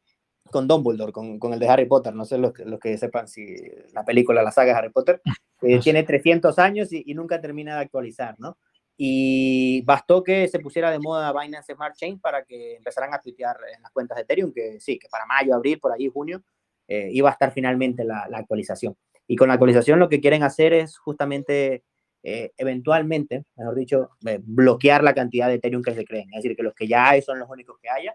con 0.50 0.66
Dumbledore, 0.66 1.12
con, 1.12 1.38
con 1.38 1.52
el 1.52 1.60
de 1.60 1.68
Harry 1.68 1.86
Potter, 1.86 2.12
no 2.12 2.24
sé 2.24 2.36
los, 2.36 2.52
los 2.58 2.80
que 2.80 2.98
sepan 2.98 3.28
si 3.28 3.54
la 3.92 4.04
película, 4.04 4.42
la 4.42 4.50
saga 4.50 4.72
de 4.72 4.78
Harry 4.80 4.90
Potter, 4.90 5.22
eh, 5.62 5.78
tiene 5.78 6.02
300 6.02 6.58
años 6.58 6.92
y, 6.92 7.04
y 7.06 7.14
nunca 7.14 7.40
termina 7.40 7.76
de 7.76 7.82
actualizar, 7.82 8.34
¿no? 8.40 8.58
Y 9.02 9.80
bastó 9.80 10.22
que 10.22 10.46
se 10.46 10.58
pusiera 10.58 10.90
de 10.90 10.98
moda 10.98 11.32
Binance 11.32 11.72
Smart 11.72 11.96
Chain 11.96 12.20
para 12.20 12.44
que 12.44 12.76
empezaran 12.76 13.14
a 13.14 13.18
tuitear 13.18 13.56
en 13.74 13.80
las 13.80 13.90
cuentas 13.92 14.14
de 14.16 14.24
Ethereum, 14.24 14.52
que 14.52 14.78
sí, 14.78 14.98
que 14.98 15.08
para 15.08 15.24
mayo, 15.24 15.54
abril, 15.54 15.80
por 15.80 15.90
ahí, 15.90 16.06
junio, 16.08 16.42
eh, 16.86 17.08
iba 17.10 17.30
a 17.30 17.32
estar 17.32 17.50
finalmente 17.50 18.04
la, 18.04 18.28
actualización. 18.30 18.94
Y 19.26 19.36
con 19.36 19.48
la 19.48 19.54
actualización 19.54 20.00
lo 20.00 20.10
que 20.10 20.20
quieren 20.20 20.42
hacer 20.42 20.74
es 20.74 20.98
justamente, 20.98 21.82
eh, 22.22 22.52
eventualmente, 22.58 23.44
mejor 23.56 23.74
dicho, 23.74 24.10
eh, 24.26 24.38
bloquear 24.42 25.02
la 25.02 25.14
cantidad 25.14 25.48
de 25.48 25.54
Ethereum 25.54 25.82
que 25.82 25.94
se 25.94 26.04
creen. 26.04 26.28
Es 26.34 26.42
decir, 26.42 26.54
que 26.54 26.62
los 26.62 26.74
que 26.74 26.86
ya 26.86 27.08
hay 27.08 27.22
son 27.22 27.38
los 27.38 27.48
únicos 27.48 27.78
que 27.82 27.88
haya. 27.88 28.14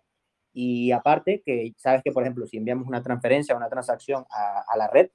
Y 0.53 0.91
aparte, 0.91 1.41
que 1.43 1.73
sabes 1.77 2.03
que, 2.03 2.11
por 2.11 2.21
ejemplo, 2.21 2.45
si 2.45 2.57
enviamos 2.57 2.87
una 2.87 3.01
transferencia 3.01 3.55
una 3.55 3.69
transacción 3.69 4.23
a, 4.29 4.77
la 4.77 4.87
red, 4.87 5.09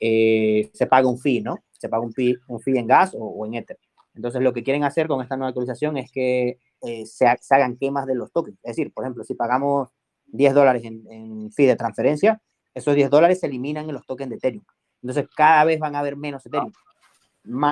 se 0.00 0.86
paga 0.88 1.06
un 1.06 1.20
fee, 1.20 1.40
¿no? 1.40 1.64
Se 1.70 1.88
paga 1.88 2.02
un 2.02 2.12
fee, 2.12 2.36
un 2.48 2.58
fee 2.58 2.78
en 2.78 2.88
gas 2.88 3.14
o, 3.14 3.24
o 3.24 3.46
en 3.46 3.54
Ether. 3.54 3.78
Entonces, 4.14 4.42
lo 4.42 4.52
que 4.52 4.62
quieren 4.62 4.84
hacer 4.84 5.08
con 5.08 5.20
esta 5.22 5.36
nueva 5.36 5.48
actualización 5.48 5.96
es 5.96 6.10
que 6.10 6.58
eh, 6.82 7.06
se, 7.06 7.26
hagan 7.26 7.76
quemas 7.76 8.06
de 8.06 8.14
los 8.14 8.32
tokens. 8.32 8.58
Es 8.62 8.76
decir, 8.76 8.92
por 8.92 9.04
ejemplo, 9.04 9.24
si 9.24 9.34
pagamos 9.34 9.88
10 10.26 10.54
dólares 10.54 10.84
en, 10.84 11.04
en 11.10 11.52
fee 11.52 11.66
de 11.66 11.76
transferencia, 11.76 12.40
esos 12.74 12.94
10 12.94 13.10
dólares 13.10 13.40
se 13.40 13.46
eliminan 13.46 13.88
en 13.88 13.94
los 13.94 14.06
tokens 14.06 14.30
de 14.30 14.36
Ethereum. 14.36 14.64
Entonces, 15.02 15.28
cada 15.36 15.64
vez 15.64 15.78
van 15.78 15.94
a 15.94 15.98
haber 15.98 16.16
menos 16.16 16.44
Ethereum. 16.46 16.72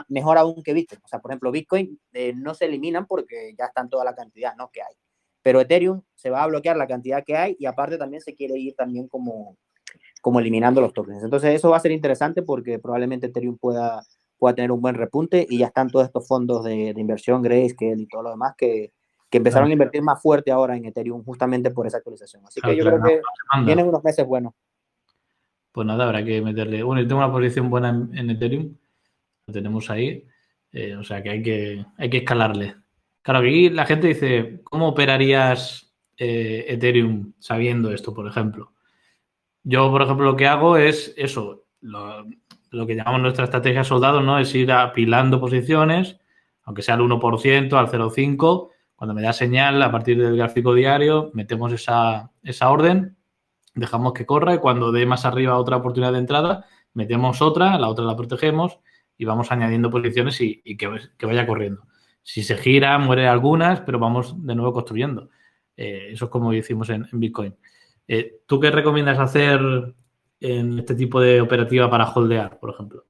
mejor 0.09 0.37
aún 0.37 0.63
que 0.63 0.75
Bitcoin. 0.75 1.01
O 1.05 1.09
sea, 1.09 1.19
por 1.21 1.31
ejemplo, 1.31 1.51
Bitcoin 1.51 1.99
eh, 2.13 2.35
no 2.35 2.55
se 2.55 2.67
eliminan 2.67 3.07
porque 3.07 3.55
ya 3.59 3.67
están 3.67 3.89
toda 3.89 4.05
la 4.05 4.15
cantidad 4.15 4.55
¿no? 4.57 4.71
que 4.71 4.83
hay. 4.83 4.95
Pero 5.41 5.61
Ethereum 5.61 6.03
se 6.15 6.31
va 6.31 6.43
a 6.43 6.47
bloquear 6.47 6.77
la 6.77 6.87
cantidad 6.87 7.25
que 7.25 7.37
hay 7.37 7.57
y 7.59 7.67
aparte 7.67 7.97
también 7.99 8.21
se 8.21 8.35
quiere 8.35 8.59
ir 8.59 8.75
también 8.75 9.09
como, 9.09 9.57
como 10.21 10.41
eliminando 10.41 10.81
los 10.81 10.93
tokens. 10.93 11.25
Entonces, 11.25 11.55
eso 11.55 11.71
va 11.71 11.79
a 11.79 11.81
ser 11.81 11.91
interesante 11.91 12.43
porque 12.43 12.79
probablemente 12.79 13.27
Ethereum 13.27 13.57
pueda 13.57 14.05
pueda 14.43 14.57
tener 14.57 14.73
un 14.73 14.81
buen 14.81 14.97
repunte 14.97 15.47
y 15.49 15.59
ya 15.59 15.67
están 15.67 15.89
todos 15.89 16.07
estos 16.07 16.27
fondos 16.27 16.65
de, 16.65 16.93
de 16.93 17.01
inversión, 17.01 17.43
Grayscale 17.43 18.03
y 18.03 18.07
todo 18.07 18.25
lo 18.25 18.31
demás 18.31 18.57
que, 18.59 18.93
que 19.31 19.39
empezaron 19.39 19.71
a 19.71 19.73
invertir 19.73 20.03
más 20.03 20.21
fuerte 20.21 20.51
ahora 20.51 20.77
en 20.77 20.85
Ethereum 20.85 21.23
justamente 21.23 21.71
por 21.71 21.87
esa 21.87 21.99
actualización. 21.99 22.45
Así 22.45 22.61
que 22.61 22.75
yo 22.75 22.85
creo 22.85 23.01
que 23.01 23.21
vienen 23.65 23.87
unos 23.87 24.03
meses 24.03 24.27
buenos. 24.27 24.53
Pues 25.71 25.87
nada, 25.87 26.07
habrá 26.07 26.25
que 26.25 26.43
meterle. 26.43 26.83
Bueno, 26.83 27.01
yo 27.01 27.07
tengo 27.07 27.21
una 27.21 27.31
posición 27.31 27.71
buena 27.71 27.91
en, 27.91 28.31
Ethereum, 28.31 28.75
lo 29.47 29.55
tenemos 29.55 29.89
ahí, 29.91 30.27
eh, 30.73 30.97
o 30.97 31.05
sea 31.05 31.23
que 31.23 31.31
hay 31.31 31.43
que, 31.45 31.87
hay 31.97 32.11
que 32.11 32.17
escalarle. 32.17 32.75
Claro, 33.23 33.39
aquí 33.39 33.71
la 33.71 33.87
gente 33.87 34.09
dice, 34.09 34.61
¿cómo 34.65 34.89
operarías 34.89 35.95
eh, 36.17 36.65
Ethereum 36.67 37.33
sabiendo 37.39 37.93
esto, 37.93 38.13
por 38.13 38.27
ejemplo? 38.27 38.73
Yo, 39.63 39.89
por 39.93 40.03
ejemplo, 40.03 40.27
lo 40.27 40.37
que 40.37 40.49
hago 40.49 40.77
es 40.77 41.15
eso, 41.17 41.65
lo, 41.81 42.27
lo 42.73 42.87
que 42.87 42.97
llamamos 42.97 43.23
nuestra 43.23 43.45
estrategia 43.45 43.85
soldado, 43.85 44.21
¿no? 44.21 44.39
Es 44.39 44.55
ir 44.55 44.73
apilando 44.73 45.41
posiciones 45.41 46.19
aunque 46.65 46.83
sea 46.83 46.95
al 46.95 47.01
1%, 47.01 47.73
al 47.75 47.89
0,5%, 47.89 48.71
cuando 48.95 49.15
me 49.15 49.23
da 49.23 49.33
señal 49.33 49.83
a 49.83 49.91
partir 49.91 50.21
del 50.21 50.37
gráfico 50.37 50.75
diario, 50.75 51.31
metemos 51.35 51.73
esa, 51.73 52.31
esa 52.43 52.71
orden, 52.71 53.17
dejamos 53.75 54.13
que 54.13 54.27
corra 54.27 54.55
y 54.55 54.59
cuando 54.59 54.93
dé 54.93 55.07
más 55.07 55.25
arriba 55.25 55.59
otra 55.59 55.79
oportunidad 55.79 56.13
de 56.13 56.21
entrada, 56.21 56.67
metemos 56.95 57.43
otra, 57.43 57.79
la 57.79 57.89
otra 57.89 58.05
la 58.05 58.17
protegemos 58.17 58.79
y 59.19 59.25
vamos 59.25 59.51
añadiendo 59.51 59.91
posiciones 59.91 60.41
y, 60.41 60.63
que, 60.77 60.89
vaya 61.27 61.47
corriendo. 61.47 61.83
Si 62.23 62.45
se 62.45 62.57
gira, 62.57 62.97
muere 62.99 63.27
algunas, 63.27 63.81
pero 63.81 63.99
vamos 63.99 64.35
de 64.47 64.55
nuevo 64.55 64.73
construyendo. 64.73 65.31
Eh, 65.77 66.11
eso 66.13 66.27
es 66.27 66.31
como 66.31 66.53
hicimos 66.53 66.89
en, 66.91 67.09
Bitcoin. 67.13 67.57
Eh, 68.07 68.43
¿Tú 68.47 68.61
qué 68.61 68.71
recomiendas 68.71 69.19
hacer 69.19 69.61
en 70.43 70.81
este 70.81 70.95
tipo 70.95 71.21
de 71.21 71.41
operativa 71.41 71.89
para 71.91 72.11
holdear, 72.11 72.59
por 72.59 72.71
ejemplo? 72.71 73.07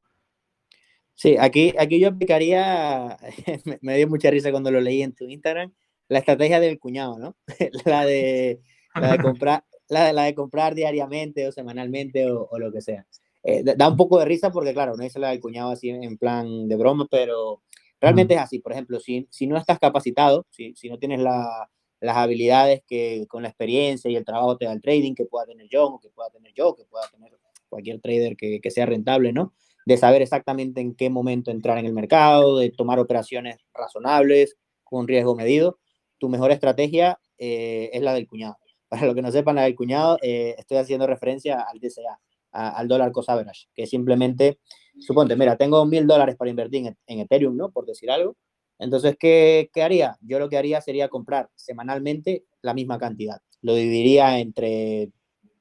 Sí, 1.15 1.37
aquí, 1.39 1.73
aquí 1.79 2.01
yo 2.01 2.09
aplicaría, 2.09 3.17
me 3.81 3.97
dio 3.97 4.09
mucha 4.09 4.31
risa 4.31 4.51
cuando 4.51 4.71
lo 4.71 4.81
leí 4.81 5.03
en 5.03 5.15
tu 5.15 5.25
Instagram, 5.29 5.73
la 6.09 6.19
estrategia 6.19 6.61
del 6.61 6.79
cuñado, 6.79 7.19
¿no? 7.19 7.37
la, 7.85 8.05
de, 8.05 8.61
la, 8.95 9.13
de 9.13 9.19
comprar, 9.19 9.65
la, 9.89 10.13
la 10.13 10.25
de 10.25 10.35
comprar 10.35 10.75
diariamente 10.75 11.47
o 11.47 11.53
semanalmente 11.53 12.31
o, 12.31 12.49
o 12.51 12.59
lo 12.59 12.73
que 12.73 12.81
sea. 12.81 13.07
Eh, 13.45 13.65
da 13.65 13.89
un 13.89 13.97
poco 13.97 14.19
de 14.19 14.25
risa 14.25 14.51
porque, 14.53 14.73
claro, 14.73 14.97
no 14.97 15.03
es 15.03 15.17
la 15.17 15.31
del 15.31 15.41
cuñado 15.41 15.71
así 15.71 15.89
en 15.89 16.17
plan 16.17 16.69
de 16.69 16.77
broma, 16.77 17.07
pero 17.11 17.63
realmente 18.01 18.35
es 18.35 18.41
así. 18.41 18.59
Por 18.61 18.73
ejemplo, 18.73 19.01
si, 19.01 19.27
si 19.31 19.47
no 19.47 19.57
estás 19.57 19.79
capacitado, 19.79 20.47
si, 20.51 20.75
si 20.75 20.89
no 20.89 20.99
tienes 20.99 21.21
la, 21.21 21.69
las 22.03 22.17
habilidades 22.17 22.83
que 22.87 23.27
con 23.29 23.43
la 23.43 23.49
experiencia 23.49 24.11
y 24.11 24.17
el 24.17 24.25
trabajo 24.25 24.57
te 24.57 24.67
da 24.67 24.73
el 24.73 24.83
trading 24.83 25.15
que 25.15 25.25
pueda 25.25 25.47
tener 25.47 25.69
o 25.77 25.99
que 26.01 26.11
pueda 26.11 26.31
tener 26.31 26.53
yo, 26.55 26.75
que 26.75 26.85
pueda 26.85 27.09
tener 27.09 27.33
cualquier 27.69 28.01
trader 28.01 28.37
que, 28.37 28.61
que 28.61 28.71
sea 28.71 28.87
rentable, 28.87 29.33
¿no? 29.33 29.55
De 29.87 29.97
saber 29.97 30.23
exactamente 30.23 30.81
en 30.81 30.95
qué 30.95 31.11
momento 31.11 31.51
entrar 31.51 31.79
en 31.79 31.87
el 31.87 31.93
mercado, 31.93 32.59
de 32.59 32.71
tomar 32.71 32.99
operaciones 32.99 33.57
razonables, 33.73 34.57
con 34.93 35.09
riesgo 35.09 35.35
medido. 35.35 35.79
Tu 36.19 36.29
mejor 36.29 36.53
estrategia 36.53 37.19
eh, 37.39 37.91
es 37.93 38.03
la 38.03 38.13
del 38.15 38.29
cuñado. 38.29 38.59
Para 38.89 39.07
los 39.07 39.15
que 39.15 39.23
no 39.23 39.33
sepan, 39.33 39.57
la 39.57 39.63
del 39.63 39.75
cuñado, 39.75 40.19
eh, 40.23 40.55
estoy 40.59 40.77
haciendo 40.77 41.07
referencia 41.07 41.61
al 41.63 41.81
DCA, 41.81 42.21
al 42.53 42.87
dólar 42.87 43.11
cost 43.11 43.31
average, 43.31 43.69
que 43.75 43.87
simplemente, 43.87 44.59
suponte, 45.01 45.35
mira, 45.35 45.57
tengo 45.57 45.87
mil 45.87 46.07
dólares 46.07 46.37
para 46.37 46.51
invertir 46.51 46.95
en, 47.07 47.19
Ethereum, 47.19 47.57
¿no? 47.57 47.71
Por 47.71 47.87
decir 47.87 48.11
algo. 48.11 48.37
Entonces, 48.79 49.17
¿qué, 49.19 49.71
¿qué 49.73 49.83
haría? 49.83 50.17
Yo 50.21 50.39
lo 50.39 50.49
que 50.49 50.59
haría 50.59 50.81
sería 50.81 51.09
comprar 51.09 51.51
semanalmente 51.55 52.45
la 52.63 52.75
misma 52.75 52.99
cantidad. 52.99 53.41
Lo 53.61 53.75
dividiría 53.75 54.39
entre 54.39 55.11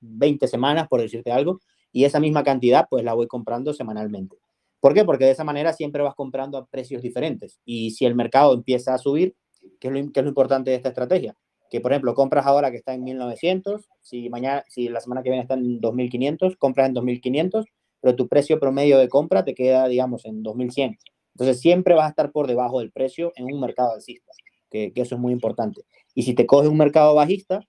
20 0.02 0.48
semanas, 0.48 0.88
por 0.88 1.02
decirte 1.02 1.32
algo, 1.32 1.60
y 1.92 2.06
esa 2.06 2.20
misma 2.20 2.44
cantidad, 2.44 2.88
pues 2.90 3.04
la 3.04 3.14
voy 3.14 3.28
comprando 3.28 3.74
semanalmente. 3.74 4.38
¿Por 4.80 4.94
qué? 4.94 5.06
Porque 5.06 5.26
de 5.26 5.32
esa 5.32 5.44
manera 5.44 5.74
siempre 5.74 6.02
vas 6.02 6.16
comprando 6.16 6.58
a 6.58 6.66
precios 6.66 7.02
diferentes. 7.02 7.60
Y 7.66 7.92
si 7.92 8.06
el 8.06 8.16
mercado 8.16 8.54
empieza 8.54 8.94
a 8.94 8.98
subir, 8.98 9.36
¿qué 9.80 9.90
es 9.90 9.94
lo, 9.94 10.00
es 10.00 10.24
lo 10.24 10.28
importante 10.28 10.72
de 10.72 10.78
esta 10.78 10.90
estrategia? 10.90 11.36
que 11.72 11.80
por 11.80 11.94
ejemplo 11.94 12.14
compras 12.14 12.46
ahora 12.46 12.70
que 12.70 12.78
está 12.78 12.94
en 12.94 13.04
1900, 13.06 13.88
si 14.02 14.30
mañana, 14.30 14.64
si 14.68 14.90
la 14.90 15.00
semana 15.00 15.24
que 15.24 15.30
viene 15.30 15.42
está 15.42 15.54
en 15.54 15.80
2500, 15.80 16.58
compras 16.58 16.88
en 16.90 16.94
2500, 16.94 17.66
pero 18.02 18.16
tu 18.16 18.28
precio 18.28 18.60
promedio 18.60 18.98
de 18.98 19.08
compra 19.08 19.46
te 19.46 19.56
queda, 19.56 19.88
digamos, 19.88 20.26
en 20.26 20.44
2100. 20.44 20.98
Entonces 21.34 21.60
siempre 21.60 21.96
vas 21.96 22.06
a 22.06 22.10
estar 22.10 22.32
por 22.32 22.48
debajo 22.48 22.80
del 22.80 22.92
precio 22.92 23.32
en 23.36 23.46
un 23.46 23.60
mercado 23.60 23.94
alcista, 23.94 24.32
que, 24.70 24.92
que 24.94 25.02
eso 25.02 25.16
es 25.16 25.22
muy 25.22 25.34
importante. 25.34 25.84
Y 26.14 26.24
si 26.24 26.34
te 26.34 26.46
coges 26.46 26.70
un 26.70 26.78
mercado 26.78 27.16
bajista, 27.16 27.62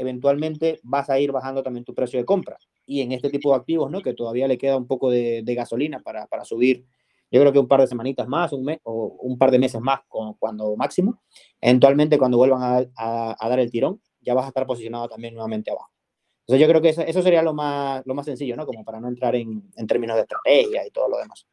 eventualmente 0.00 0.80
vas 0.82 1.10
a 1.10 1.18
ir 1.20 1.32
bajando 1.32 1.62
también 1.62 1.84
tu 1.84 1.94
precio 1.94 2.18
de 2.18 2.24
compra. 2.24 2.58
Y 2.86 3.02
en 3.02 3.12
este 3.12 3.30
tipo 3.30 3.50
de 3.50 3.56
activos, 3.56 3.90
¿no? 3.90 4.00
Que 4.00 4.14
todavía 4.14 4.48
le 4.48 4.58
queda 4.58 4.76
un 4.76 4.86
poco 4.86 5.10
de, 5.10 5.44
gasolina 5.46 6.00
para, 6.00 6.26
subir 6.44 6.84
yo 7.32 7.40
creo 7.40 7.52
que 7.52 7.60
un 7.60 7.68
par 7.68 7.80
de 7.80 7.86
semanitas 7.86 8.26
más, 8.26 8.52
un 8.52 8.64
mes 8.64 8.80
o 8.82 9.16
un 9.20 9.38
par 9.38 9.52
de 9.52 9.60
meses 9.60 9.80
más 9.80 10.00
cuando 10.08 10.74
máximo, 10.74 11.22
eventualmente 11.60 12.18
cuando 12.18 12.38
vuelvan 12.38 12.90
a, 12.96 13.36
dar 13.48 13.60
el 13.60 13.70
tirón, 13.70 14.00
ya 14.20 14.34
vas 14.34 14.46
a 14.46 14.48
estar 14.48 14.66
posicionado 14.66 15.08
también 15.08 15.34
nuevamente 15.34 15.70
abajo. 15.70 15.92
Entonces 16.40 16.60
yo 16.60 16.68
creo 16.68 16.82
que 16.82 16.88
eso, 16.88 17.22
sería 17.22 17.42
lo 17.42 17.54
más, 17.54 18.02
lo 18.04 18.14
más 18.14 18.26
sencillo, 18.26 18.56
¿no? 18.56 18.66
Como 18.66 18.84
para 18.84 18.98
no 18.98 19.06
entrar 19.06 19.36
en, 19.36 19.62
términos 19.86 20.16
de 20.16 20.22
estrategia 20.22 20.84
y 20.84 20.90
todo 20.90 21.08
lo 21.08 21.18
demás. 21.18 21.46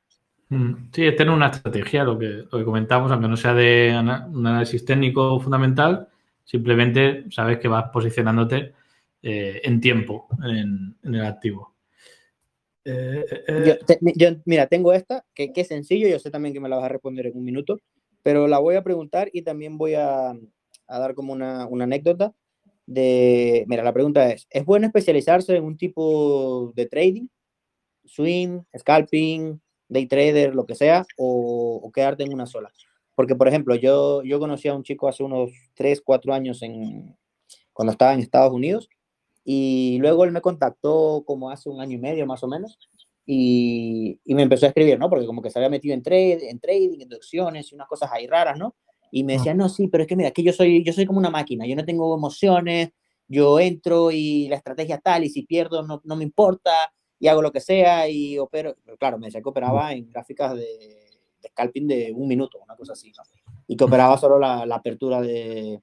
Mm, 0.49 0.89
sí, 0.93 1.05
es 1.05 1.15
tener 1.15 1.33
una 1.33 1.47
estrategia, 1.47 2.03
lo 2.03 2.17
que, 2.17 2.45
lo 2.49 2.57
que 2.57 2.63
comentamos, 2.63 3.11
aunque 3.11 3.27
no 3.27 3.35
sea 3.35 3.53
de 3.53 3.93
un 3.99 4.47
análisis 4.47 4.85
técnico 4.85 5.39
fundamental, 5.39 6.07
simplemente 6.45 7.25
sabes 7.29 7.59
que 7.59 7.67
vas 7.67 7.89
posicionándote 7.91 8.73
eh, 9.21 9.61
en 9.63 9.81
tiempo 9.81 10.27
en 10.43 10.95
el 11.03 11.25
activo. 11.25 11.75
Eh, 12.89 13.25
eh, 13.47 13.79
yo, 14.15 14.29
mira, 14.45 14.67
tengo 14.67 14.93
esta, 14.93 15.25
que, 15.33 15.51
es 15.53 15.67
sencillo, 15.67 16.07
yo 16.07 16.19
sé 16.19 16.31
también 16.31 16.53
que 16.53 16.61
me 16.61 16.69
la 16.69 16.77
vas 16.77 16.85
a 16.85 16.89
responder 16.89 17.27
en 17.27 17.35
un 17.35 17.43
minuto, 17.43 17.81
pero 18.23 18.47
la 18.47 18.59
voy 18.59 18.75
a 18.75 18.83
preguntar 18.83 19.29
y 19.33 19.41
también 19.41 19.77
voy 19.77 19.95
a, 19.95 20.29
a 20.29 20.99
dar 20.99 21.13
como 21.13 21.33
una, 21.33 21.67
una, 21.67 21.83
anécdota 21.83 22.33
de, 22.85 23.65
mira, 23.67 23.83
la 23.83 23.91
pregunta 23.91 24.31
es, 24.31 24.47
¿es 24.49 24.63
bueno 24.63 24.87
especializarse 24.87 25.57
en 25.57 25.65
un 25.65 25.75
tipo 25.75 26.71
de 26.75 26.85
trading? 26.85 27.27
Swing, 28.05 28.61
scalping, 28.77 29.59
day 29.89 30.07
trader, 30.07 30.55
lo 30.55 30.65
que 30.65 30.75
sea, 30.75 31.05
o, 31.17 31.79
o 31.83 31.91
quedarte 31.91 32.23
en 32.23 32.33
una 32.33 32.45
sola. 32.45 32.71
Porque, 33.15 33.35
por 33.35 33.47
ejemplo, 33.47 33.73
yo, 33.75 34.21
yo 34.23 34.39
conocí 34.39 34.67
a 34.67 34.75
un 34.75 34.83
chico 34.83 35.07
hace 35.07 35.23
unos 35.23 35.49
3, 35.73 36.01
4 36.05 36.33
años 36.33 36.61
en, 36.61 37.17
cuando 37.73 37.91
estaba 37.91 38.13
en 38.13 38.19
Estados 38.19 38.53
Unidos 38.53 38.89
y 39.43 39.97
luego 40.01 40.23
él 40.23 40.31
me 40.31 40.41
contactó 40.41 41.23
como 41.25 41.49
hace 41.49 41.69
un 41.69 41.79
año 41.79 41.95
y 41.95 41.99
medio 41.99 42.25
más 42.25 42.43
o 42.43 42.47
menos 42.47 42.77
y, 43.25 44.19
y 44.23 44.35
me 44.35 44.43
empezó 44.43 44.65
a 44.65 44.69
escribir, 44.69 44.99
¿no? 44.99 45.09
Porque 45.09 45.25
como 45.25 45.41
que 45.41 45.49
se 45.49 45.59
había 45.59 45.69
metido 45.69 45.93
en, 45.93 46.03
trade, 46.03 46.49
en 46.49 46.59
trading, 46.59 47.01
en 47.01 47.13
opciones 47.13 47.71
y 47.71 47.75
unas 47.75 47.87
cosas 47.87 48.09
ahí 48.11 48.27
raras, 48.27 48.57
¿no? 48.57 48.75
Y 49.11 49.23
me 49.23 49.33
decía, 49.33 49.53
no, 49.53 49.69
sí, 49.69 49.87
pero 49.87 50.03
es 50.03 50.07
que 50.07 50.15
mira, 50.15 50.31
que 50.31 50.43
yo 50.43 50.53
soy, 50.53 50.83
yo 50.83 50.93
soy 50.93 51.05
como 51.05 51.19
una 51.19 51.29
máquina, 51.29 51.65
yo 51.65 51.75
no 51.75 51.85
tengo 51.85 52.15
emociones, 52.15 52.89
yo 53.27 53.59
entro 53.59 54.11
y 54.11 54.47
la 54.47 54.57
estrategia 54.57 54.99
tal 54.99 55.23
y 55.23 55.29
si 55.29 55.43
pierdo 55.43 55.81
no, 55.83 56.01
no 56.03 56.15
me 56.15 56.23
importa 56.23 56.71
y 57.19 57.27
hago 57.27 57.41
lo 57.41 57.51
que 57.51 57.59
sea 57.59 58.07
y 58.09 58.37
opero. 58.37 58.75
claro, 58.99 59.17
me 59.17 59.27
decía 59.27 59.41
que 59.41 59.49
operaba 59.49 59.93
en 59.93 60.09
gráficas 60.09 60.55
de, 60.55 60.61
de 61.41 61.49
scalping 61.49 61.87
de 61.87 62.11
un 62.15 62.27
minuto, 62.27 62.59
una 62.63 62.75
cosa 62.75 62.93
así, 62.93 63.11
¿no? 63.11 63.23
Y 63.67 63.75
que 63.75 63.83
operaba 63.83 64.17
solo 64.17 64.39
la, 64.39 64.65
la 64.65 64.75
apertura 64.75 65.21
de, 65.21 65.81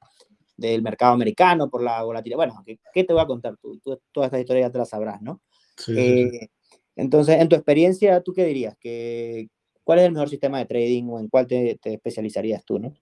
del 0.57 0.83
mercado 0.83 1.13
americano 1.13 1.69
por 1.69 1.83
la 1.83 2.03
volatilidad. 2.03 2.37
Bueno, 2.37 2.63
¿qué, 2.65 3.05
te 3.05 3.13
voy 3.13 3.23
a 3.23 3.27
contar? 3.27 3.57
Tú, 3.57 3.79
tú 3.79 4.01
toda 4.13 4.27
esta 4.27 4.41
historia 4.41 4.67
ya 4.67 4.73
te 4.73 4.79
la 4.79 4.85
sabrás, 4.85 5.21
¿no? 5.21 5.41
Eh, 5.89 6.49
entonces, 6.97 7.41
en 7.41 7.49
tu 7.49 7.57
experiencia, 7.57 8.21
¿tú 8.23 8.33
qué 8.33 8.45
dirías? 8.45 8.77
¿Que, 8.79 9.49
¿Cuál 9.83 9.99
es 9.99 10.07
el 10.07 10.13
mejor 10.13 10.29
sistema 10.29 10.59
de 10.59 10.67
trading 10.67 11.09
o 11.09 11.19
en 11.19 11.29
cuál 11.29 11.47
te, 11.47 11.79
te, 11.81 11.95
especializarías 11.95 12.65
tú, 12.65 12.79
no? 12.79 12.95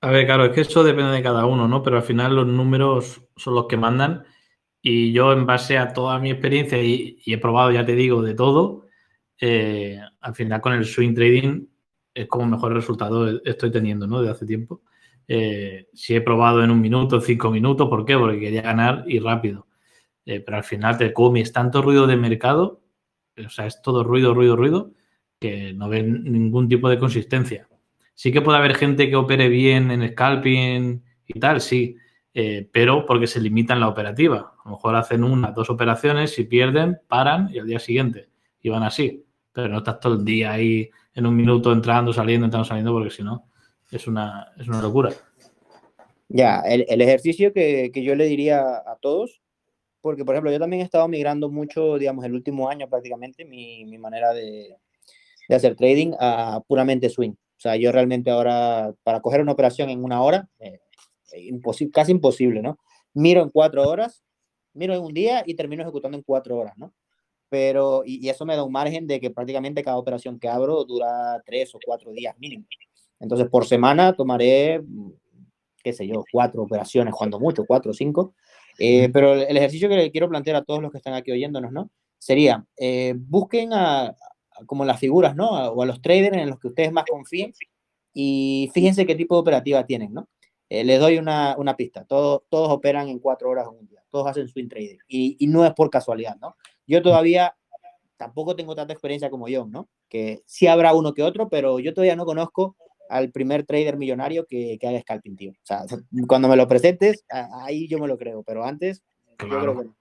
A 0.00 0.10
ver, 0.10 0.26
claro, 0.26 0.46
es 0.46 0.52
que 0.52 0.62
eso 0.62 0.82
depende 0.82 1.12
de 1.12 1.22
cada 1.22 1.46
uno, 1.46 1.68
¿no? 1.68 1.82
Pero 1.82 1.96
al 1.96 2.02
final 2.02 2.34
los 2.34 2.46
números 2.46 3.22
son 3.36 3.54
los 3.54 3.66
que 3.66 3.76
mandan 3.76 4.24
y 4.82 5.12
yo 5.12 5.32
en 5.32 5.46
base 5.46 5.78
a 5.78 5.92
toda 5.92 6.18
mi 6.18 6.32
experiencia 6.32 6.82
y, 6.82 7.18
he 7.24 7.38
probado, 7.38 7.70
ya 7.70 7.86
te 7.86 7.94
digo, 7.94 8.20
de 8.20 8.34
todo, 8.34 8.88
eh, 9.40 10.00
al 10.20 10.34
final 10.34 10.60
con 10.60 10.72
el 10.72 10.84
swing 10.84 11.14
trading 11.14 11.66
es 12.12 12.26
como 12.26 12.46
mejor 12.46 12.74
resultado 12.74 13.40
estoy 13.44 13.70
teniendo, 13.70 14.06
¿no? 14.06 14.20
De 14.20 14.30
hace 14.30 14.44
tiempo. 14.44 14.82
Eh, 15.28 15.86
si 15.94 16.16
he 16.16 16.20
probado 16.20 16.62
en 16.64 16.70
un 16.70 16.80
minuto, 16.80 17.20
cinco 17.20 17.50
minutos, 17.50 17.88
¿por 17.88 18.04
qué? 18.04 18.18
Porque 18.18 18.40
quería 18.40 18.62
ganar 18.62 19.04
y 19.06 19.20
rápido. 19.20 19.68
Eh, 20.26 20.40
pero 20.40 20.58
al 20.58 20.64
final 20.64 20.98
te 20.98 21.12
comes 21.12 21.52
tanto 21.52 21.80
ruido 21.80 22.06
de 22.06 22.16
mercado, 22.16 22.82
o 23.44 23.48
sea, 23.48 23.66
es 23.66 23.80
todo 23.82 24.04
ruido, 24.04 24.34
ruido, 24.34 24.56
ruido, 24.56 24.92
que 25.40 25.72
no 25.72 25.88
ven 25.88 26.24
ningún 26.24 26.68
tipo 26.68 26.88
de 26.88 26.98
consistencia. 26.98 27.68
Sí 28.14 28.32
que 28.32 28.42
puede 28.42 28.58
haber 28.58 28.74
gente 28.74 29.08
que 29.08 29.16
opere 29.16 29.48
bien 29.48 29.90
en 29.90 30.06
scalping 30.10 31.02
y 31.26 31.40
tal, 31.40 31.60
sí, 31.60 31.96
pero 32.72 33.06
porque 33.06 33.26
se 33.26 33.40
limitan 33.40 33.80
la 33.80 33.88
operativa. 33.88 34.51
A 34.64 34.68
lo 34.68 34.76
mejor 34.76 34.94
hacen 34.96 35.24
una, 35.24 35.50
dos 35.50 35.70
operaciones, 35.70 36.34
si 36.34 36.44
pierden, 36.44 37.00
paran 37.08 37.50
y 37.52 37.58
al 37.58 37.66
día 37.66 37.78
siguiente. 37.78 38.28
Y 38.60 38.68
van 38.68 38.84
así. 38.84 39.24
Pero 39.52 39.68
no 39.68 39.78
estás 39.78 40.00
todo 40.00 40.14
el 40.14 40.24
día 40.24 40.52
ahí 40.52 40.88
en 41.14 41.26
un 41.26 41.36
minuto 41.36 41.72
entrando, 41.72 42.12
saliendo, 42.12 42.46
entrando, 42.46 42.64
saliendo, 42.64 42.92
porque 42.92 43.10
si 43.10 43.22
no, 43.22 43.48
es 43.90 44.06
una, 44.06 44.52
es 44.58 44.68
una 44.68 44.80
locura. 44.80 45.10
Ya, 46.28 46.60
el, 46.60 47.00
ejercicio 47.00 47.52
que, 47.52 47.90
que, 47.92 48.02
yo 48.02 48.14
le 48.14 48.24
diría 48.24 48.62
a 48.62 48.96
todos, 49.00 49.42
porque 50.00 50.24
por 50.24 50.34
ejemplo 50.34 50.50
yo 50.50 50.58
también 50.58 50.80
he 50.80 50.84
estado 50.84 51.06
migrando 51.06 51.50
mucho, 51.50 51.98
digamos, 51.98 52.24
el 52.24 52.32
último 52.32 52.70
año 52.70 52.88
prácticamente, 52.88 53.44
mi, 53.44 53.84
mi 53.84 53.98
manera 53.98 54.32
de, 54.32 54.78
de, 55.48 55.54
hacer 55.54 55.76
trading 55.76 56.14
a 56.18 56.62
puramente 56.66 57.10
swing. 57.10 57.32
O 57.32 57.60
sea, 57.62 57.76
yo 57.76 57.92
realmente 57.92 58.30
ahora, 58.30 58.94
para 59.02 59.20
coger 59.20 59.42
una 59.42 59.52
operación 59.52 59.90
en 59.90 60.02
una 60.02 60.22
hora, 60.22 60.48
eh, 60.58 60.80
imposible, 61.36 61.92
casi 61.92 62.12
imposible, 62.12 62.62
¿no? 62.62 62.78
Miro 63.12 63.42
en 63.42 63.50
cuatro 63.50 63.86
horas, 63.86 64.24
miro 64.74 64.94
en 64.94 65.02
un 65.02 65.12
día 65.12 65.42
y 65.46 65.54
termino 65.54 65.82
ejecutando 65.82 66.16
en 66.16 66.24
cuatro 66.24 66.58
horas, 66.58 66.74
¿no? 66.76 66.92
Pero, 67.48 68.02
y, 68.04 68.24
y 68.26 68.28
eso 68.30 68.46
me 68.46 68.56
da 68.56 68.64
un 68.64 68.72
margen 68.72 69.06
de 69.06 69.20
que 69.20 69.30
prácticamente 69.30 69.82
cada 69.82 69.98
operación 69.98 70.38
que 70.38 70.48
abro 70.48 70.84
dura 70.84 71.42
tres 71.44 71.74
o 71.74 71.78
cuatro 71.84 72.10
días 72.12 72.34
mínimo. 72.38 72.64
Entonces, 73.20 73.48
por 73.48 73.66
semana 73.66 74.14
tomaré, 74.14 74.82
qué 75.82 75.92
sé 75.92 76.06
yo, 76.06 76.24
cuatro 76.32 76.62
operaciones, 76.62 77.14
cuando 77.14 77.38
mucho, 77.38 77.64
cuatro 77.66 77.90
o 77.90 77.94
cinco. 77.94 78.34
Eh, 78.78 79.10
pero 79.12 79.34
el 79.34 79.56
ejercicio 79.56 79.88
que 79.88 79.96
le 79.96 80.10
quiero 80.10 80.28
plantear 80.28 80.56
a 80.56 80.64
todos 80.64 80.80
los 80.80 80.90
que 80.90 80.98
están 80.98 81.14
aquí 81.14 81.30
oyéndonos, 81.30 81.72
¿no? 81.72 81.90
Sería, 82.18 82.64
eh, 82.76 83.14
busquen 83.16 83.72
a, 83.72 84.16
como 84.66 84.84
las 84.84 84.98
figuras, 84.98 85.36
¿no? 85.36 85.50
O 85.50 85.82
a 85.82 85.86
los 85.86 86.00
traders 86.00 86.36
en 86.36 86.50
los 86.50 86.58
que 86.58 86.68
ustedes 86.68 86.92
más 86.92 87.04
confíen 87.08 87.52
y 88.14 88.70
fíjense 88.74 89.06
qué 89.06 89.14
tipo 89.14 89.34
de 89.34 89.40
operativa 89.40 89.84
tienen, 89.84 90.12
¿no? 90.12 90.28
Eh, 90.68 90.84
les 90.84 91.00
doy 91.00 91.18
una, 91.18 91.54
una 91.58 91.76
pista, 91.76 92.04
todos, 92.04 92.42
todos 92.48 92.70
operan 92.70 93.08
en 93.08 93.18
cuatro 93.18 93.50
horas 93.50 93.68
un 93.68 93.86
día, 93.86 94.01
todos 94.12 94.28
hacen 94.28 94.46
swing 94.46 94.68
trading 94.68 94.98
y, 95.08 95.36
y 95.40 95.46
no 95.48 95.64
es 95.64 95.72
por 95.72 95.90
casualidad, 95.90 96.36
¿no? 96.40 96.54
Yo 96.86 97.02
todavía 97.02 97.56
tampoco 98.16 98.54
tengo 98.54 98.76
tanta 98.76 98.92
experiencia 98.92 99.30
como 99.30 99.48
yo, 99.48 99.66
¿no? 99.66 99.88
Que 100.08 100.42
sí 100.46 100.68
habrá 100.68 100.94
uno 100.94 101.14
que 101.14 101.24
otro, 101.24 101.48
pero 101.48 101.80
yo 101.80 101.92
todavía 101.92 102.14
no 102.14 102.24
conozco 102.24 102.76
al 103.08 103.30
primer 103.30 103.64
trader 103.64 103.96
millonario 103.96 104.46
que, 104.46 104.78
que 104.80 104.86
haga 104.86 105.00
scalping, 105.00 105.36
tío. 105.36 105.50
O 105.52 105.64
sea, 105.64 105.84
cuando 106.28 106.48
me 106.48 106.56
lo 106.56 106.68
presentes, 106.68 107.24
ahí 107.28 107.88
yo 107.88 107.98
me 107.98 108.06
lo 108.06 108.16
creo, 108.16 108.42
pero 108.42 108.64
antes 108.64 109.02
yo 109.40 109.48
creo 109.48 109.78
que 109.78 109.84
no. 109.86 109.96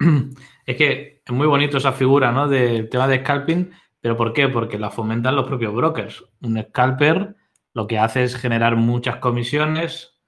Es 0.66 0.76
que 0.76 1.22
es 1.24 1.32
muy 1.32 1.46
bonito 1.46 1.76
esa 1.76 1.92
figura, 1.92 2.32
¿no? 2.32 2.48
Del 2.48 2.88
tema 2.88 3.06
de 3.06 3.20
scalping, 3.20 3.70
pero 4.00 4.16
¿por 4.16 4.32
qué? 4.32 4.48
Porque 4.48 4.78
la 4.78 4.90
fomentan 4.90 5.36
los 5.36 5.46
propios 5.46 5.74
brokers. 5.74 6.24
Un 6.42 6.60
scalper 6.62 7.36
lo 7.72 7.86
que 7.86 7.98
hace 7.98 8.24
es 8.24 8.34
generar 8.34 8.76
muchas 8.76 9.16
comisiones, 9.16 10.20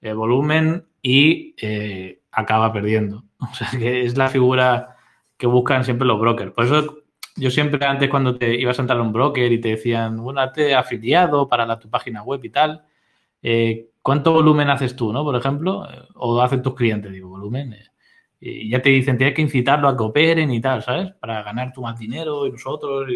eh, 0.00 0.12
volumen 0.12 0.88
y 1.02 1.54
eh, 1.60 2.19
acaba 2.32 2.72
perdiendo. 2.72 3.24
O 3.40 3.54
sea, 3.54 3.70
que 3.70 4.04
es 4.04 4.18
la 4.18 4.28
figura 4.28 4.96
que 5.38 5.46
buscan 5.46 5.82
siempre 5.82 6.06
los 6.06 6.20
brokers. 6.20 6.52
Por 6.52 6.66
eso 6.66 6.98
yo 7.36 7.50
siempre 7.50 7.84
antes 7.86 8.10
cuando 8.10 8.36
te 8.36 8.54
ibas 8.54 8.78
a 8.78 8.82
entrar 8.82 8.98
a 8.98 9.02
un 9.02 9.14
broker 9.14 9.50
y 9.50 9.58
te 9.58 9.70
decían, 9.70 10.18
bueno, 10.18 10.52
te 10.52 10.74
afiliado 10.74 11.48
para 11.48 11.64
la, 11.64 11.78
tu 11.78 11.88
página 11.88 12.22
web 12.22 12.44
y 12.44 12.50
tal, 12.50 12.84
eh, 13.40 13.88
¿cuánto 14.02 14.34
volumen 14.34 14.68
haces 14.68 14.94
tú, 14.94 15.10
no? 15.10 15.24
Por 15.24 15.36
ejemplo, 15.36 15.86
o 16.16 16.42
hacen 16.42 16.60
tus 16.60 16.74
clientes, 16.74 17.10
digo, 17.10 17.30
volumen. 17.30 17.74
y 18.38 18.68
ya 18.68 18.82
te 18.82 18.90
dicen, 18.90 19.16
tienes 19.16 19.34
que 19.34 19.42
incitarlo 19.42 19.88
a 19.88 19.96
que 19.96 20.02
operen 20.02 20.50
y 20.50 20.60
tal, 20.60 20.82
¿sabes? 20.82 21.12
Para 21.12 21.42
ganar 21.42 21.72
tu 21.72 21.80
más 21.80 21.98
dinero 21.98 22.46
y 22.46 22.52
nosotros. 22.52 23.08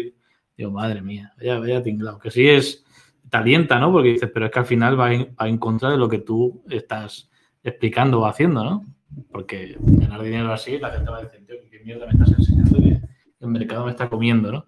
Digo, 0.57 0.71
madre 0.71 1.03
mía, 1.03 1.33
vaya, 1.37 1.59
vaya 1.59 1.83
tinglado. 1.83 2.17
Que 2.17 2.31
sí 2.31 2.47
es 2.49 2.85
te 3.29 3.37
alienta, 3.37 3.79
¿no? 3.79 3.91
Porque 3.91 4.09
dices, 4.09 4.29
pero 4.33 4.45
es 4.45 4.51
que 4.51 4.59
al 4.59 4.65
final 4.65 4.99
va 4.99 5.13
en, 5.13 5.57
contra 5.57 5.89
de 5.89 5.97
lo 5.97 6.09
que 6.09 6.19
tú 6.19 6.63
estás 6.69 7.29
explicando 7.63 8.21
o 8.21 8.25
haciendo, 8.25 8.63
¿no? 8.63 8.83
Porque 9.31 9.77
ganar 9.79 10.21
dinero 10.23 10.51
así, 10.51 10.77
la 10.77 10.91
gente 10.91 11.09
va 11.09 11.19
a 11.19 11.23
decir, 11.23 11.45
tío, 11.45 11.55
¿qué 11.69 11.79
mierda 11.79 12.05
me 12.05 12.13
estás 12.13 12.37
enseñando? 12.37 12.77
Que 12.79 13.01
el 13.39 13.47
mercado 13.47 13.85
me 13.85 13.91
está 13.91 14.09
comiendo, 14.09 14.51
¿no? 14.51 14.65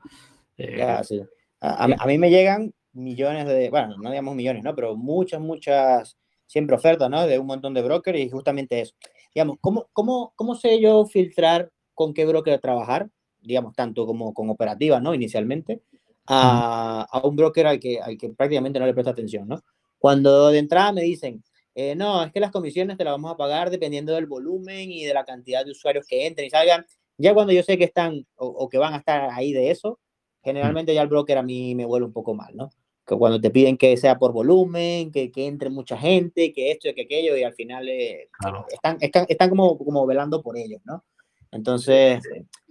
Eh, 0.57 0.83
sí. 1.03 1.21
a, 1.61 2.05
mí 2.07 2.17
me 2.17 2.29
llegan 2.29 2.73
millones 2.93 3.47
de, 3.47 3.69
bueno, 3.69 3.95
no 3.97 4.09
digamos 4.09 4.35
millones, 4.35 4.63
¿no? 4.63 4.75
Pero 4.75 4.95
muchas, 4.95 5.39
muchas, 5.39 6.17
siempre 6.45 6.75
ofertas, 6.75 7.09
¿no? 7.09 7.25
De 7.25 7.39
un 7.39 7.47
montón 7.47 7.73
de 7.73 7.83
brokers 7.83 8.19
y 8.19 8.29
justamente 8.29 8.81
eso. 8.81 8.93
Digamos, 9.33 9.57
¿cómo, 9.61 9.87
cómo, 9.93 10.33
cómo 10.35 10.55
sé 10.55 10.81
yo 10.81 11.05
filtrar 11.05 11.71
con 11.93 12.13
qué 12.13 12.25
broker 12.25 12.59
trabajar? 12.59 13.09
Digamos, 13.39 13.75
tanto 13.75 14.05
como 14.05 14.33
con 14.33 14.49
operativas, 14.49 15.01
¿no? 15.01 15.13
Inicialmente 15.13 15.81
a, 16.27 17.21
un 17.23 17.35
broker 17.35 17.67
al 17.67 17.79
que, 17.79 17.99
al 17.99 18.17
que 18.17 18.29
prácticamente 18.29 18.79
no 18.79 18.85
le 18.85 18.93
presta 18.93 19.11
atención, 19.11 19.47
¿no? 19.47 19.61
Cuando 19.97 20.49
de 20.49 20.59
entrada 20.59 20.91
me 20.91 21.01
dicen, 21.01 21.43
eh, 21.79 21.93
no, 21.93 22.23
es 22.23 22.31
que 22.31 22.39
las 22.39 22.49
comisiones 22.49 22.97
te 22.97 23.03
las 23.03 23.13
vamos 23.13 23.31
a 23.31 23.37
pagar 23.37 23.69
dependiendo 23.69 24.11
del 24.15 24.25
volumen 24.25 24.91
y 24.91 25.05
de 25.05 25.13
la 25.13 25.25
cantidad 25.25 25.63
de 25.63 25.69
usuarios 25.69 26.07
que 26.07 26.25
entren 26.25 26.47
y 26.47 26.49
salgan, 26.49 26.83
ya 27.19 27.35
cuando 27.35 27.53
yo 27.53 27.61
sé 27.61 27.77
que 27.77 27.83
están 27.83 28.25
o, 28.35 28.67
que 28.67 28.79
van 28.79 28.95
a 28.95 28.97
estar 28.97 29.29
ahí 29.29 29.53
de 29.53 29.69
eso, 29.69 29.99
generalmente 30.43 30.95
ya 30.95 31.03
el 31.03 31.07
broker 31.07 31.37
a 31.37 31.43
mí 31.43 31.75
me 31.75 31.85
vuelve 31.85 32.07
un 32.07 32.13
poco 32.13 32.33
mal, 32.33 32.55
¿no? 32.55 32.71
Que 33.05 33.15
cuando 33.15 33.39
te 33.39 33.51
piden 33.51 33.77
que 33.77 33.95
sea 33.95 34.17
por 34.17 34.33
volumen, 34.33 35.11
que, 35.11 35.31
que 35.31 35.45
entre 35.45 35.69
mucha 35.69 35.95
gente, 35.99 36.51
que 36.51 36.71
esto 36.71 36.89
y 36.89 36.95
que 36.95 37.03
aquello, 37.03 37.37
y 37.37 37.43
al 37.43 37.53
final 37.53 37.87
eh, 37.87 38.27
están, 38.71 38.97
están, 38.99 39.27
están, 39.29 39.49
como, 39.51 39.77
como 39.77 40.07
velando 40.07 40.41
por 40.41 40.57
ellos, 40.57 40.81
¿no? 40.83 41.05
Entonces, 41.51 42.23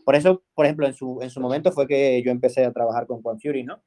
por 0.05 0.17
eso, 0.17 0.43
por 0.53 0.67
ejemplo, 0.67 0.85
en 0.85 0.95
su, 0.95 1.21
en 1.23 1.31
su 1.31 1.39
momento 1.41 1.71
fue 1.71 1.87
que 1.87 2.21
yo 2.25 2.33
empecé 2.33 2.65
a 2.65 2.73
trabajar 2.73 3.07
con 3.07 3.23
Juan 3.23 3.39
Fury, 3.39 3.63
¿no? 3.63 3.81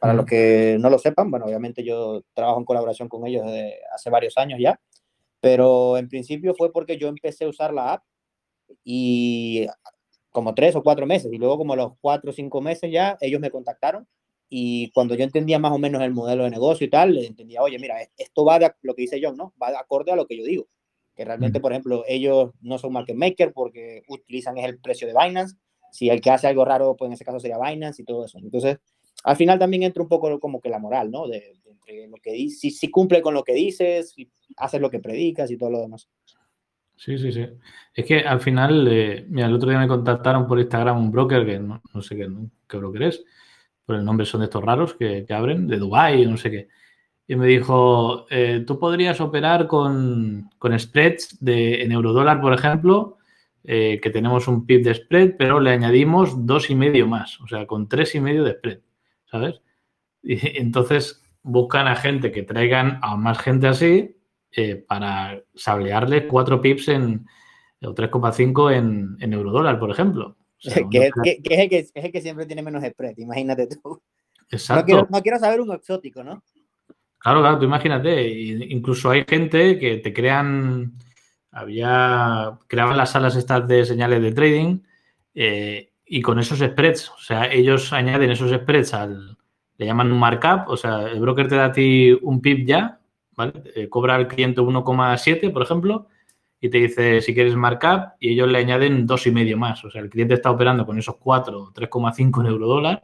Para 0.00 0.14
los 0.14 0.26
que 0.26 0.76
no 0.80 0.90
lo 0.90 0.98
sepan, 0.98 1.30
bueno, 1.30 1.46
obviamente 1.46 1.84
yo 1.84 2.22
trabajo 2.32 2.58
en 2.58 2.64
colaboración 2.64 3.08
con 3.08 3.26
ellos 3.26 3.44
desde 3.44 3.80
hace 3.94 4.10
varios 4.10 4.36
años 4.38 4.58
ya, 4.60 4.80
pero 5.40 5.98
en 5.98 6.08
principio 6.08 6.54
fue 6.54 6.72
porque 6.72 6.96
yo 6.96 7.08
empecé 7.08 7.44
a 7.44 7.48
usar 7.48 7.72
la 7.72 7.94
app 7.94 8.04
y 8.82 9.66
como 10.30 10.54
tres 10.54 10.74
o 10.76 10.82
cuatro 10.82 11.06
meses, 11.06 11.32
y 11.32 11.38
luego 11.38 11.58
como 11.58 11.74
a 11.74 11.76
los 11.76 11.92
cuatro 12.00 12.30
o 12.30 12.34
cinco 12.34 12.60
meses 12.60 12.90
ya 12.90 13.16
ellos 13.20 13.40
me 13.40 13.50
contactaron 13.50 14.08
y 14.48 14.90
cuando 14.92 15.14
yo 15.14 15.24
entendía 15.24 15.58
más 15.58 15.72
o 15.72 15.78
menos 15.78 16.02
el 16.02 16.12
modelo 16.12 16.44
de 16.44 16.50
negocio 16.50 16.86
y 16.86 16.90
tal, 16.90 17.16
entendía, 17.18 17.62
oye, 17.62 17.78
mira, 17.78 17.96
esto 18.16 18.44
va 18.44 18.58
de 18.58 18.72
lo 18.82 18.94
que 18.94 19.02
dice 19.02 19.20
John, 19.22 19.36
¿no? 19.36 19.52
Va 19.62 19.70
de 19.70 19.76
acorde 19.76 20.12
a 20.12 20.16
lo 20.16 20.26
que 20.26 20.36
yo 20.36 20.44
digo 20.44 20.66
que 21.14 21.24
realmente, 21.24 21.60
por 21.60 21.72
ejemplo, 21.72 22.04
ellos 22.08 22.50
no 22.60 22.78
son 22.78 22.92
market 22.92 23.16
maker 23.16 23.52
porque 23.52 24.02
utilizan 24.08 24.58
el 24.58 24.80
precio 24.80 25.06
de 25.06 25.14
Binance. 25.14 25.56
Si 25.92 26.10
el 26.10 26.20
que 26.20 26.30
hace 26.30 26.48
algo 26.48 26.64
raro, 26.64 26.96
pues 26.96 27.08
en 27.08 27.12
ese 27.12 27.24
caso 27.24 27.38
sería 27.38 27.58
Binance 27.58 28.02
y 28.02 28.04
todo 28.04 28.24
eso. 28.24 28.38
Entonces, 28.38 28.78
al 29.24 29.36
final 29.36 29.58
también 29.58 29.82
entra 29.82 30.02
un 30.02 30.08
poco 30.08 30.38
como 30.38 30.60
que 30.60 30.68
la 30.68 30.78
moral, 30.78 31.10
¿no? 31.10 31.26
De, 31.26 31.54
lo 32.08 32.16
que 32.16 32.48
si, 32.48 32.90
cumple 32.90 33.20
con 33.20 33.34
lo 33.34 33.44
que 33.44 33.52
dices, 33.52 34.12
si 34.12 34.30
haces 34.56 34.80
lo 34.80 34.90
que 34.90 35.00
predicas 35.00 35.50
y 35.50 35.58
todo 35.58 35.70
lo 35.70 35.80
demás. 35.80 36.08
Sí, 36.96 37.18
sí, 37.18 37.30
sí. 37.30 37.46
Es 37.92 38.06
que 38.06 38.20
al 38.20 38.40
final, 38.40 38.88
eh, 38.90 39.26
mira, 39.28 39.48
el 39.48 39.54
otro 39.54 39.68
día 39.68 39.78
me 39.78 39.88
contactaron 39.88 40.46
por 40.46 40.58
Instagram 40.58 40.96
un 40.96 41.10
broker 41.10 41.44
que 41.44 41.58
no, 41.58 41.80
sé 42.00 42.16
qué, 42.16 42.76
broker 42.76 43.02
es, 43.02 43.22
por 43.84 43.96
el 43.96 44.04
nombre 44.04 44.24
son 44.24 44.40
de 44.40 44.44
estos 44.46 44.64
raros 44.64 44.94
que, 44.94 45.26
abren, 45.28 45.66
de 45.66 45.76
Dubai 45.76 46.24
no 46.26 46.36
sé 46.36 46.50
qué 46.50 46.68
y 47.26 47.36
me 47.36 47.46
dijo, 47.46 48.26
eh, 48.30 48.64
tú 48.66 48.78
podrías 48.78 49.20
operar 49.20 49.66
con, 49.66 50.50
con 50.58 50.78
spreads 50.78 51.38
de, 51.40 51.82
en 51.82 51.92
eurodólar, 51.92 52.40
por 52.40 52.52
ejemplo, 52.52 53.16
eh, 53.64 53.98
que 54.02 54.10
tenemos 54.10 54.46
un 54.46 54.66
pip 54.66 54.84
de 54.84 54.94
spread, 54.94 55.36
pero 55.38 55.58
le 55.58 55.70
añadimos 55.70 56.46
dos 56.46 56.68
y 56.68 56.74
medio 56.74 57.06
más, 57.06 57.40
o 57.40 57.48
sea, 57.48 57.66
con 57.66 57.88
tres 57.88 58.14
y 58.14 58.20
medio 58.20 58.44
de 58.44 58.52
spread, 58.52 58.80
¿sabes? 59.30 59.60
Y 60.26 60.58
entonces 60.58 61.22
buscan 61.42 61.86
a 61.86 61.96
gente 61.96 62.32
que 62.32 62.44
traigan 62.44 62.98
a 63.02 63.14
más 63.16 63.38
gente 63.38 63.66
así 63.66 64.16
eh, 64.52 64.76
para 64.76 65.42
sablearle 65.54 66.26
cuatro 66.26 66.62
pips 66.62 66.88
en, 66.88 67.26
o 67.82 67.94
3,5 67.94 68.72
en, 68.72 69.16
en 69.20 69.32
eurodólar, 69.34 69.78
por 69.78 69.90
ejemplo. 69.90 70.38
que, 70.90 71.10
es 71.10 71.58
el 71.58 71.68
que, 71.68 71.78
es 71.78 71.92
el 71.94 72.12
que 72.12 72.20
siempre 72.22 72.46
tiene 72.46 72.62
menos 72.62 72.82
spread, 72.82 73.18
imagínate 73.18 73.66
tú. 73.66 74.00
Exacto. 74.50 74.80
No 74.80 74.86
quiero, 74.86 75.08
no 75.10 75.22
quiero 75.22 75.38
saber 75.38 75.60
un 75.60 75.72
exótico, 75.72 76.24
¿no? 76.24 76.42
Claro, 77.18 77.40
claro, 77.40 77.58
tú 77.58 77.64
imagínate, 77.64 78.30
incluso 78.30 79.10
hay 79.10 79.24
gente 79.26 79.78
que 79.78 79.96
te 79.96 80.12
crean, 80.12 80.92
había, 81.50 82.58
creaban 82.66 82.96
las 82.96 83.12
salas 83.12 83.36
estas 83.36 83.66
de 83.66 83.84
señales 83.86 84.20
de 84.20 84.32
trading 84.32 84.80
eh, 85.34 85.93
y 86.06 86.22
con 86.22 86.38
esos 86.38 86.58
spreads, 86.58 87.10
o 87.10 87.18
sea, 87.18 87.50
ellos 87.50 87.92
añaden 87.92 88.30
esos 88.30 88.50
spreads 88.50 88.94
al, 88.94 89.36
le 89.76 89.86
llaman 89.86 90.12
un 90.12 90.18
markup, 90.18 90.68
o 90.68 90.76
sea, 90.76 91.02
el 91.02 91.20
broker 91.20 91.48
te 91.48 91.56
da 91.56 91.66
a 91.66 91.72
ti 91.72 92.16
un 92.22 92.40
pip 92.40 92.66
ya, 92.66 93.00
¿vale? 93.36 93.52
Eh, 93.74 93.88
cobra 93.88 94.14
al 94.14 94.28
cliente 94.28 94.60
1,7, 94.60 95.52
por 95.52 95.62
ejemplo, 95.62 96.08
y 96.60 96.68
te 96.70 96.78
dice 96.78 97.20
si 97.20 97.34
quieres 97.34 97.56
markup 97.56 98.14
y 98.20 98.30
ellos 98.30 98.48
le 98.48 98.58
añaden 98.58 99.06
dos 99.06 99.26
y 99.26 99.30
medio 99.30 99.56
más, 99.56 99.84
o 99.84 99.90
sea, 99.90 100.02
el 100.02 100.10
cliente 100.10 100.34
está 100.34 100.50
operando 100.50 100.86
con 100.86 100.98
esos 100.98 101.16
4, 101.16 101.72
3,5 101.74 102.40
en 102.40 102.46
euro 102.46 102.66
dólar 102.66 103.02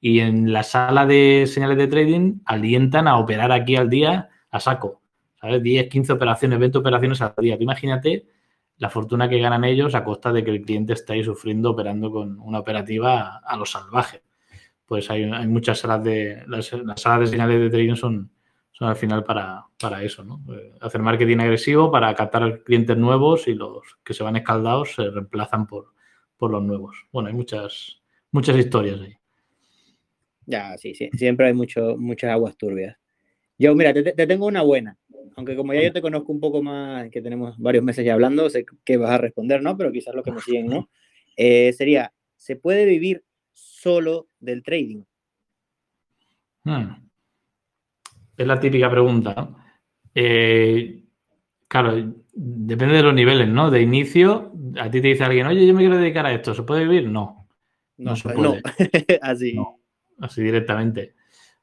y 0.00 0.20
en 0.20 0.52
la 0.52 0.62
sala 0.62 1.06
de 1.06 1.44
señales 1.46 1.78
de 1.78 1.88
trading 1.88 2.40
alientan 2.44 3.08
a 3.08 3.18
operar 3.18 3.50
aquí 3.52 3.76
al 3.76 3.90
día 3.90 4.28
a 4.50 4.60
saco. 4.60 5.00
¿Sabes? 5.40 5.62
10, 5.62 5.88
15 5.88 6.12
operaciones, 6.12 6.58
20 6.58 6.78
operaciones 6.78 7.20
al 7.20 7.34
día. 7.38 7.56
imagínate 7.60 8.26
la 8.78 8.90
fortuna 8.90 9.28
que 9.28 9.38
ganan 9.38 9.64
ellos 9.64 9.94
a 9.94 10.04
costa 10.04 10.32
de 10.32 10.44
que 10.44 10.50
el 10.50 10.62
cliente 10.62 10.92
esté 10.92 11.14
ahí 11.14 11.24
sufriendo 11.24 11.70
operando 11.70 12.10
con 12.10 12.38
una 12.40 12.58
operativa 12.58 13.38
a, 13.38 13.56
lo 13.56 13.64
salvaje. 13.64 14.22
Pues 14.84 15.10
hay, 15.10 15.26
muchas 15.46 15.78
salas 15.78 16.04
de. 16.04 16.44
Las, 16.46 16.66
salas 16.96 17.20
de 17.20 17.26
señales 17.26 17.60
de 17.60 17.70
trading 17.70 17.96
son, 17.96 18.30
son 18.72 18.88
al 18.88 18.96
final 18.96 19.24
para, 19.24 19.66
eso, 20.02 20.22
¿no? 20.22 20.44
Eh, 20.54 20.74
hacer 20.80 21.00
marketing 21.00 21.38
agresivo 21.38 21.90
para 21.90 22.14
captar 22.14 22.62
clientes 22.62 22.96
nuevos 22.96 23.48
y 23.48 23.54
los 23.54 23.98
que 24.04 24.14
se 24.14 24.22
van 24.22 24.36
escaldados 24.36 24.94
se 24.94 25.10
reemplazan 25.10 25.66
por, 25.66 25.92
por 26.36 26.50
los 26.50 26.62
nuevos. 26.62 27.06
Bueno, 27.12 27.28
hay 27.28 27.34
muchas, 27.34 28.02
muchas 28.30 28.56
historias 28.56 29.00
ahí. 29.00 29.16
Ya, 30.46 30.78
sí, 30.78 30.94
sí. 30.94 31.10
Siempre 31.14 31.48
hay 31.48 31.54
mucho, 31.54 31.96
muchas 31.98 32.30
aguas 32.30 32.56
turbias. 32.56 32.96
Yo, 33.58 33.74
mira, 33.74 33.92
te, 33.92 34.26
tengo 34.26 34.46
una 34.46 34.62
buena. 34.62 34.96
Aunque 35.36 35.54
como 35.54 35.74
ya 35.74 35.82
yo 35.82 35.92
te 35.92 36.02
conozco 36.02 36.32
un 36.32 36.40
poco 36.40 36.62
más, 36.62 37.10
que 37.10 37.22
tenemos 37.22 37.58
varios 37.58 37.84
meses 37.84 38.04
ya 38.04 38.14
hablando, 38.14 38.48
sé 38.50 38.64
que 38.84 38.96
vas 38.96 39.10
a 39.10 39.18
responder, 39.18 39.62
¿no? 39.62 39.76
Pero 39.76 39.92
quizás 39.92 40.14
los 40.14 40.24
que 40.24 40.32
me 40.32 40.40
siguen, 40.40 40.66
¿no? 40.66 40.88
Eh, 41.36 41.72
sería, 41.72 42.12
¿se 42.36 42.56
puede 42.56 42.86
vivir 42.86 43.24
solo 43.52 44.28
del 44.40 44.62
trading? 44.62 45.02
Hmm. 46.64 47.06
Es 48.36 48.46
la 48.46 48.58
típica 48.58 48.90
pregunta. 48.90 49.54
Eh, 50.14 51.04
claro, 51.68 52.14
depende 52.32 52.96
de 52.96 53.02
los 53.02 53.14
niveles, 53.14 53.48
¿no? 53.48 53.70
De 53.70 53.82
inicio, 53.82 54.52
a 54.80 54.90
ti 54.90 55.00
te 55.00 55.08
dice 55.08 55.24
alguien, 55.24 55.46
oye, 55.46 55.66
yo 55.66 55.74
me 55.74 55.80
quiero 55.80 55.98
dedicar 55.98 56.26
a 56.26 56.32
esto, 56.32 56.54
¿se 56.54 56.62
puede 56.62 56.84
vivir? 56.84 57.08
No. 57.08 57.48
No, 57.98 58.16
se 58.16 58.28
puede. 58.28 58.62
Así 59.22 59.56
así 60.20 60.42
directamente. 60.42 61.14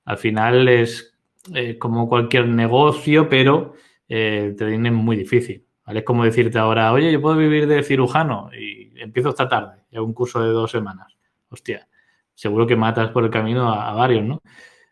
Al 0.06 0.18
final 0.18 0.68
es 0.68 1.13
eh, 1.54 1.78
como 1.78 2.08
cualquier 2.08 2.48
negocio, 2.48 3.28
pero 3.28 3.74
eh, 4.08 4.46
el 4.48 4.56
trading 4.56 4.86
es 4.86 4.94
muy 4.94 5.18
difícil. 5.18 5.66
Es 5.86 6.04
como 6.04 6.24
decirte 6.24 6.58
ahora, 6.58 6.94
oye, 6.94 7.12
yo 7.12 7.22
puedo 7.22 7.36
vivir 7.36 7.68
de 7.68 7.84
cirujano 7.84 8.50
y 8.58 8.94
empiezo 9.02 9.30
esta 9.30 9.50
tarde, 9.50 9.84
y 9.92 9.98
hago 9.98 10.06
un 10.06 10.14
curso 10.14 10.42
de 10.42 10.50
dos 10.50 10.72
semanas. 10.72 11.14
Hostia, 11.50 11.88
seguro 12.34 12.66
que 12.66 12.78
matas 12.78 13.10
por 13.12 13.26
el 13.26 13.30
camino 13.30 13.72
a, 13.72 13.94
varios, 13.94 14.24
¿no? 14.24 14.42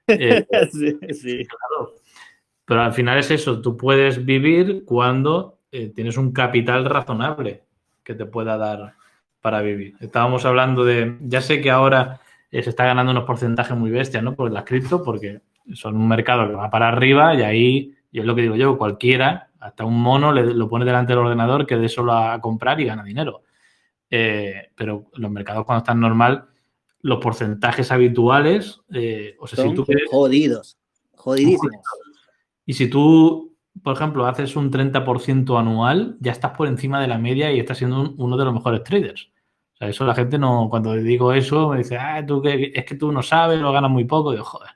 Eh, 0.08 0.45
sí, 0.72 0.99
sí. 1.14 1.45
Claro. 1.45 1.95
Pero 2.66 2.82
al 2.82 2.93
final 2.93 3.18
es 3.20 3.32
eso, 3.32 3.62
tú 3.62 3.78
puedes 3.78 4.26
vivir 4.26 4.84
cuando 4.86 5.60
eh, 5.72 5.91
tienes 5.95 6.18
un 6.18 6.34
capital 6.34 6.86
razonable 6.86 7.64
que 8.04 8.14
te 8.14 8.26
pueda 8.26 8.58
dar 8.58 8.95
para 9.39 9.62
vivir. 9.62 9.95
Estábamos 10.02 10.45
hablando 10.45 10.84
de, 10.84 11.18
ya 11.22 11.41
sé 11.41 11.62
que 11.62 11.72
ahora 11.72 12.20
se 12.52 12.60
está 12.60 12.86
ganando 12.86 13.12
unos 13.12 13.24
porcentajes 13.24 13.78
muy 13.78 13.91
bestias, 13.91 14.22
¿no? 14.22 14.36
Por 14.36 14.52
las 14.52 14.66
cripto, 14.66 15.04
porque 15.04 15.41
son 15.74 15.95
un 15.95 16.07
mercado 16.07 16.47
que 16.47 16.55
va 16.55 16.69
para 16.69 16.88
arriba 16.89 17.36
y 17.36 17.41
ahí, 17.41 17.95
y 18.11 18.19
es 18.19 18.26
lo 18.26 18.36
que 18.36 18.43
digo 18.43 18.55
yo, 18.55 18.78
cualquiera, 18.78 19.49
hasta 19.59 19.86
un 19.86 20.01
mono, 20.01 20.32
le, 20.32 20.53
lo 20.53 20.67
pone 20.67 20.86
delante 20.86 21.13
del 21.13 21.19
ordenador 21.19 21.65
que 21.65 21.78
de 21.78 21.88
solo 21.88 22.13
a 22.13 22.41
comprar 22.41 22.80
y 22.82 22.86
gana 22.86 23.03
dinero. 23.03 23.43
Eh, 24.09 24.69
pero 24.76 25.05
los 25.13 25.32
mercados 25.32 25.65
cuando 25.65 25.80
están 25.80 25.99
normal, 25.99 26.49
los 27.01 27.19
porcentajes 27.19 27.91
habituales, 27.91 28.82
eh, 28.93 29.36
o 29.39 29.47
sea, 29.47 29.63
si 29.63 29.74
tú 29.74 29.86
jodidos, 30.09 30.78
jodidísimos. 31.15 31.82
Y 32.65 32.74
si 32.74 32.89
tú, 32.89 33.55
por 33.84 33.95
ejemplo, 33.95 34.26
haces 34.26 34.55
un 34.55 34.72
30% 34.72 35.59
anual, 35.59 36.17
ya 36.19 36.32
estás 36.32 36.51
por 36.51 36.67
encima 36.67 37.01
de 37.01 37.07
la 37.07 37.17
media 37.17 37.51
y 37.51 37.59
estás 37.59 37.78
siendo 37.78 38.13
uno 38.17 38.38
de 38.38 38.45
los 38.45 38.53
mejores 38.53 38.84
traders. 38.84 39.30
O 39.74 39.78
sea, 39.78 39.89
eso 39.89 40.05
la 40.05 40.15
gente 40.15 40.38
no, 40.38 40.67
cuando 40.69 40.93
digo 40.93 41.34
eso, 41.34 41.69
me 41.69 41.80
dice, 41.80 41.97
ah, 41.97 42.24
tú 42.26 42.41
que, 42.41 42.72
es 42.74 42.86
que 42.86 42.95
tú 42.95 43.11
no 43.11 43.24
sabes, 43.24 43.59
lo 43.59 43.72
ganas 43.72 43.91
muy 43.91 44.05
poco. 44.05 44.34
Y 44.34 44.38
yo, 44.38 44.43
joder, 44.43 44.72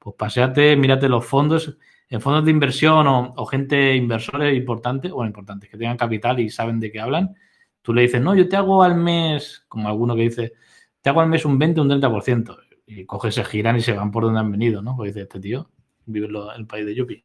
pues 0.00 0.16
paseate, 0.16 0.76
mírate 0.76 1.08
los 1.08 1.24
fondos, 1.24 1.76
en 2.08 2.20
fondos 2.20 2.44
de 2.44 2.50
inversión 2.50 3.06
o, 3.06 3.46
gente, 3.46 3.94
inversores 3.94 4.56
importantes, 4.56 5.12
o 5.14 5.24
importantes, 5.24 5.70
que 5.70 5.76
tengan 5.76 5.96
capital 5.96 6.40
y 6.40 6.50
saben 6.50 6.80
de 6.80 6.90
qué 6.90 6.98
hablan, 6.98 7.36
tú 7.82 7.94
le 7.94 8.02
dices, 8.02 8.20
no, 8.20 8.34
yo 8.34 8.48
te 8.48 8.56
hago 8.56 8.82
al 8.82 8.96
mes, 8.96 9.64
como 9.68 9.88
alguno 9.88 10.16
que 10.16 10.22
dice, 10.22 10.52
te 11.00 11.10
hago 11.10 11.20
al 11.20 11.28
mes 11.28 11.44
un 11.44 11.58
20, 11.58 11.80
un 11.82 11.88
30%. 11.88 12.58
Y 12.86 13.04
coges, 13.04 13.36
se 13.36 13.44
giran 13.44 13.76
y 13.76 13.80
se 13.82 13.92
van 13.92 14.10
por 14.10 14.24
donde 14.24 14.40
han 14.40 14.50
venido, 14.50 14.82
¿no? 14.82 14.96
Pues 14.96 15.14
dice, 15.14 15.22
este 15.22 15.38
tío 15.38 15.70
vive 16.06 16.28
el 16.56 16.66
país 16.66 16.86
de 16.86 16.94
Yupi. 16.94 17.24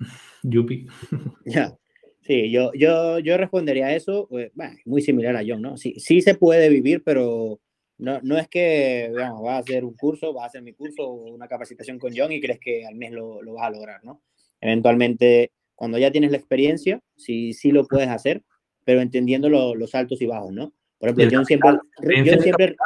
Yupi. 0.42 0.86
Ya. 1.44 1.76
Sí, 2.22 2.50
yo, 2.50 2.70
yo, 2.74 3.18
yo 3.18 3.36
respondería 3.36 3.86
a 3.86 3.94
eso, 3.94 4.26
pues, 4.28 4.52
muy 4.84 5.02
similar 5.02 5.36
a 5.36 5.42
John, 5.46 5.62
¿no? 5.62 5.76
Sí, 5.76 5.94
sí 5.98 6.20
se 6.20 6.34
puede 6.34 6.68
vivir, 6.68 7.02
pero 7.04 7.60
no, 8.00 8.20
no 8.22 8.38
es 8.38 8.48
que, 8.48 9.08
digamos, 9.10 9.42
vas 9.42 9.54
a 9.54 9.58
hacer 9.58 9.84
un 9.84 9.94
curso, 9.94 10.32
vas 10.32 10.44
a 10.44 10.46
hacer 10.46 10.62
mi 10.62 10.72
curso 10.72 11.08
o 11.08 11.32
una 11.34 11.48
capacitación 11.48 11.98
con 11.98 12.12
John 12.16 12.32
y 12.32 12.40
crees 12.40 12.58
que 12.58 12.86
al 12.86 12.94
mes 12.94 13.12
lo, 13.12 13.42
lo 13.42 13.54
vas 13.54 13.66
a 13.66 13.70
lograr, 13.70 14.04
¿no? 14.04 14.22
Eventualmente, 14.60 15.52
cuando 15.74 15.98
ya 15.98 16.10
tienes 16.10 16.30
la 16.30 16.36
experiencia, 16.36 17.00
sí, 17.16 17.52
sí 17.52 17.72
lo 17.72 17.86
puedes 17.86 18.08
hacer, 18.08 18.42
pero 18.84 19.00
entendiendo 19.00 19.48
los 19.48 19.94
altos 19.94 20.20
y 20.22 20.26
bajos, 20.26 20.52
¿no? 20.52 20.72
Por 20.98 21.08
ejemplo, 21.08 21.28
John 21.30 21.46
siempre, 21.46 21.70
John 21.98 22.40
siempre, 22.40 22.76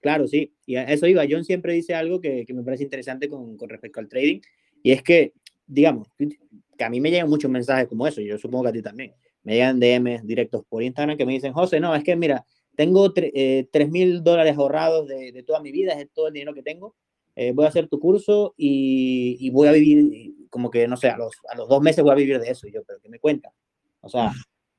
claro, 0.00 0.26
sí, 0.26 0.54
y 0.64 0.76
a 0.76 0.84
eso 0.84 1.06
iba, 1.06 1.24
John 1.28 1.44
siempre 1.44 1.74
dice 1.74 1.94
algo 1.94 2.20
que, 2.20 2.46
que 2.46 2.54
me 2.54 2.62
parece 2.62 2.84
interesante 2.84 3.28
con, 3.28 3.56
con 3.56 3.68
respecto 3.68 4.00
al 4.00 4.08
trading, 4.08 4.40
y 4.82 4.92
es 4.92 5.02
que 5.02 5.32
digamos, 5.66 6.08
que 6.76 6.84
a 6.84 6.90
mí 6.90 7.00
me 7.00 7.10
llegan 7.10 7.28
muchos 7.28 7.50
mensajes 7.50 7.88
como 7.88 8.06
eso, 8.06 8.20
yo 8.20 8.38
supongo 8.38 8.64
que 8.64 8.70
a 8.70 8.72
ti 8.72 8.82
también. 8.82 9.14
Me 9.42 9.54
llegan 9.54 9.80
DMs 9.80 10.26
directos 10.26 10.64
por 10.68 10.82
Instagram 10.82 11.16
que 11.16 11.26
me 11.26 11.32
dicen, 11.32 11.52
José, 11.52 11.80
no, 11.80 11.94
es 11.94 12.04
que 12.04 12.14
mira, 12.14 12.44
tengo 12.76 13.12
3 13.12 13.30
eh, 13.34 13.88
mil 13.90 14.22
dólares 14.22 14.56
ahorrados 14.56 15.06
de, 15.08 15.32
de, 15.32 15.42
toda 15.42 15.60
mi 15.60 15.72
vida, 15.72 15.92
es 15.92 16.10
todo 16.12 16.28
el 16.28 16.34
dinero 16.34 16.54
que 16.54 16.62
tengo. 16.62 16.94
Eh, 17.34 17.52
voy 17.52 17.64
a 17.64 17.68
hacer 17.68 17.88
tu 17.88 17.98
curso 17.98 18.54
y, 18.56 19.36
y, 19.40 19.50
voy 19.50 19.68
a 19.68 19.72
vivir, 19.72 20.34
como 20.50 20.70
que, 20.70 20.86
no 20.86 20.96
sé, 20.96 21.08
a 21.08 21.16
los, 21.16 21.32
a 21.48 21.56
los 21.56 21.68
dos 21.68 21.80
meses 21.80 22.04
voy 22.04 22.12
a 22.12 22.16
vivir 22.16 22.38
de 22.38 22.50
eso. 22.50 22.66
Y 22.66 22.72
yo, 22.72 22.82
pero 22.84 23.00
¿qué 23.00 23.08
me 23.08 23.18
cuenta? 23.18 23.52
O 24.00 24.08
sea, 24.08 24.32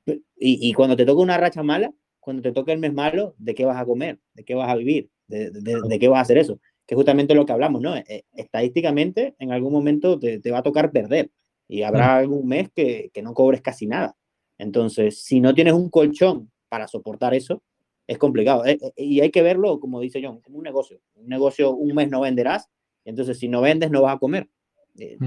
y, 0.06 0.18
y, 0.36 0.72
cuando 0.72 0.96
te 0.96 1.04
toca 1.04 1.22
una 1.22 1.38
racha 1.38 1.62
mala, 1.62 1.92
cuando 2.20 2.42
te 2.42 2.52
toca 2.52 2.72
el 2.72 2.78
mes 2.78 2.92
malo, 2.92 3.34
¿de 3.38 3.54
qué 3.54 3.64
vas 3.64 3.76
a 3.76 3.84
comer? 3.84 4.20
¿De 4.34 4.44
qué 4.44 4.54
vas 4.54 4.70
a 4.70 4.76
vivir? 4.76 5.10
¿De, 5.26 5.50
de, 5.50 5.80
de 5.88 5.98
qué 5.98 6.08
vas 6.08 6.18
a 6.18 6.22
hacer 6.22 6.38
eso? 6.38 6.60
que 6.86 6.94
justamente 6.94 7.34
lo 7.34 7.46
que 7.46 7.52
hablamos, 7.52 7.80
¿no? 7.80 7.96
Eh, 7.96 8.24
estadísticamente, 8.34 9.34
en 9.38 9.52
algún 9.52 9.72
momento 9.72 10.18
te, 10.18 10.40
te, 10.40 10.50
va 10.50 10.58
a 10.58 10.62
tocar 10.62 10.92
perder 10.92 11.30
y 11.66 11.82
habrá 11.82 12.16
algún 12.16 12.46
mes 12.46 12.70
que, 12.74 13.10
que, 13.12 13.22
no 13.22 13.32
cobres 13.32 13.62
casi 13.62 13.86
nada. 13.86 14.16
Entonces, 14.58 15.22
si 15.22 15.40
no 15.40 15.54
tienes 15.54 15.72
un 15.72 15.88
colchón 15.88 16.50
para 16.68 16.86
soportar 16.86 17.34
eso, 17.34 17.62
es 18.06 18.18
complicado. 18.18 18.64
Eh, 18.64 18.78
eh, 18.80 18.92
y 18.96 19.20
hay 19.20 19.30
que 19.30 19.42
verlo, 19.42 19.80
como 19.80 20.00
dice 20.00 20.20
John, 20.22 20.40
como 20.40 20.58
un 20.58 20.64
negocio. 20.64 21.00
Un 21.14 21.28
negocio, 21.28 21.72
un 21.72 21.94
mes 21.94 22.10
no 22.10 22.20
venderás, 22.20 22.68
entonces 23.04 23.38
si 23.38 23.48
no 23.48 23.60
vendes, 23.60 23.90
no 23.90 24.02
vas 24.02 24.16
a 24.16 24.18
comer. 24.18 24.48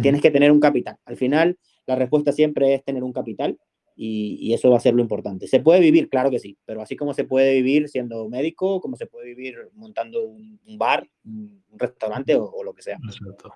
Tienes 0.02 0.22
que 0.22 0.32
tener 0.32 0.52
un 0.52 0.62
capital. 0.62 0.98
Al 1.04 1.18
final, 1.18 1.58
la 1.86 1.96
respuesta 1.96 2.32
siempre 2.32 2.74
es 2.74 2.86
tener 2.86 3.04
un 3.04 3.12
capital 3.12 3.58
y, 3.98 4.54
eso 4.54 4.70
va 4.70 4.78
a 4.78 4.80
ser 4.80 4.94
lo 4.94 5.02
importante. 5.02 5.48
¿Se 5.48 5.60
puede 5.60 5.82
vivir? 5.82 6.08
Claro 6.08 6.30
que 6.30 6.40
sí, 6.40 6.58
pero 6.66 6.82
así 6.82 6.96
como 6.96 7.14
se 7.14 7.26
puede 7.26 7.54
vivir 7.56 7.90
siendo 7.90 8.30
médico, 8.30 8.80
como 8.80 8.96
se 8.96 9.08
puede 9.08 9.26
vivir 9.26 9.56
montando 9.74 10.24
un, 10.24 10.78
bar, 10.78 11.10
un 11.26 11.64
restaurante 11.74 12.36
o, 12.36 12.64
lo 12.64 12.74
que 12.74 12.82
sea. 12.82 12.98
Exacto. 13.04 13.54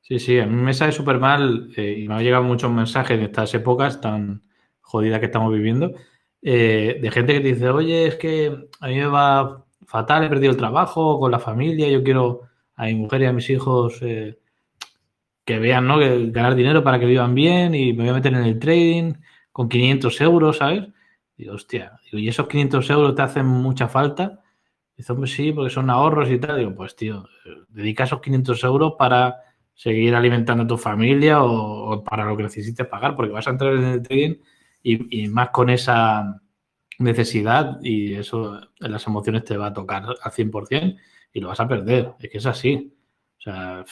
Sí, 0.00 0.18
sí, 0.18 0.38
a 0.38 0.46
mí 0.46 0.56
me 0.56 0.74
sale 0.74 0.92
súper 0.92 1.18
mal 1.18 1.70
eh, 1.76 1.98
y 1.98 2.08
me 2.08 2.14
han 2.14 2.22
llegado 2.22 2.42
muchos 2.42 2.70
mensajes 2.72 3.18
de 3.18 3.26
estas 3.26 3.52
épocas 3.54 4.00
tan 4.00 4.42
jodidas 4.80 5.20
que 5.20 5.26
estamos 5.26 5.52
viviendo, 5.52 5.94
eh, 6.42 6.98
de 7.00 7.10
gente 7.10 7.34
que 7.34 7.40
te 7.40 7.48
dice, 7.54 7.68
oye, 7.70 8.06
es 8.08 8.16
que 8.16 8.68
a 8.80 8.88
mí 8.88 8.96
me 8.96 9.06
va 9.06 9.64
fatal, 9.86 10.24
he 10.24 10.28
perdido 10.28 10.50
el 10.50 10.56
trabajo 10.56 11.20
con 11.20 11.30
la 11.30 11.38
familia, 11.38 11.88
yo 11.88 12.02
quiero 12.02 12.42
a 12.76 12.86
mi 12.86 12.94
mujer 12.94 13.22
y 13.22 13.26
a 13.26 13.32
mis 13.32 13.48
hijos 13.50 13.98
eh, 14.02 14.38
que 15.44 15.58
vean, 15.58 15.86
¿no? 15.86 15.98
Que 15.98 16.30
ganar 16.30 16.54
dinero 16.54 16.82
para 16.82 16.98
que 16.98 17.06
vivan 17.06 17.34
bien 17.34 17.74
y 17.74 17.92
me 17.92 18.04
voy 18.04 18.08
a 18.10 18.14
meter 18.14 18.34
en 18.34 18.44
el 18.44 18.58
trading 18.58 19.14
con 19.52 19.68
500 19.68 20.20
euros, 20.20 20.56
¿sabes? 20.58 20.88
Digo, 21.36 21.54
hostia, 21.54 22.00
¿y 22.10 22.28
esos 22.28 22.48
500 22.48 22.90
euros 22.90 23.14
te 23.14 23.22
hacen 23.22 23.46
mucha 23.46 23.88
falta? 23.88 24.42
Dice, 24.96 25.12
hombre, 25.12 25.30
sí, 25.30 25.52
porque 25.52 25.70
son 25.70 25.90
ahorros 25.90 26.30
y 26.30 26.38
tal. 26.38 26.58
Digo, 26.58 26.74
pues 26.74 26.94
tío, 26.96 27.26
dedica 27.68 28.04
esos 28.04 28.20
500 28.20 28.62
euros 28.64 28.94
para 28.98 29.36
seguir 29.74 30.14
alimentando 30.14 30.64
a 30.64 30.66
tu 30.66 30.78
familia 30.78 31.42
o, 31.42 32.02
para 32.04 32.24
lo 32.24 32.36
que 32.36 32.44
necesites 32.44 32.86
pagar, 32.86 33.16
porque 33.16 33.32
vas 33.32 33.46
a 33.46 33.50
entrar 33.50 33.74
en 33.74 33.84
el 33.84 34.02
trading 34.02 34.36
y, 34.82 35.24
y, 35.24 35.28
más 35.28 35.50
con 35.50 35.70
esa 35.70 36.40
necesidad 36.98 37.78
y 37.82 38.14
eso 38.14 38.60
las 38.78 39.06
emociones 39.06 39.44
te 39.44 39.56
va 39.56 39.66
a 39.66 39.72
tocar 39.72 40.04
al 40.04 40.32
100% 40.32 40.98
y 41.32 41.40
lo 41.40 41.48
vas 41.48 41.60
a 41.60 41.68
perder. 41.68 42.12
Es 42.20 42.30
que 42.30 42.38
es 42.38 42.46
así. 42.46 42.92
O 43.38 43.42
sea, 43.42 43.84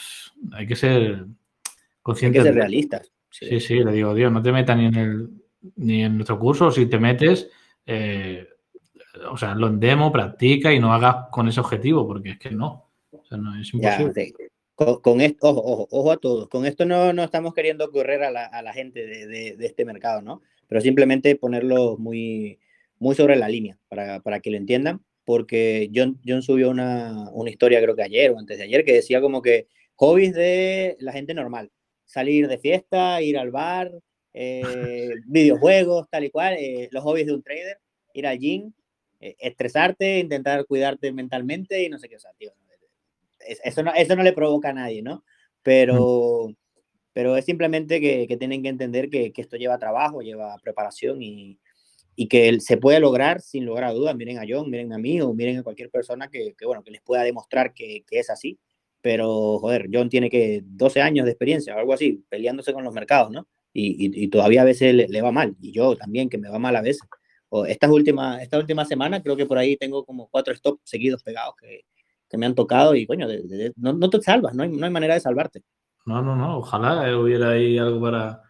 hay 0.53 0.67
que 0.67 0.75
ser 0.75 1.25
conscientes. 2.01 2.41
Hay 2.41 2.47
que 2.47 2.53
ser 2.53 2.61
realistas. 2.61 3.11
Sí. 3.29 3.45
sí, 3.47 3.59
sí, 3.61 3.83
le 3.83 3.93
digo, 3.93 4.13
Dios, 4.13 4.31
no 4.31 4.41
te 4.41 4.51
metas 4.51 4.77
ni 4.77 4.85
en 4.85 4.95
el 4.95 5.29
ni 5.75 6.03
en 6.03 6.15
nuestro 6.15 6.39
curso, 6.39 6.71
si 6.71 6.85
te 6.87 6.99
metes, 6.99 7.49
eh, 7.85 8.47
o 9.29 9.37
sea, 9.37 9.55
lo 9.55 9.67
en 9.67 9.79
demo, 9.79 10.11
practica 10.11 10.73
y 10.73 10.79
no 10.79 10.93
hagas 10.93 11.27
con 11.31 11.47
ese 11.47 11.59
objetivo, 11.59 12.07
porque 12.07 12.31
es 12.31 12.39
que 12.39 12.51
no. 12.51 12.89
O 13.11 13.25
sea, 13.25 13.37
no 13.37 13.59
es 13.59 13.73
imposible. 13.73 14.33
Con, 14.75 15.21
esto, 15.21 15.49
ojo, 15.49 15.61
ojo, 15.61 15.87
ojo, 15.91 16.11
a 16.11 16.17
todos. 16.17 16.49
Con 16.49 16.65
esto 16.65 16.85
no, 16.85 17.13
no 17.13 17.23
estamos 17.23 17.53
queriendo 17.53 17.91
correr 17.91 18.23
a 18.23 18.31
la, 18.31 18.45
a 18.45 18.63
la 18.63 18.73
gente 18.73 19.05
de, 19.05 19.27
de, 19.27 19.55
de, 19.55 19.65
este 19.67 19.85
mercado, 19.85 20.23
¿no? 20.23 20.41
Pero 20.71 20.79
simplemente 20.79 21.35
ponerlo 21.35 21.97
muy, 21.97 22.57
muy 22.97 23.13
sobre 23.13 23.35
la 23.35 23.49
línea 23.49 23.77
para, 23.89 24.21
para 24.21 24.39
que 24.39 24.51
lo 24.51 24.55
entiendan, 24.55 25.01
porque 25.25 25.91
John, 25.93 26.17
John 26.25 26.41
subió 26.41 26.69
una, 26.69 27.29
una 27.33 27.49
historia, 27.49 27.81
creo 27.81 27.93
que 27.93 28.03
ayer 28.03 28.31
o 28.31 28.39
antes 28.39 28.57
de 28.57 28.63
ayer, 28.63 28.85
que 28.85 28.93
decía 28.93 29.19
como 29.19 29.41
que 29.41 29.67
hobbies 29.95 30.33
de 30.33 30.95
la 31.01 31.11
gente 31.11 31.33
normal. 31.33 31.71
Salir 32.05 32.47
de 32.47 32.57
fiesta, 32.57 33.21
ir 33.21 33.37
al 33.37 33.51
bar, 33.51 33.91
eh, 34.33 35.09
videojuegos, 35.25 36.07
tal 36.09 36.23
y 36.23 36.29
cual, 36.29 36.53
eh, 36.57 36.87
los 36.91 37.03
hobbies 37.03 37.25
de 37.25 37.33
un 37.33 37.43
trader, 37.43 37.77
ir 38.13 38.25
al 38.25 38.39
gym, 38.39 38.71
eh, 39.19 39.35
estresarte, 39.39 40.19
intentar 40.19 40.65
cuidarte 40.67 41.11
mentalmente 41.11 41.83
y 41.83 41.89
no 41.89 41.99
sé 41.99 42.07
qué, 42.07 42.15
o 42.15 42.19
sea, 42.19 42.31
tío, 42.37 42.53
eso 43.41 43.83
no, 43.83 43.93
eso 43.93 44.15
no 44.15 44.23
le 44.23 44.31
provoca 44.31 44.69
a 44.69 44.73
nadie, 44.73 45.01
¿no? 45.01 45.25
Pero, 45.63 46.55
pero 47.13 47.35
es 47.35 47.45
simplemente 47.45 47.99
que, 47.99 48.27
que 48.27 48.37
tienen 48.37 48.63
que 48.63 48.69
entender 48.69 49.09
que, 49.09 49.31
que, 49.33 49.41
esto 49.41 49.57
lleva 49.57 49.77
trabajo, 49.77 50.21
lleva 50.21 50.55
preparación 50.63 51.21
y, 51.21 51.59
y 52.15 52.27
que 52.27 52.59
se 52.59 52.77
puede 52.77 52.99
lograr 52.99 53.41
sin 53.41 53.65
lugar 53.65 53.85
a 53.85 53.91
dudas. 53.91 54.15
Miren 54.15 54.39
a 54.39 54.43
John, 54.47 54.69
miren 54.69 54.93
a 54.93 54.97
mí 54.97 55.21
o 55.21 55.33
miren 55.33 55.59
a 55.59 55.63
cualquier 55.63 55.89
persona 55.89 56.29
que, 56.29 56.53
que 56.57 56.65
bueno, 56.65 56.83
que 56.83 56.91
les 56.91 57.01
pueda 57.01 57.23
demostrar 57.23 57.73
que, 57.73 58.03
es 58.09 58.29
así. 58.29 58.59
Pero, 59.01 59.59
joder, 59.59 59.89
John 59.91 60.09
tiene 60.09 60.29
que 60.29 60.61
12 60.63 61.01
años 61.01 61.25
de 61.25 61.31
experiencia 61.31 61.75
o 61.75 61.79
algo 61.79 61.93
así, 61.93 62.23
peleándose 62.29 62.73
con 62.73 62.83
los 62.83 62.93
mercados, 62.93 63.31
¿no? 63.31 63.47
y, 63.73 64.23
y, 64.23 64.27
todavía 64.27 64.61
a 64.63 64.65
veces 64.65 64.93
le, 64.93 65.21
va 65.21 65.31
mal, 65.31 65.55
y 65.61 65.71
yo 65.71 65.95
también, 65.95 66.29
que 66.29 66.37
me 66.37 66.49
va 66.49 66.59
mal 66.59 66.75
a 66.75 66.81
veces. 66.81 67.03
O 67.49 67.65
estas 67.65 67.89
últimas, 67.89 68.41
esta 68.41 68.57
última 68.57 68.85
semana 68.85 69.23
creo 69.23 69.37
que 69.37 69.45
por 69.45 69.57
ahí 69.57 69.77
tengo 69.77 70.05
como 70.05 70.27
cuatro 70.29 70.53
stops 70.55 70.81
seguidos 70.83 71.23
pegados 71.23 71.55
que 71.57 72.37
me 72.37 72.45
han 72.45 72.55
tocado 72.55 72.95
y 72.95 73.05
coño, 73.05 73.27
de, 73.27 73.41
de, 73.43 73.73
no, 73.75 73.93
no, 73.93 74.09
te 74.09 74.21
salvas, 74.21 74.53
no 74.55 74.63
hay, 74.63 74.69
no 74.69 74.85
hay, 74.85 74.91
manera 74.91 75.15
de 75.15 75.19
salvarte. 75.19 75.63
No, 76.05 76.21
no, 76.21 76.35
no, 76.35 76.57
ojalá 76.57 77.17
hubiera 77.17 77.49
ahí 77.51 77.77
algo 77.77 78.01
para 78.01 78.41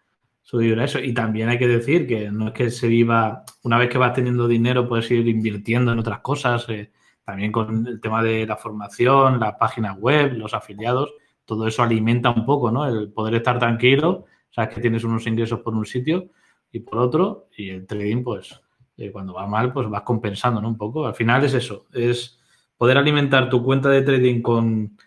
subir 0.42 0.80
a 0.80 0.86
eso. 0.86 1.00
Y 1.00 1.14
también 1.14 1.50
hay 1.50 1.58
que 1.58 1.68
decir 1.68 2.08
que 2.08 2.32
no 2.32 2.48
es 2.48 2.54
que 2.54 2.70
se 2.70 2.88
viva, 2.88 3.44
una 3.64 3.78
vez 3.78 3.90
que 3.90 3.98
vas 3.98 4.14
teniendo 4.14 4.48
dinero 4.48 4.88
puedes 4.88 5.10
ir 5.12 5.28
invirtiendo 5.28 5.92
en 5.92 6.00
otras 6.00 6.20
cosas, 6.20 6.68
eh, 6.70 6.92
también 7.24 7.52
con 7.52 7.88
el 7.88 8.02
tema 8.02 8.24
de 8.24 8.46
la 8.46 8.58
formación, 8.58 9.40
la 9.40 9.58
página 9.58 9.94
web, 9.94 10.34
los 10.34 10.54
afiliados, 10.54 11.14
todo 11.46 11.68
eso 11.68 11.84
alimenta 11.84 12.30
un 12.32 12.46
poco, 12.46 12.72
¿no? 12.72 12.88
El 12.88 13.12
poder 13.12 13.36
estar 13.36 13.60
tranquilo 13.60 14.26
sabes 14.52 14.76
que 14.76 14.82
tienes 14.82 15.04
unos 15.04 15.26
ingresos 15.26 15.62
por 15.62 15.74
un 15.74 15.86
sitio 15.86 16.30
y 16.72 16.80
por 16.80 17.00
otro, 17.00 17.48
y 17.58 17.70
el 17.70 17.88
trading, 17.88 18.24
pues, 18.24 18.62
eh, 18.98 19.12
cuando 19.12 19.34
va 19.34 19.48
mal, 19.48 19.74
pues 19.74 19.90
vas 19.90 20.04
compensando, 20.04 20.62
¿no? 20.62 20.68
Un 20.68 20.78
poco. 20.78 21.06
Al 21.06 21.16
final 21.16 21.44
es 21.44 21.54
eso, 21.54 21.88
es 21.94 22.40
poder 22.78 22.98
alimentar 22.98 23.50
tu 23.50 23.64
cuenta 23.64 23.90
de 23.90 24.02
trading 24.02 24.42
con 24.42 24.98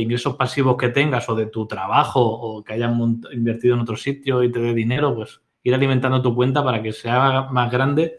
ingresos 0.00 0.36
pasivos 0.36 0.76
que 0.76 0.88
tengas 0.88 1.28
o 1.28 1.34
de 1.34 1.46
tu 1.46 1.66
trabajo 1.66 2.20
o 2.20 2.62
que 2.64 2.74
hayas 2.74 2.92
invertido 3.32 3.74
en 3.74 3.80
otro 3.80 3.96
sitio 3.96 4.42
y 4.42 4.50
te 4.50 4.60
dé 4.60 4.74
dinero, 4.74 5.14
pues 5.14 5.40
ir 5.62 5.74
alimentando 5.74 6.20
tu 6.20 6.34
cuenta 6.34 6.62
para 6.62 6.82
que 6.82 6.92
se 6.92 7.10
haga 7.10 7.50
más 7.50 7.70
grande 7.70 8.18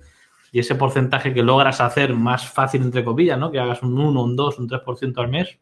y 0.52 0.60
ese 0.60 0.76
porcentaje 0.76 1.34
que 1.34 1.44
logras 1.44 1.82
hacer 1.82 2.14
más 2.14 2.48
fácil, 2.48 2.82
entre 2.82 3.04
comillas, 3.04 3.38
¿no? 3.38 3.52
Que 3.52 3.60
hagas 3.60 3.84
un 3.84 4.00
1, 4.00 4.24
un 4.24 4.36
2, 4.36 4.60
un 4.60 4.70
3% 4.70 5.18
al 5.18 5.28
mes, 5.28 5.60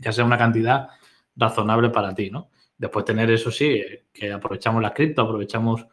ya 0.00 0.12
sea 0.12 0.24
una 0.24 0.36
cantidad 0.36 0.88
razonable 1.36 1.90
para 1.90 2.14
ti, 2.14 2.30
¿no? 2.30 2.50
Después 2.76 3.04
tener 3.04 3.30
eso 3.30 3.50
sí, 3.50 3.80
que 4.12 4.32
aprovechamos 4.32 4.82
la 4.82 4.92
cripto, 4.92 5.22
aprovechamos 5.22 5.86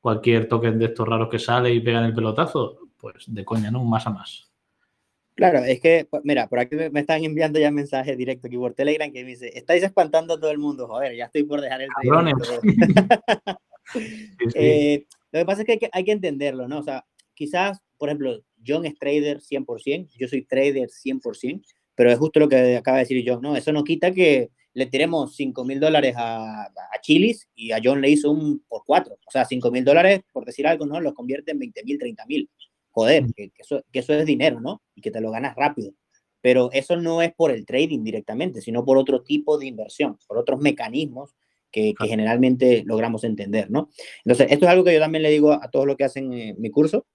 cualquier 0.00 0.48
token 0.48 0.78
de 0.78 0.86
estos 0.86 1.06
raros 1.06 1.28
que 1.28 1.38
sale 1.38 1.72
y 1.72 1.80
pegan 1.80 2.04
el 2.04 2.14
pelotazo, 2.14 2.78
pues 2.96 3.24
de 3.28 3.44
coña, 3.44 3.70
¿no? 3.70 3.84
Más 3.84 4.06
a 4.06 4.10
más. 4.10 4.47
Claro, 5.38 5.60
es 5.60 5.80
que, 5.80 6.04
pues, 6.10 6.22
mira, 6.24 6.48
por 6.48 6.58
aquí 6.58 6.74
me 6.90 6.98
están 6.98 7.22
enviando 7.22 7.60
ya 7.60 7.70
mensajes 7.70 8.18
directos 8.18 8.48
aquí 8.48 8.56
por 8.56 8.74
Telegram 8.74 9.12
que 9.12 9.22
me 9.22 9.30
dice, 9.30 9.56
estáis 9.56 9.84
espantando 9.84 10.34
a 10.34 10.40
todo 10.40 10.50
el 10.50 10.58
mundo, 10.58 10.88
joder, 10.88 11.14
ya 11.14 11.26
estoy 11.26 11.44
por 11.44 11.60
dejar 11.60 11.80
el 11.80 11.90
eh, 14.56 15.06
lo 15.30 15.38
que 15.38 15.46
pasa 15.46 15.60
es 15.60 15.66
que 15.66 15.72
hay, 15.74 15.78
que 15.78 15.90
hay 15.92 16.02
que 16.02 16.10
entenderlo, 16.10 16.66
¿no? 16.66 16.80
O 16.80 16.82
sea, 16.82 17.06
quizás, 17.34 17.80
por 17.96 18.08
ejemplo, 18.08 18.42
John 18.66 18.84
es 18.84 18.98
trader 18.98 19.38
100%, 19.38 20.08
yo 20.18 20.26
soy 20.26 20.42
trader 20.42 20.88
100%, 20.88 21.62
pero 21.94 22.10
es 22.10 22.18
justo 22.18 22.40
lo 22.40 22.48
que 22.48 22.76
acaba 22.76 22.96
de 22.96 23.04
decir 23.04 23.24
John, 23.24 23.40
¿no? 23.40 23.54
Eso 23.54 23.72
no 23.72 23.84
quita 23.84 24.10
que 24.10 24.50
le 24.74 24.86
tiremos 24.86 25.36
5 25.36 25.64
mil 25.64 25.78
dólares 25.78 26.16
a, 26.16 26.64
a 26.64 27.00
Chilis 27.00 27.48
y 27.54 27.70
a 27.70 27.78
John 27.80 28.00
le 28.00 28.10
hizo 28.10 28.32
un 28.32 28.64
por 28.66 28.82
cuatro. 28.84 29.14
O 29.24 29.30
sea, 29.30 29.44
5 29.44 29.70
mil 29.70 29.84
dólares, 29.84 30.22
por 30.32 30.44
decir 30.44 30.66
algo, 30.66 30.84
¿no? 30.84 31.00
Los 31.00 31.14
convierte 31.14 31.52
en 31.52 31.60
20 31.60 31.84
mil, 31.84 31.96
30 31.96 32.26
mil. 32.26 32.50
Joder, 32.90 33.26
que, 33.36 33.50
eso, 33.58 33.82
que 33.92 34.00
eso 34.00 34.14
es 34.14 34.26
dinero, 34.26 34.60
¿no? 34.60 34.82
Y 34.94 35.00
que 35.00 35.10
te 35.10 35.20
lo 35.20 35.30
ganas 35.30 35.54
rápido. 35.56 35.92
Pero 36.40 36.70
eso 36.72 36.96
no 36.96 37.22
es 37.22 37.32
por 37.34 37.50
el 37.50 37.66
trading 37.66 38.02
directamente, 38.02 38.60
sino 38.60 38.84
por 38.84 38.98
otro 38.98 39.22
tipo 39.22 39.58
de 39.58 39.66
inversión, 39.66 40.18
por 40.26 40.38
otros 40.38 40.60
mecanismos 40.60 41.34
que, 41.70 41.94
que, 41.98 42.08
generalmente 42.08 42.82
logramos 42.86 43.24
entender, 43.24 43.70
¿no? 43.70 43.90
Entonces, 44.24 44.48
esto 44.50 44.64
es 44.64 44.70
algo 44.70 44.84
que 44.84 44.94
yo 44.94 45.00
también 45.00 45.22
le 45.22 45.30
digo 45.30 45.52
a 45.52 45.70
todos 45.70 45.86
los 45.86 45.96
que 45.96 46.04
hacen 46.04 46.32
eh, 46.32 46.54
mi 46.58 46.70
curso, 46.70 47.06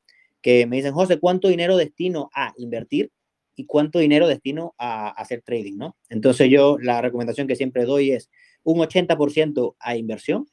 que 0.41 0.67
me 0.67 0.75
dicen, 0.75 0.93
José, 0.93 1.19
¿cuánto 1.19 1.47
dinero 1.47 1.77
destino 1.77 2.29
a 2.35 2.53
invertir 2.57 3.11
y 3.55 3.65
cuánto 3.65 3.99
dinero 3.99 4.27
destino 4.27 4.73
a, 4.77 5.09
hacer 5.09 5.41
trading, 5.41 5.77
¿no? 5.77 5.97
Entonces 6.09 6.49
yo 6.49 6.77
la 6.79 7.01
recomendación 7.01 7.47
que 7.47 7.55
siempre 7.55 7.85
doy 7.85 8.11
es 8.11 8.29
un 8.63 8.79
80% 8.79 9.75
a 9.79 9.95
inversión 9.95 10.47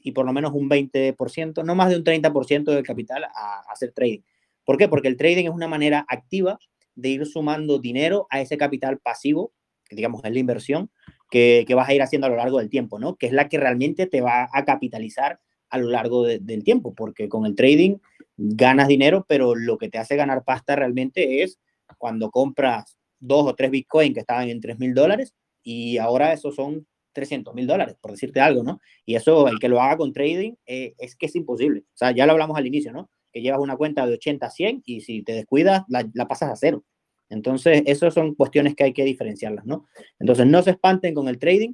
y 0.00 0.12
por 0.12 0.26
lo 0.26 0.32
menos 0.32 0.52
un 0.52 0.68
20%, 0.68 1.64
no 1.64 1.74
más 1.74 1.90
de 1.90 1.96
un 1.96 2.04
30% 2.04 2.64
del 2.64 2.82
capital 2.84 3.24
a, 3.24 3.60
hacer 3.70 3.92
trading. 3.92 4.20
¿Por 4.64 4.76
qué? 4.76 4.88
Porque 4.88 5.08
el 5.08 5.16
trading 5.16 5.44
es 5.44 5.50
una 5.50 5.68
manera 5.68 6.04
activa 6.08 6.58
de 6.94 7.08
ir 7.10 7.26
sumando 7.26 7.78
dinero 7.78 8.26
a 8.30 8.40
ese 8.40 8.56
capital 8.56 8.98
pasivo, 8.98 9.52
que 9.88 9.96
digamos 9.96 10.24
es 10.24 10.32
la 10.32 10.38
inversión, 10.38 10.90
que, 11.30 11.64
que, 11.66 11.74
vas 11.74 11.88
a 11.88 11.94
ir 11.94 12.02
haciendo 12.02 12.26
a 12.26 12.30
lo 12.30 12.36
largo 12.36 12.58
del 12.58 12.70
tiempo, 12.70 12.98
¿no? 12.98 13.16
Que 13.16 13.26
es 13.26 13.32
la 13.32 13.48
que 13.48 13.58
realmente 13.58 14.06
te 14.06 14.20
va 14.20 14.48
a 14.52 14.64
capitalizar 14.64 15.40
a 15.70 15.78
lo 15.78 15.88
largo 15.88 16.24
del 16.24 16.62
tiempo, 16.62 16.94
porque 16.94 17.28
con 17.28 17.46
el 17.46 17.56
trading 17.56 17.96
ganas 18.36 18.88
dinero, 18.88 19.24
pero 19.28 19.54
lo 19.54 19.76
que 19.76 19.88
te 19.88 19.98
hace 19.98 20.16
ganar 20.16 20.44
pasta 20.44 20.76
realmente 20.76 21.42
es 21.42 21.58
cuando 21.98 22.30
compras 22.30 22.96
dos 23.18 23.46
o 23.46 23.54
tres 23.54 23.70
Bitcoin 23.70 24.14
que 24.14 24.20
estaban 24.20 24.48
en 24.48 24.60
tres 24.60 24.78
mil 24.78 24.94
dólares 24.94 25.34
y 25.62 25.98
ahora 25.98 26.32
esos 26.32 26.54
son 26.54 26.86
300 27.12 27.54
mil 27.54 27.66
dólares, 27.66 27.96
por 28.00 28.10
decirte 28.10 28.40
algo, 28.40 28.62
¿no? 28.62 28.80
Y 29.06 29.14
eso, 29.14 29.48
el 29.48 29.58
que 29.58 29.68
lo 29.68 29.80
haga 29.80 29.96
con 29.96 30.12
trading, 30.12 30.54
eh, 30.66 30.94
es 30.98 31.16
que 31.16 31.26
es 31.26 31.36
imposible. 31.36 31.80
O 31.80 31.96
sea, 31.96 32.10
ya 32.10 32.26
lo 32.26 32.32
hablamos 32.32 32.56
al 32.56 32.66
inicio, 32.66 32.92
¿no? 32.92 33.08
Que 33.34 33.42
llevas 33.42 33.60
una 33.60 33.76
cuenta 33.76 34.06
de 34.06 34.14
80 34.14 34.46
a 34.46 34.50
100 34.50 34.82
y 34.86 35.00
si 35.00 35.22
te 35.22 35.32
descuidas, 35.32 35.82
la, 35.88 36.06
pasas 36.28 36.52
a 36.52 36.56
cero. 36.56 36.84
Entonces, 37.28 37.82
esas 37.86 38.14
son 38.14 38.34
cuestiones 38.34 38.76
que 38.76 38.84
hay 38.84 38.92
que 38.92 39.04
diferenciarlas, 39.04 39.66
¿no? 39.66 39.86
Entonces, 40.20 40.46
no 40.46 40.62
se 40.62 40.70
espanten 40.70 41.14
con 41.14 41.26
el 41.26 41.38
trading. 41.38 41.72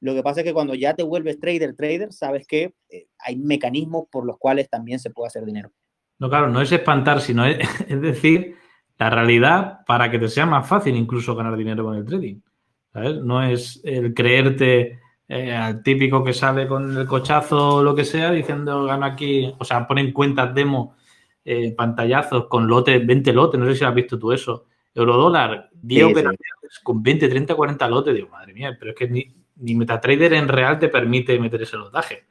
Lo 0.00 0.14
que 0.14 0.22
pasa 0.22 0.40
es 0.40 0.46
que 0.46 0.54
cuando 0.54 0.74
ya 0.74 0.94
te 0.94 1.02
vuelves 1.02 1.40
trader, 1.40 1.74
trader, 1.74 2.12
sabes 2.12 2.46
que 2.46 2.74
eh, 2.88 3.08
hay 3.18 3.36
mecanismos 3.36 4.04
por 4.08 4.24
los 4.24 4.38
cuales 4.38 4.70
también 4.70 5.00
se 5.00 5.10
puede 5.10 5.26
hacer 5.26 5.44
dinero. 5.44 5.72
No, 6.20 6.30
claro, 6.30 6.48
no 6.48 6.62
es 6.62 6.70
espantar, 6.70 7.20
sino 7.20 7.44
es, 7.44 7.58
decir 7.88 8.54
la 8.98 9.10
realidad 9.10 9.80
para 9.86 10.10
que 10.10 10.18
te 10.18 10.28
sea 10.28 10.46
más 10.46 10.68
fácil 10.68 10.94
incluso 10.94 11.34
ganar 11.34 11.56
dinero 11.56 11.84
con 11.84 11.96
el 11.96 12.04
trading. 12.04 12.40
No 13.24 13.42
es 13.42 13.80
el 13.84 14.14
creerte 14.14 15.00
eh, 15.32 15.54
al 15.54 15.80
típico 15.84 16.24
que 16.24 16.32
sale 16.32 16.66
con 16.66 16.96
el 16.96 17.06
cochazo 17.06 17.76
o 17.76 17.82
lo 17.84 17.94
que 17.94 18.04
sea 18.04 18.32
diciendo 18.32 18.84
gano 18.84 19.06
aquí, 19.06 19.54
o 19.60 19.64
sea, 19.64 19.86
ponen 19.86 20.12
cuentas 20.12 20.52
demo, 20.52 20.96
eh, 21.44 21.74
pantallazos 21.76 22.46
con 22.46 22.66
lotes, 22.66 23.06
20 23.06 23.32
lotes, 23.32 23.58
no 23.58 23.66
sé 23.66 23.74
si 23.74 23.84
has 23.84 23.94
visto 23.94 24.18
tú 24.18 24.32
eso. 24.32 24.66
Eurodólar, 24.94 25.70
10 25.72 25.98
sí, 25.98 26.12
operaciones 26.12 26.70
sí. 26.70 26.80
con 26.82 27.02
20, 27.02 27.28
30, 27.28 27.54
40 27.54 27.88
lotes. 27.88 28.14
Digo, 28.14 28.28
madre 28.28 28.52
mía, 28.52 28.76
pero 28.78 28.92
es 28.92 28.96
que 28.96 29.08
ni, 29.08 29.32
ni 29.56 29.74
MetaTrader 29.74 30.34
en 30.34 30.48
real 30.48 30.78
te 30.78 30.88
permite 30.88 31.38
meter 31.38 31.62
ese 31.62 31.76
lotaje. 31.76 32.24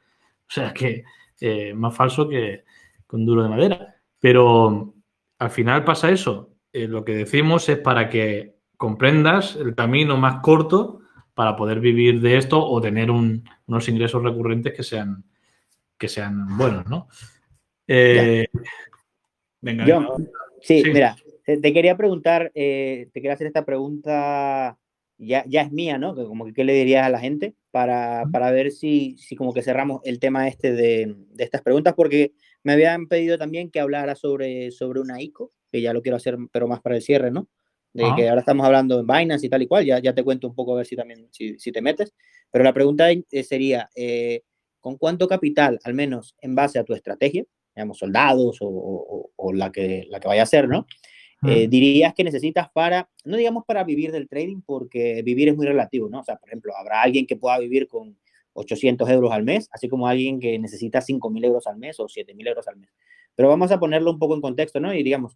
O 0.48 0.52
sea, 0.52 0.72
que 0.72 1.04
eh, 1.40 1.72
más 1.74 1.94
falso 1.94 2.28
que 2.28 2.64
con 3.06 3.24
duro 3.24 3.42
de 3.42 3.48
madera. 3.48 3.96
Pero 4.20 4.94
al 5.38 5.50
final 5.50 5.84
pasa 5.84 6.10
eso. 6.10 6.50
Eh, 6.72 6.86
lo 6.86 7.04
que 7.04 7.14
decimos 7.14 7.68
es 7.68 7.78
para 7.78 8.08
que 8.08 8.56
comprendas 8.76 9.56
el 9.56 9.74
camino 9.74 10.16
más 10.16 10.40
corto 10.40 11.00
para 11.34 11.56
poder 11.56 11.80
vivir 11.80 12.20
de 12.20 12.36
esto 12.36 12.64
o 12.64 12.80
tener 12.80 13.10
un, 13.10 13.48
unos 13.66 13.88
ingresos 13.88 14.22
recurrentes 14.22 14.74
que 14.74 14.82
sean, 14.82 15.24
que 15.96 16.08
sean 16.08 16.56
buenos, 16.56 16.86
¿no? 16.86 17.08
Eh, 17.86 18.46
venga, 19.60 19.86
Yo, 19.86 20.16
sí, 20.60 20.82
sí, 20.82 20.90
mira, 20.90 21.16
te 21.44 21.72
quería 21.72 21.96
preguntar, 21.96 22.50
eh, 22.54 23.08
te 23.12 23.20
quería 23.20 23.34
hacer 23.34 23.46
esta 23.46 23.64
pregunta, 23.64 24.78
ya, 25.18 25.44
ya 25.46 25.62
es 25.62 25.72
mía, 25.72 25.98
¿no? 25.98 26.14
Como 26.14 26.46
que 26.46 26.52
qué 26.52 26.64
le 26.64 26.74
dirías 26.74 27.06
a 27.06 27.10
la 27.10 27.18
gente 27.18 27.54
para, 27.70 28.24
para 28.32 28.50
ver 28.50 28.70
si, 28.70 29.16
si 29.18 29.36
como 29.36 29.52
que 29.52 29.62
cerramos 29.62 30.00
el 30.04 30.18
tema 30.18 30.48
este 30.48 30.72
de, 30.72 31.14
de, 31.30 31.44
estas 31.44 31.62
preguntas, 31.62 31.94
porque 31.94 32.32
me 32.62 32.72
habían 32.72 33.06
pedido 33.06 33.38
también 33.38 33.70
que 33.70 33.80
hablara 33.80 34.14
sobre, 34.14 34.70
sobre 34.70 35.00
una 35.00 35.20
ICO, 35.20 35.52
que 35.70 35.80
ya 35.80 35.92
lo 35.92 36.02
quiero 36.02 36.16
hacer, 36.16 36.36
pero 36.52 36.68
más 36.68 36.80
para 36.80 36.96
el 36.96 37.02
cierre, 37.02 37.30
¿no? 37.30 37.48
De 37.92 38.04
ah. 38.04 38.14
que 38.16 38.28
ahora 38.28 38.40
estamos 38.40 38.64
hablando 38.64 39.00
en 39.00 39.06
Binance 39.06 39.46
y 39.46 39.50
tal 39.50 39.62
y 39.62 39.66
cual, 39.66 39.84
ya, 39.84 39.98
ya 39.98 40.14
te 40.14 40.22
cuento 40.22 40.46
un 40.46 40.54
poco 40.54 40.74
a 40.74 40.78
ver 40.78 40.86
si 40.86 40.96
también, 40.96 41.28
si, 41.32 41.58
si 41.58 41.72
te 41.72 41.82
metes, 41.82 42.14
pero 42.50 42.64
la 42.64 42.72
pregunta 42.72 43.08
sería, 43.42 43.90
eh, 43.94 44.42
¿con 44.80 44.96
cuánto 44.96 45.26
capital, 45.26 45.80
al 45.82 45.94
menos 45.94 46.36
en 46.40 46.54
base 46.54 46.78
a 46.78 46.84
tu 46.84 46.94
estrategia, 46.94 47.44
digamos, 47.80 47.98
soldados 47.98 48.58
o, 48.60 48.68
o, 48.68 49.30
o 49.36 49.52
la, 49.52 49.72
que, 49.72 50.06
la 50.10 50.20
que 50.20 50.28
vaya 50.28 50.42
a 50.42 50.46
ser, 50.46 50.68
¿no? 50.68 50.86
Eh, 51.48 51.68
dirías 51.68 52.12
que 52.12 52.22
necesitas 52.22 52.68
para, 52.70 53.08
no 53.24 53.38
digamos 53.38 53.64
para 53.64 53.82
vivir 53.82 54.12
del 54.12 54.28
trading, 54.28 54.60
porque 54.60 55.22
vivir 55.22 55.48
es 55.48 55.56
muy 55.56 55.66
relativo, 55.66 56.10
¿no? 56.10 56.20
O 56.20 56.22
sea, 56.22 56.36
por 56.36 56.50
ejemplo, 56.50 56.76
habrá 56.76 57.00
alguien 57.00 57.26
que 57.26 57.36
pueda 57.36 57.58
vivir 57.58 57.88
con 57.88 58.18
800 58.52 59.08
euros 59.08 59.32
al 59.32 59.42
mes, 59.42 59.66
así 59.72 59.88
como 59.88 60.06
alguien 60.06 60.38
que 60.38 60.58
necesita 60.58 61.00
5.000 61.00 61.46
euros 61.46 61.66
al 61.66 61.78
mes 61.78 61.98
o 61.98 62.08
7.000 62.08 62.46
euros 62.46 62.68
al 62.68 62.76
mes. 62.76 62.90
Pero 63.34 63.48
vamos 63.48 63.72
a 63.72 63.80
ponerlo 63.80 64.10
un 64.10 64.18
poco 64.18 64.34
en 64.34 64.42
contexto, 64.42 64.80
¿no? 64.80 64.92
Y 64.92 65.02
digamos, 65.02 65.34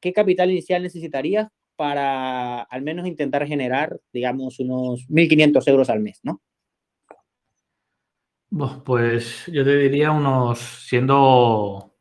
¿qué 0.00 0.12
capital 0.12 0.50
inicial 0.50 0.82
necesitarías 0.82 1.48
para 1.76 2.60
al 2.60 2.82
menos 2.82 3.06
intentar 3.06 3.46
generar, 3.46 3.98
digamos, 4.12 4.58
unos 4.60 5.08
1.500 5.08 5.66
euros 5.68 5.88
al 5.88 6.00
mes, 6.00 6.20
¿no? 6.24 6.42
Pues 8.84 9.46
yo 9.46 9.64
te 9.64 9.76
diría 9.76 10.10
unos, 10.10 10.58
siendo, 10.58 11.94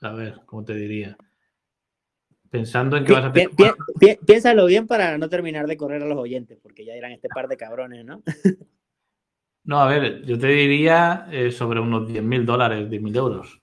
a 0.00 0.12
ver, 0.12 0.40
¿cómo 0.46 0.64
te 0.64 0.74
diría? 0.74 1.16
Pensando 2.48 2.96
en 2.96 3.04
que 3.04 3.12
vas 3.12 3.24
a. 3.26 3.32
Pi 3.32 3.46
pi 3.98 4.18
piénsalo 4.26 4.66
bien 4.66 4.86
para 4.86 5.18
no 5.18 5.28
terminar 5.28 5.66
de 5.66 5.76
correr 5.76 6.02
a 6.02 6.06
los 6.06 6.18
oyentes, 6.18 6.58
porque 6.62 6.84
ya 6.84 6.94
dirán 6.94 7.12
este 7.12 7.28
par 7.28 7.46
de 7.46 7.56
cabrones, 7.56 8.04
¿no? 8.04 8.22
no, 9.64 9.80
a 9.80 9.88
ver, 9.88 10.24
yo 10.24 10.38
te 10.38 10.48
diría 10.48 11.28
eh, 11.30 11.50
sobre 11.50 11.80
unos 11.80 12.08
10 12.08 12.22
mil 12.24 12.46
dólares, 12.46 12.88
10 12.88 13.02
mil 13.02 13.14
euros. 13.14 13.60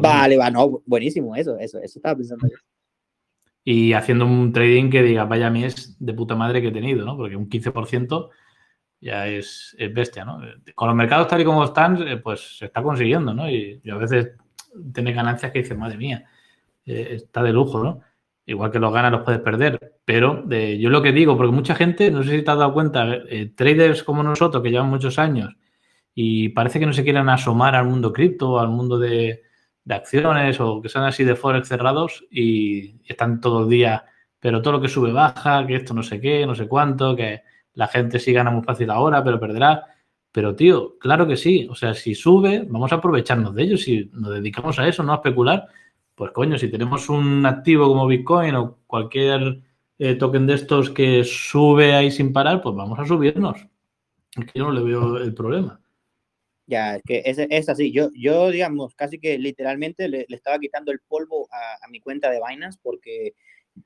vale, 0.00 0.38
va, 0.38 0.50
no, 0.50 0.82
buenísimo, 0.86 1.34
eso, 1.36 1.58
eso, 1.58 1.78
eso 1.78 1.98
estaba 1.98 2.16
pensando 2.16 2.48
yo 2.48 2.56
y 3.70 3.92
haciendo 3.92 4.24
un 4.24 4.50
trading 4.50 4.88
que 4.88 5.02
diga, 5.02 5.26
vaya 5.26 5.50
mes 5.50 5.94
de 5.98 6.14
puta 6.14 6.34
madre 6.34 6.62
que 6.62 6.68
he 6.68 6.72
tenido, 6.72 7.04
¿no? 7.04 7.18
Porque 7.18 7.36
un 7.36 7.50
15% 7.50 8.30
ya 9.00 9.26
es, 9.26 9.76
es, 9.78 9.92
bestia, 9.92 10.24
¿no? 10.24 10.40
Con 10.74 10.88
los 10.88 10.96
mercados 10.96 11.28
tal 11.28 11.40
y 11.40 11.44
como 11.44 11.64
están, 11.64 12.06
eh, 12.06 12.16
pues 12.16 12.58
se 12.58 12.66
está 12.66 12.82
consiguiendo, 12.82 13.32
¿no? 13.34 13.48
Y, 13.50 13.80
a 13.90 13.96
veces 13.96 14.32
tienes 14.92 15.14
ganancias 15.14 15.52
que 15.52 15.60
dices, 15.60 15.76
madre 15.76 15.96
mía, 15.96 16.24
eh, 16.86 17.08
está 17.12 17.42
de 17.42 17.52
lujo, 17.52 17.82
¿no? 17.82 18.00
Igual 18.46 18.70
que 18.70 18.78
los 18.78 18.92
ganas 18.92 19.12
los 19.12 19.22
puedes 19.22 19.40
perder. 19.40 19.98
Pero 20.04 20.42
eh, 20.50 20.78
yo 20.80 20.88
lo 20.88 21.02
que 21.02 21.12
digo, 21.12 21.36
porque 21.36 21.52
mucha 21.52 21.74
gente, 21.74 22.10
no 22.10 22.22
sé 22.22 22.30
si 22.38 22.42
te 22.42 22.50
has 22.50 22.58
dado 22.58 22.72
cuenta, 22.72 23.06
eh, 23.28 23.52
traders 23.54 24.02
como 24.02 24.22
nosotros 24.22 24.62
que 24.62 24.70
llevan 24.70 24.88
muchos 24.88 25.18
años 25.18 25.54
y 26.14 26.48
parece 26.48 26.80
que 26.80 26.86
no 26.86 26.94
se 26.94 27.04
quieran 27.04 27.28
asomar 27.28 27.76
al 27.76 27.84
mundo 27.84 28.10
cripto, 28.10 28.58
al 28.58 28.68
mundo 28.68 28.98
de, 28.98 29.42
de 29.84 29.94
acciones 29.94 30.60
o 30.60 30.80
que 30.80 30.88
sean 30.88 31.04
así 31.04 31.24
de 31.24 31.36
forex 31.36 31.68
cerrados 31.68 32.24
y, 32.30 33.02
y 33.02 33.06
están 33.06 33.40
todo 33.40 33.64
el 33.64 33.68
día, 33.68 34.06
pero 34.40 34.62
todo 34.62 34.72
lo 34.72 34.80
que 34.80 34.88
sube 34.88 35.12
baja, 35.12 35.66
que 35.66 35.76
esto 35.76 35.92
no 35.92 36.02
sé 36.02 36.20
qué, 36.20 36.46
no 36.46 36.54
sé 36.54 36.66
cuánto, 36.66 37.14
que 37.14 37.42
la 37.78 37.86
gente 37.86 38.18
sí 38.18 38.32
gana 38.32 38.50
muy 38.50 38.64
fácil 38.64 38.90
ahora, 38.90 39.22
pero 39.22 39.38
perderá. 39.38 39.86
Pero, 40.32 40.56
tío, 40.56 40.98
claro 40.98 41.28
que 41.28 41.36
sí. 41.36 41.68
O 41.70 41.76
sea, 41.76 41.94
si 41.94 42.16
sube, 42.16 42.66
vamos 42.68 42.90
a 42.90 42.96
aprovecharnos 42.96 43.54
de 43.54 43.62
ello. 43.62 43.78
Si 43.78 44.10
nos 44.12 44.34
dedicamos 44.34 44.80
a 44.80 44.88
eso, 44.88 45.04
no 45.04 45.12
a 45.12 45.16
especular, 45.16 45.68
pues 46.16 46.32
coño, 46.32 46.58
si 46.58 46.68
tenemos 46.68 47.08
un 47.08 47.46
activo 47.46 47.86
como 47.86 48.08
Bitcoin 48.08 48.56
o 48.56 48.78
cualquier 48.84 49.62
eh, 49.96 50.16
token 50.16 50.48
de 50.48 50.54
estos 50.54 50.90
que 50.90 51.22
sube 51.22 51.94
ahí 51.94 52.10
sin 52.10 52.32
parar, 52.32 52.60
pues 52.60 52.74
vamos 52.74 52.98
a 52.98 53.06
subirnos. 53.06 53.64
Es 54.36 54.44
que 54.46 54.58
yo 54.58 54.64
no 54.64 54.72
le 54.72 54.82
veo 54.82 55.16
el 55.18 55.32
problema. 55.32 55.80
Ya, 56.66 56.96
es 56.96 57.02
que 57.04 57.22
es, 57.24 57.38
es 57.38 57.68
así. 57.68 57.92
Yo, 57.92 58.10
yo, 58.12 58.50
digamos, 58.50 58.96
casi 58.96 59.20
que 59.20 59.38
literalmente 59.38 60.08
le, 60.08 60.26
estaba 60.28 60.58
quitando 60.58 60.90
el 60.90 60.98
polvo 60.98 61.48
a, 61.52 61.88
mi 61.88 62.00
cuenta 62.00 62.28
de 62.28 62.40
Binance 62.44 62.80
porque, 62.82 63.34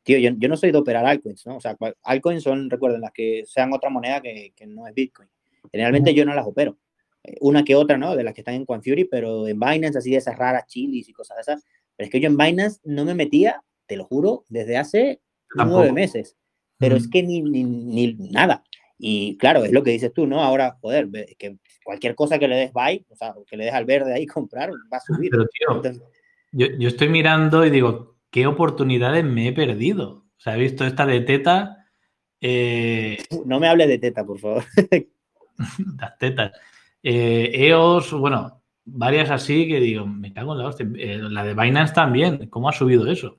tío, 0.02 0.18
yo, 0.18 0.30
yo, 0.36 0.48
no 0.48 0.56
soy 0.56 0.72
de 0.72 0.78
operar 0.78 1.04
altcoins, 1.06 1.46
¿no? 1.46 1.56
O 1.56 1.60
sea, 1.60 1.76
altcoins 2.02 2.42
son, 2.42 2.70
recuerden, 2.70 3.00
las 3.00 3.12
que 3.12 3.44
sean 3.46 3.72
otra 3.72 3.90
moneda 3.90 4.20
que, 4.20 4.52
que 4.56 4.66
no 4.66 4.86
es 4.86 4.94
Bitcoin. 4.94 5.28
Generalmente 5.70 6.14
yo 6.14 6.24
no 6.24 6.34
las 6.34 6.46
opero. 6.46 6.78
Eh, 7.24 7.36
una 7.40 7.64
que 7.64 7.74
otra, 7.74 7.96
¿no? 7.96 8.16
De 8.16 8.24
las 8.24 8.34
que 8.34 8.40
están 8.40 8.54
en 8.54 8.66
Fury, 8.66 9.04
pero 9.04 9.46
en 9.46 9.58
Binance, 9.58 9.98
así 9.98 10.10
de 10.10 10.16
esas 10.16 10.36
raras 10.36 10.66
chilis 10.66 11.08
y 11.08 11.12
cosas 11.12 11.36
de 11.36 11.40
esas. 11.42 11.64
Pero 11.96 12.06
es 12.06 12.10
que 12.10 12.20
yo 12.20 12.28
en 12.28 12.36
Binance 12.36 12.80
no 12.84 13.04
me 13.04 13.14
metía, 13.14 13.62
te 13.86 13.96
lo 13.96 14.04
juro, 14.04 14.44
desde 14.48 14.76
hace 14.76 15.20
nueve 15.54 15.92
meses. 15.92 16.36
Pero 16.78 16.96
es 16.96 17.08
que 17.08 17.22
ni, 17.22 17.42
ni, 17.42 17.64
ni, 17.64 18.14
nada. 18.30 18.64
Y 18.98 19.36
claro, 19.36 19.64
es 19.64 19.72
lo 19.72 19.82
que 19.82 19.92
dices 19.92 20.12
tú, 20.12 20.26
¿no? 20.26 20.42
Ahora, 20.42 20.78
joder, 20.80 21.08
que 21.38 21.58
cualquier 21.84 22.14
cosa 22.14 22.38
que 22.38 22.48
le 22.48 22.56
des 22.56 22.72
buy, 22.72 23.04
o 23.08 23.16
sea, 23.16 23.34
que 23.46 23.56
le 23.56 23.66
des 23.66 23.74
al 23.74 23.84
verde 23.84 24.12
ahí 24.12 24.26
comprar, 24.26 24.70
va 24.70 24.96
a 24.96 25.00
subir. 25.00 25.30
Pero 25.30 25.46
tío, 25.46 26.02
yo, 26.52 26.66
yo, 26.78 26.88
estoy 26.88 27.08
mirando 27.08 27.64
y 27.64 27.70
digo, 27.70 28.11
¿qué 28.32 28.48
oportunidades 28.48 29.24
me 29.24 29.46
he 29.46 29.52
perdido? 29.52 30.24
O 30.36 30.40
sea, 30.40 30.56
he 30.56 30.60
visto 30.60 30.84
esta 30.84 31.06
de 31.06 31.20
Teta. 31.20 31.86
Eh... 32.40 33.18
No 33.46 33.60
me 33.60 33.68
hables 33.68 33.86
de 33.86 33.98
Teta, 33.98 34.24
por 34.24 34.40
favor. 34.40 34.64
Las 36.00 36.18
tetas. 36.18 36.52
Eh, 37.02 37.50
EOS, 37.54 38.12
bueno, 38.14 38.62
varias 38.84 39.30
así 39.30 39.68
que 39.68 39.78
digo, 39.78 40.06
me 40.06 40.32
cago 40.32 40.52
en 40.52 40.58
la 40.58 40.66
hostia. 40.66 40.88
Eh, 40.96 41.18
la 41.18 41.44
de 41.44 41.54
Binance 41.54 41.94
también, 41.94 42.48
¿cómo 42.48 42.68
ha 42.68 42.72
subido 42.72 43.06
eso? 43.06 43.38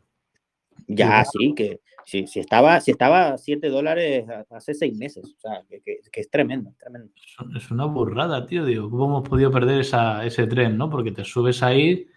Ya, 0.88 1.24
sí, 1.26 1.54
que 1.56 1.82
si, 2.06 2.28
si, 2.28 2.40
estaba, 2.40 2.80
si 2.80 2.92
estaba 2.92 3.34
a 3.34 3.38
7 3.38 3.70
dólares 3.70 4.26
hace 4.50 4.74
6 4.74 4.98
meses, 4.98 5.26
o 5.26 5.40
sea, 5.40 5.64
que, 5.70 5.82
que, 5.82 6.22
es 6.22 6.30
tremendo, 6.30 6.74
tremendo. 6.78 7.12
Es 7.56 7.72
una 7.72 7.86
burrada, 7.86 8.46
tío, 8.46 8.66
digo, 8.66 8.90
¿cómo 8.90 9.06
hemos 9.06 9.30
podido 9.30 9.52
perder 9.52 9.82
esa, 9.82 10.26
ese 10.26 10.46
tren, 10.46 10.78
no? 10.78 10.90
Porque 10.90 11.12
te 11.12 11.24
subes 11.24 11.64
ahí 11.64 12.08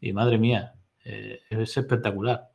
y 0.00 0.12
madre 0.12 0.38
mía, 0.38 0.74
eh, 1.04 1.40
es 1.50 1.76
espectacular. 1.76 2.48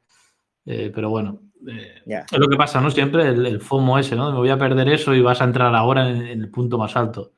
Eh, 0.65 0.91
pero 0.93 1.09
bueno, 1.09 1.41
eh, 1.67 2.01
es 2.05 2.39
lo 2.39 2.47
que 2.47 2.57
pasa, 2.57 2.81
¿no? 2.81 2.91
Siempre 2.91 3.27
el, 3.27 3.61
FOMO 3.61 3.97
ese, 3.99 4.15
¿no? 4.15 4.31
Me 4.31 4.37
voy 4.37 4.49
a 4.49 4.57
perder 4.57 4.89
eso 4.89 5.13
y 5.13 5.21
vas 5.21 5.41
a 5.41 5.45
entrar 5.45 5.73
ahora 5.73 6.09
en, 6.09 6.25
el 6.25 6.49
punto 6.49 6.77
más 6.77 6.95
alto. 6.95 7.33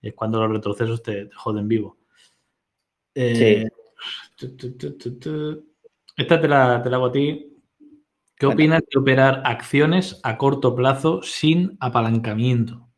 Es 0.00 0.14
cuando 0.14 0.40
los 0.40 0.50
retrocesos 0.50 1.02
te, 1.02 1.26
te 1.26 1.34
joden 1.34 1.68
vivo. 1.68 1.98
sí. 3.14 3.66
Esta 6.16 6.40
te 6.40 6.48
la, 6.48 6.82
te 6.82 6.90
la 6.90 6.96
hago 6.96 7.06
a 7.06 7.12
ti. 7.12 7.48
¿Qué 8.36 8.46
opinas 8.46 8.82
de 8.90 8.98
operar 8.98 9.42
acciones 9.44 10.18
a 10.24 10.36
corto 10.36 10.74
plazo 10.74 11.22
sin 11.22 11.76
apalancamiento? 11.78 12.88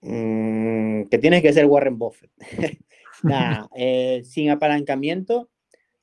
Mm, 0.00 1.04
que 1.04 1.18
tienes 1.18 1.42
que 1.42 1.52
ser 1.52 1.66
Warren 1.66 1.98
Buffett. 1.98 2.30
Eh, 3.76 4.22
sin 4.24 4.48
apalancamiento, 4.48 5.50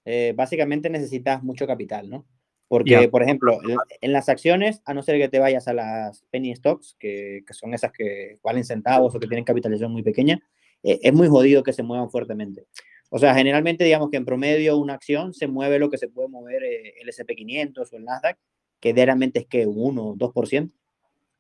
eh, 0.08 0.34
básicamente 0.36 0.90
necesitas 0.90 1.44
mucho 1.44 1.68
capital, 1.68 2.10
¿no? 2.10 2.26
Porque, 2.70 3.08
por 3.10 3.24
ejemplo, 3.24 3.60
en, 4.02 4.12
las 4.12 4.28
acciones, 4.28 4.82
a 4.86 4.94
no 4.94 5.02
ser 5.02 5.18
que 5.18 5.30
te 5.30 5.40
vayas 5.40 5.68
a 5.68 5.74
las 5.74 6.26
penny 6.32 6.54
stocks, 6.56 6.96
que, 7.00 7.44
son 7.52 7.74
esas 7.74 7.92
que 7.92 8.40
valen 8.44 8.64
centavos 8.64 9.14
o 9.14 9.20
que 9.20 9.28
tienen 9.28 9.46
capitalización 9.46 9.92
muy 9.92 10.04
pequeña, 10.04 10.40
eh, 10.84 11.00
es 11.02 11.14
muy 11.14 11.28
jodido 11.28 11.64
que 11.64 11.74
se 11.74 11.84
muevan 11.84 12.10
fuertemente. 12.10 12.66
O 13.10 13.20
sea, 13.20 13.34
generalmente 13.36 13.84
digamos 13.84 14.10
que 14.10 14.18
en 14.18 14.26
promedio 14.26 14.78
una 14.78 14.94
acción 14.94 15.34
se 15.34 15.48
mueve 15.48 15.80
lo 15.80 15.90
que 15.90 15.98
se 15.98 16.10
puede 16.10 16.30
mover 16.30 16.64
eh, 16.64 16.94
el 17.02 17.10
SP500 17.10 17.92
o 17.92 17.98
el 17.98 18.06
Nasdaq, 18.06 18.38
que 18.80 18.90
generalmente 18.90 19.40
es 19.40 19.46
que 19.48 19.66
1 19.66 20.04
o 20.04 20.16
2%. 20.16 20.72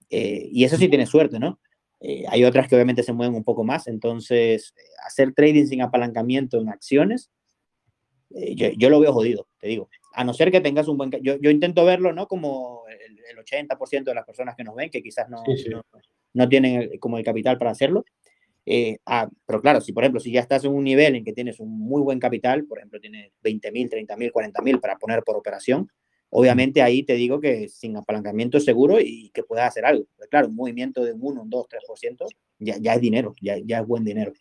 Eh, 0.09 0.49
y 0.51 0.63
eso 0.63 0.78
sí 0.78 0.88
tiene 0.88 1.05
suerte, 1.05 1.39
¿no? 1.39 1.59
Eh, 1.99 2.26
hay 2.30 2.43
otras 2.43 2.68
que 2.68 2.76
obviamente 2.76 3.03
se 3.03 3.11
mueven 3.11 3.36
un 3.36 3.43
poco 3.43 3.63
más, 3.63 3.88
entonces 3.88 4.74
hacer 5.05 5.34
trading 5.34 5.65
sin 5.65 5.82
apalancamiento 5.82 6.59
en 6.59 6.70
acciones, 6.70 7.32
yo, 8.30 8.69
yo, 8.78 8.89
lo 8.89 8.99
veo 8.99 9.13
jodido, 9.13 9.47
te 9.59 9.67
digo. 9.67 9.89
A 10.13 10.23
no 10.23 10.34
ser 10.34 10.51
que 10.51 10.61
tengas 10.61 10.88
un 10.88 10.97
buen... 10.97 11.11
Yo, 11.21 11.38
yo 11.39 11.49
intento 11.49 11.86
verlo, 11.86 12.13
¿no? 12.13 12.28
Como 12.28 12.84
el, 12.88 13.17
80% 13.38 14.03
de 14.03 14.15
las 14.15 14.25
personas 14.25 14.55
que 14.55 14.63
nos 14.63 14.75
ven, 14.75 14.89
que 14.89 15.03
quizás 15.03 15.30
no, 15.30 15.43
no, 15.71 15.84
no, 16.34 16.49
tienen 16.49 16.97
como 16.99 17.17
el 17.17 17.23
capital 17.23 17.57
para 17.57 17.71
hacerlo, 17.71 18.03
eh, 18.69 18.97
ah, 19.05 19.30
pero 19.45 19.61
claro, 19.61 19.80
si 19.80 19.93
por 19.93 20.03
ejemplo, 20.03 20.19
si 20.19 20.30
ya 20.30 20.41
estás 20.41 20.65
en 20.65 20.73
un 20.73 20.84
nivel 20.84 21.15
en 21.15 21.23
que 21.23 21.32
tienes 21.32 21.61
un 21.61 21.80
muy 21.80 22.01
buen 22.01 22.19
capital, 22.19 22.65
por 22.65 22.80
ejemplo, 22.80 22.99
tienes 22.99 23.32
20 23.41 23.71
mil, 23.71 23.89
30 23.89 24.17
mil, 24.17 24.32
40 24.34 24.61
mil 24.61 24.80
para 24.82 24.97
poner 24.97 25.23
por 25.23 25.38
operación, 25.38 25.89
obviamente 26.30 26.82
ahí 26.82 27.03
te 27.03 27.13
digo 27.13 27.39
que 27.39 27.69
sin 27.69 27.95
apalancamiento 27.95 28.59
seguro 28.59 28.99
y 28.99 29.30
que 29.34 29.43
puedas 29.43 29.69
hacer 29.69 29.86
algo. 29.86 30.05
Pero 30.17 30.30
claro, 30.30 30.47
un 30.49 30.55
movimiento 30.55 31.05
de 31.05 31.13
un 31.13 31.19
1, 31.21 31.43
un 31.43 31.49
2, 31.49 31.65
3%, 31.69 32.28
ya, 32.59 32.75
ya 32.78 32.95
es 32.95 32.99
dinero, 32.99 33.34
ya, 33.41 33.57
ya 33.63 33.80
es 33.80 33.88
buen 33.88 34.03
dinero. 34.03 34.34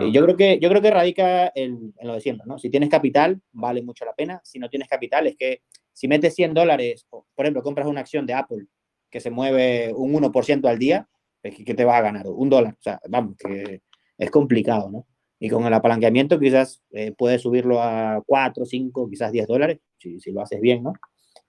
Eh, 0.00 0.12
yo, 0.12 0.22
creo 0.22 0.36
que, 0.36 0.58
yo 0.60 0.68
creo 0.68 0.80
que 0.80 0.90
radica 0.90 1.52
en, 1.54 1.92
lo 2.02 2.14
de 2.14 2.20
siempre, 2.20 2.46
¿no? 2.46 2.58
Si 2.58 2.70
tienes 2.70 2.88
capital, 2.88 3.40
vale 3.52 3.82
mucho 3.82 4.04
la 4.04 4.14
pena. 4.14 4.40
Si 4.44 4.58
no 4.58 4.68
tienes 4.68 4.88
capital, 4.88 5.26
es 5.26 5.36
que 5.36 5.62
si 5.92 6.08
metes 6.08 6.34
100 6.34 6.54
dólares, 6.54 7.06
por 7.10 7.24
ejemplo, 7.38 7.62
compras 7.62 7.86
una 7.86 8.00
acción 8.00 8.26
de 8.26 8.34
Apple 8.34 8.66
que 9.10 9.20
se 9.20 9.30
mueve 9.30 9.92
un 9.94 10.12
1% 10.14 10.66
al 10.68 10.78
día, 10.78 11.06
¿qué 11.42 11.74
te 11.74 11.84
vas 11.84 11.96
a 11.96 12.02
ganar? 12.02 12.26
Un 12.26 12.48
dólar. 12.48 12.74
O 12.74 12.82
sea, 12.82 13.00
vamos, 13.08 13.36
que 13.36 13.82
es 14.16 14.30
complicado, 14.30 14.90
¿no? 14.90 15.06
Y 15.38 15.50
con 15.50 15.66
el 15.66 15.74
apalancamiento 15.74 16.38
quizás 16.38 16.82
eh, 16.92 17.12
puedes 17.18 17.42
subirlo 17.42 17.82
a 17.82 18.22
4, 18.24 18.64
5, 18.64 19.10
quizás 19.10 19.32
10 19.32 19.46
dólares, 19.48 19.80
si, 19.98 20.20
si 20.20 20.30
lo 20.30 20.40
haces 20.40 20.60
bien, 20.60 20.84
¿no? 20.84 20.92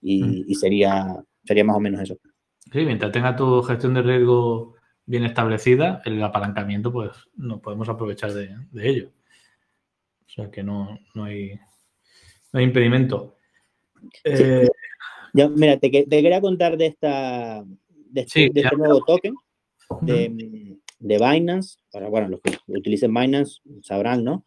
Y, 0.02 0.24
mm. 0.24 0.44
y, 0.48 0.56
sería, 0.56 1.24
sería 1.46 1.64
más 1.64 1.78
o 1.78 1.80
menos 1.80 2.02
eso. 2.02 2.18
Sí, 2.72 2.86
mientras 2.86 3.12
tenga 3.12 3.36
tu 3.36 3.62
gestión 3.62 3.94
de 3.94 4.02
riesgo 4.02 4.76
bien 5.06 5.26
establecida, 5.26 6.02
el 6.06 6.22
apalancamiento, 6.24 6.92
pues 6.92 7.12
nos 7.36 7.60
podemos 7.62 7.90
aprovechar 7.90 8.34
de, 8.34 8.56
de 8.72 8.90
ello. 8.90 9.12
O 10.26 10.30
sea 10.30 10.50
que 10.50 10.64
no, 10.64 11.00
no, 11.14 11.26
hay, 11.26 11.60
no 12.52 12.60
hay 12.60 12.66
impedimento. 12.66 13.38
Eh, 14.24 14.68
mira, 15.34 15.78
te, 15.78 15.90
te, 15.90 16.06
quería 16.06 16.42
contar 16.42 16.78
de 16.78 16.88
esta 16.88 17.64
de 17.66 18.22
este, 18.22 18.50
de 18.52 18.62
este 18.62 18.76
nuevo 18.76 19.04
token 19.06 19.36
de, 20.02 20.78
de, 21.00 21.18
Binance, 21.18 21.78
para 21.92 22.10
bueno, 22.10 22.30
los 22.30 22.42
que 22.42 22.58
utilicen 22.68 23.14
Binance 23.14 23.62
sabrán, 23.82 24.24
¿no? 24.24 24.46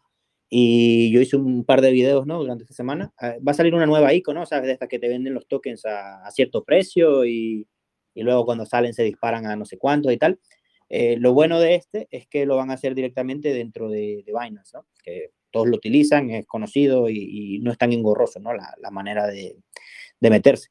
Y 0.49 1.11
yo 1.11 1.19
hice 1.19 1.35
un 1.35 1.65
par 1.65 1.81
de 1.81 1.91
videos, 1.91 2.25
¿no? 2.25 2.39
Durante 2.39 2.63
esta 2.63 2.73
semana. 2.73 3.11
Ah, 3.19 3.35
va 3.45 3.51
a 3.51 3.55
salir 3.55 3.73
una 3.75 3.85
nueva 3.85 4.13
ICO, 4.13 4.33
¿no? 4.33 4.45
¿Sabes? 4.45 4.67
De 4.67 4.73
estas 4.73 4.87
que 4.87 4.99
te 4.99 5.09
venden 5.09 5.33
los 5.33 5.47
tokens 5.47 5.85
a, 5.85 6.25
a 6.25 6.31
cierto 6.31 6.63
precio 6.63 7.25
y, 7.25 7.67
y, 8.17 8.23
luego 8.23 8.45
cuando 8.45 8.65
salen 8.65 8.93
se 8.93 9.03
disparan 9.03 9.45
a 9.45 9.55
no 9.55 9.65
sé 9.65 9.77
cuánto 9.77 10.11
y 10.11 10.17
tal. 10.17 10.39
Eh, 10.89 11.17
lo 11.19 11.33
bueno 11.33 11.59
de 11.59 11.75
este 11.75 12.07
es 12.11 12.27
que 12.27 12.45
lo 12.45 12.55
van 12.55 12.71
a 12.71 12.75
hacer 12.75 12.95
directamente 12.95 13.53
dentro 13.53 13.89
de, 13.89 14.23
de 14.25 14.33
Binance, 14.33 14.77
¿no? 14.77 14.85
Que 15.03 15.31
todos 15.51 15.67
lo 15.67 15.75
utilizan, 15.75 16.29
es 16.29 16.45
conocido 16.45 17.09
y, 17.09 17.55
y 17.55 17.59
no 17.59 17.71
es 17.71 17.77
tan 17.77 17.91
engorroso, 17.91 18.39
¿no? 18.39 18.53
La, 18.53 18.73
la 18.79 18.91
manera 18.91 19.27
de, 19.27 19.57
de 20.19 20.29
meterse. 20.29 20.69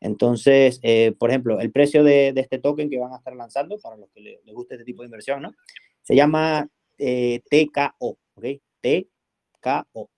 Entonces, 0.00 0.80
eh, 0.82 1.14
por 1.18 1.30
ejemplo, 1.30 1.60
el 1.60 1.72
precio 1.72 2.04
de, 2.04 2.32
de, 2.34 2.40
este 2.42 2.58
token 2.58 2.90
que 2.90 2.98
van 2.98 3.12
a 3.12 3.16
estar 3.16 3.34
lanzando, 3.34 3.78
para 3.78 3.96
los 3.96 4.10
que 4.10 4.20
les, 4.20 4.54
guste 4.54 4.74
este 4.74 4.84
tipo 4.84 5.02
de 5.02 5.06
inversión, 5.06 5.40
¿no? 5.40 5.54
Se 6.02 6.14
llama 6.14 6.68
eh, 6.98 7.40
TKO, 7.48 8.18
¿ok? 8.34 8.44
TKO. 8.82 10.10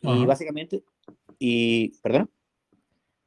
Y 0.00 0.24
básicamente, 0.24 0.84
y, 1.38 1.90
¿perdón? 2.00 2.30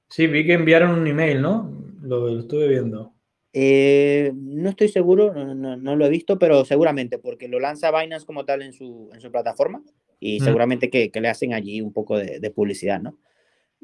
Sí, 0.10 0.28
vi 0.28 0.46
que 0.46 0.54
enviaron 0.54 1.00
un 1.00 1.08
email, 1.08 1.42
¿no? 1.42 1.72
Lo, 2.02 2.28
lo 2.28 2.40
estuve 2.40 2.68
viendo. 2.68 3.14
Eh, 3.54 4.32
no 4.36 4.70
estoy 4.70 4.90
seguro, 4.90 5.34
no, 5.34 5.56
no, 5.56 5.76
no, 5.76 5.96
lo 5.96 6.06
he 6.06 6.10
visto, 6.10 6.38
pero 6.38 6.66
seguramente, 6.66 7.18
porque 7.18 7.48
lo 7.48 7.60
lanza 7.60 7.92
Binance 7.92 8.26
como 8.26 8.46
tal 8.46 8.62
en 8.62 8.74
su, 8.74 9.10
en 9.14 9.22
su 9.22 9.32
plataforma 9.32 9.82
y 10.20 10.40
mm. 10.40 10.44
seguramente 10.44 10.90
que, 10.90 11.12
que, 11.12 11.22
le 11.22 11.30
hacen 11.30 11.54
allí 11.54 11.82
un 11.82 11.92
poco 11.92 12.18
de, 12.18 12.40
de 12.40 12.52
publicidad, 12.52 13.02
¿no? 13.02 13.18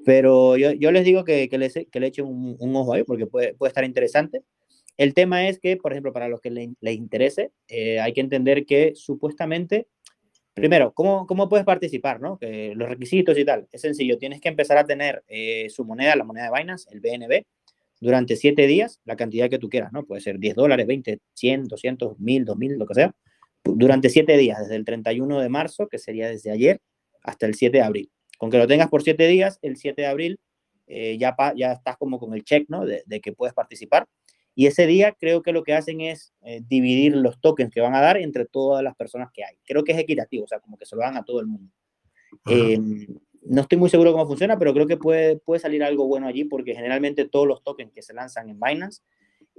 Pero 0.04 0.58
yo, 0.58 0.72
yo 0.74 0.92
les 0.92 1.04
digo 1.06 1.24
que, 1.24 1.50
que, 1.50 1.58
les, 1.58 1.74
que 1.74 2.00
le 2.00 2.08
echen 2.08 2.26
un, 2.26 2.56
un, 2.60 2.76
ojo 2.76 2.94
ahí 2.94 3.04
porque 3.04 3.26
puede, 3.26 3.56
puede 3.56 3.70
estar 3.70 3.84
interesante. 3.84 4.44
El 4.98 5.14
tema 5.14 5.48
es 5.48 5.60
que, 5.60 5.78
por 5.78 5.92
ejemplo, 5.94 6.14
para 6.14 6.30
los 6.30 6.42
que 6.42 6.52
les, 6.52 6.70
les 6.80 6.96
interese, 6.96 7.52
eh, 7.68 8.00
hay 8.00 8.14
que 8.14 8.22
entender 8.22 8.66
que 8.66 8.94
supuestamente, 8.96 9.88
primero, 10.56 10.94
¿cómo, 10.94 11.28
cómo 11.28 11.48
puedes 11.48 11.66
participar? 11.66 12.20
¿no? 12.20 12.40
Los 12.42 12.90
requisitos 12.90 13.38
y 13.38 13.46
tal. 13.46 13.68
Es 13.72 13.82
sencillo, 13.82 14.18
tienes 14.18 14.42
que 14.42 14.50
empezar 14.50 14.78
a 14.78 14.86
tener 14.86 15.24
eh, 15.28 15.68
su 15.70 15.86
moneda, 15.86 16.16
la 16.16 16.24
moneda 16.24 16.50
de 16.50 16.58
Binance, 16.58 16.90
el 16.92 17.02
BNB, 17.02 17.44
durante 18.00 18.36
siete 18.36 18.66
días, 18.66 19.00
la 19.06 19.16
cantidad 19.16 19.50
que 19.50 19.60
tú 19.60 19.70
quieras, 19.70 19.92
¿no? 19.94 20.06
Puede 20.06 20.22
ser 20.22 20.40
10 20.40 20.56
dólares, 20.56 20.88
20, 20.88 21.20
100, 21.34 21.68
200, 21.68 22.20
1000, 22.20 22.46
2000, 22.46 22.78
lo 22.78 22.86
que 22.86 22.94
sea. 22.94 23.16
Durante 23.64 24.10
siete 24.10 24.38
días, 24.38 24.60
desde 24.60 24.76
el 24.76 24.86
31 24.86 25.40
de 25.40 25.50
marzo, 25.50 25.88
que 25.88 25.98
sería 25.98 26.30
desde 26.30 26.52
ayer, 26.52 26.82
hasta 27.22 27.46
el 27.46 27.56
7 27.56 27.78
de 27.78 27.84
abril. 27.84 28.12
Con 28.38 28.50
que 28.50 28.58
lo 28.58 28.68
tengas 28.68 28.90
por 28.90 29.04
siete 29.04 29.28
días, 29.28 29.60
el 29.62 29.78
7 29.78 30.02
de 30.02 30.08
abril 30.08 30.40
eh, 30.88 31.18
ya, 31.18 31.36
ya 31.56 31.74
estás 31.74 31.98
como 31.98 32.20
con 32.20 32.34
el 32.34 32.44
check, 32.44 32.70
¿no? 32.70 32.86
De, 32.86 33.04
que 33.22 33.34
puedes 33.34 33.54
participar. 33.54 34.08
Y 34.56 34.68
ese 34.68 34.88
día 34.88 35.12
creo 35.12 35.44
que 35.44 35.52
lo 35.52 35.64
que 35.64 35.74
hacen 35.74 36.00
es 36.00 36.34
eh, 36.42 36.62
dividir 36.66 37.16
los 37.16 37.40
tokens 37.42 37.72
que 37.72 37.82
van 37.82 37.94
a 37.94 38.02
dar 38.02 38.18
entre 38.18 38.46
todas 38.46 38.82
las 38.82 38.96
personas 38.96 39.30
que 39.34 39.44
hay. 39.44 39.58
Creo 39.66 39.84
que 39.84 39.92
es 39.92 39.98
equitativo, 39.98 40.46
o 40.46 40.48
sea, 40.48 40.62
como 40.62 40.78
que 40.78 40.86
se 40.86 40.96
lo 40.96 41.02
dan 41.02 41.18
a 41.18 41.26
todo 41.26 41.42
el 41.42 41.48
mundo. 41.48 41.72
Eh, 42.50 42.80
no 43.48 43.62
estoy 43.62 43.78
muy 43.78 43.90
seguro 43.90 44.14
cómo 44.14 44.26
funciona, 44.26 44.58
pero 44.58 44.74
creo 44.74 44.88
que 44.88 44.98
puede, 44.98 45.38
puede 45.38 45.60
salir 45.60 45.84
algo 45.84 46.08
bueno 46.08 46.28
allí 46.28 46.46
porque 46.46 46.74
generalmente 46.74 47.26
todos 47.26 47.48
los 47.48 47.64
tokens 47.64 47.92
que 47.92 48.02
se 48.02 48.14
lanzan 48.14 48.50
en 48.50 48.60
Binance 48.60 49.02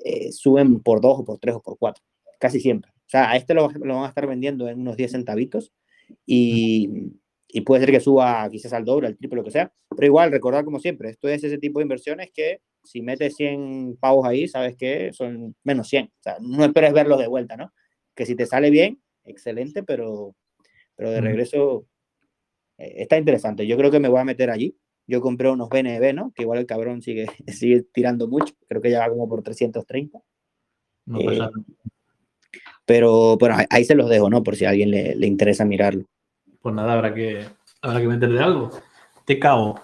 eh, 0.04 0.32
suben 0.32 0.80
por 0.80 1.00
dos 1.00 1.20
o 1.20 1.24
por 1.24 1.38
tres 1.38 1.54
o 1.54 1.62
por 1.62 1.78
cuatro, 1.78 2.02
casi 2.38 2.58
siempre. 2.60 2.90
O 2.90 3.08
sea, 3.08 3.30
a 3.30 3.36
este 3.36 3.54
lo, 3.54 3.70
lo 3.70 3.94
van 3.94 4.04
a 4.04 4.08
estar 4.08 4.26
vendiendo 4.26 4.68
en 4.68 4.80
unos 4.80 4.96
10 4.96 5.12
centavitos 5.12 5.72
y, 6.24 7.12
y, 7.48 7.60
puede 7.60 7.82
ser 7.82 7.92
que 7.92 8.00
suba 8.00 8.48
quizás 8.50 8.72
al 8.72 8.84
doble, 8.84 9.06
al 9.08 9.16
triple, 9.16 9.36
lo 9.36 9.44
que 9.44 9.50
sea. 9.50 9.72
Pero 9.90 10.06
igual, 10.06 10.32
recordar 10.32 10.64
como 10.64 10.80
siempre, 10.80 11.10
esto 11.10 11.28
es 11.28 11.44
ese 11.44 11.58
tipo 11.58 11.78
de 11.78 11.84
inversiones 11.84 12.30
que 12.32 12.60
si 12.86 13.02
metes 13.02 13.36
100 13.36 13.98
pavos 14.00 14.26
ahí, 14.26 14.48
sabes 14.48 14.76
que 14.76 15.12
son 15.12 15.54
menos 15.64 15.88
100. 15.88 16.06
O 16.06 16.22
sea, 16.22 16.36
no 16.40 16.64
esperes 16.64 16.92
verlos 16.92 17.18
de 17.18 17.26
vuelta, 17.26 17.56
¿no? 17.56 17.72
Que 18.14 18.24
si 18.24 18.34
te 18.34 18.46
sale 18.46 18.70
bien, 18.70 19.00
excelente, 19.24 19.82
pero, 19.82 20.34
pero 20.94 21.10
de 21.10 21.20
regreso 21.20 21.86
eh, 22.78 22.94
está 22.98 23.18
interesante. 23.18 23.66
Yo 23.66 23.76
creo 23.76 23.90
que 23.90 24.00
me 24.00 24.08
voy 24.08 24.20
a 24.20 24.24
meter 24.24 24.50
allí. 24.50 24.76
Yo 25.06 25.20
compré 25.20 25.50
unos 25.50 25.68
BNB, 25.68 26.14
¿no? 26.14 26.32
Que 26.34 26.42
igual 26.42 26.58
el 26.58 26.66
cabrón 26.66 27.02
sigue, 27.02 27.26
sigue 27.48 27.82
tirando 27.92 28.28
mucho. 28.28 28.54
Creo 28.68 28.80
que 28.80 28.90
ya 28.90 29.00
va 29.00 29.10
como 29.10 29.28
por 29.28 29.42
330. 29.42 30.18
No 31.06 31.20
eh, 31.20 31.38
pero, 32.84 33.36
pero 33.38 33.56
ahí 33.70 33.84
se 33.84 33.94
los 33.94 34.08
dejo, 34.08 34.30
¿no? 34.30 34.42
Por 34.42 34.56
si 34.56 34.64
a 34.64 34.70
alguien 34.70 34.90
le, 34.90 35.14
le 35.16 35.26
interesa 35.26 35.64
mirarlo. 35.64 36.04
Pues 36.60 36.74
nada, 36.74 36.94
habrá 36.94 37.12
que, 37.12 37.44
habrá 37.82 38.00
que 38.00 38.06
meterle 38.08 38.40
algo. 38.40 38.70
Te 39.24 39.38
cago. 39.38 39.80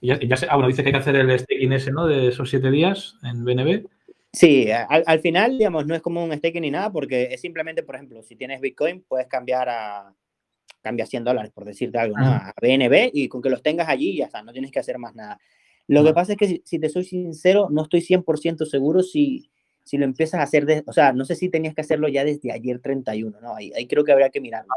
Ya, 0.00 0.18
ya 0.20 0.36
ah, 0.48 0.56
bueno, 0.56 0.68
dice 0.68 0.82
que 0.82 0.88
hay 0.88 0.92
que 0.92 0.98
hacer 0.98 1.16
el 1.16 1.38
staking 1.38 1.72
ese, 1.72 1.90
¿no? 1.90 2.06
De 2.06 2.28
esos 2.28 2.48
siete 2.48 2.70
días 2.70 3.16
en 3.22 3.44
BNB. 3.44 3.86
Sí, 4.32 4.70
al, 4.70 5.02
al, 5.06 5.20
final, 5.20 5.58
digamos, 5.58 5.86
no 5.86 5.94
es 5.94 6.02
como 6.02 6.22
un 6.22 6.36
staking 6.36 6.62
ni 6.62 6.70
nada, 6.70 6.92
porque 6.92 7.28
es 7.32 7.40
simplemente, 7.40 7.82
por 7.82 7.96
ejemplo, 7.96 8.22
si 8.22 8.36
tienes 8.36 8.60
Bitcoin, 8.60 9.04
puedes 9.08 9.26
cambiar 9.26 9.68
a, 9.68 10.14
cambia 10.82 11.06
100 11.06 11.24
dólares, 11.24 11.50
por 11.52 11.64
decirte 11.64 11.98
algo, 11.98 12.16
¿no? 12.16 12.26
A 12.26 12.54
BNB 12.60 13.10
y 13.12 13.28
con 13.28 13.42
que 13.42 13.50
los 13.50 13.62
tengas 13.62 13.88
allí 13.88 14.16
ya 14.16 14.26
está, 14.26 14.42
no 14.42 14.52
tienes 14.52 14.70
que 14.70 14.78
hacer 14.78 14.98
más 14.98 15.14
nada. 15.14 15.38
Lo 15.86 16.04
que 16.04 16.12
pasa 16.12 16.32
es 16.32 16.38
que 16.38 16.62
si, 16.64 16.78
te 16.78 16.88
soy 16.88 17.04
sincero, 17.04 17.68
no 17.70 17.82
estoy 17.82 18.00
100% 18.00 18.66
seguro 18.66 19.02
si, 19.02 19.50
si 19.84 19.96
lo 19.96 20.04
empiezas 20.04 20.40
a 20.40 20.44
hacer, 20.44 20.66
de, 20.66 20.84
o 20.86 20.92
sea, 20.92 21.12
no 21.12 21.24
sé 21.24 21.34
si 21.34 21.48
tenías 21.48 21.74
que 21.74 21.80
hacerlo 21.80 22.08
ya 22.08 22.24
desde 22.24 22.52
ayer 22.52 22.78
31, 22.80 23.40
¿no? 23.40 23.54
Ahí, 23.54 23.72
ahí 23.74 23.86
creo 23.86 24.04
que 24.04 24.12
habría 24.12 24.30
que 24.30 24.40
mirarlo, 24.40 24.74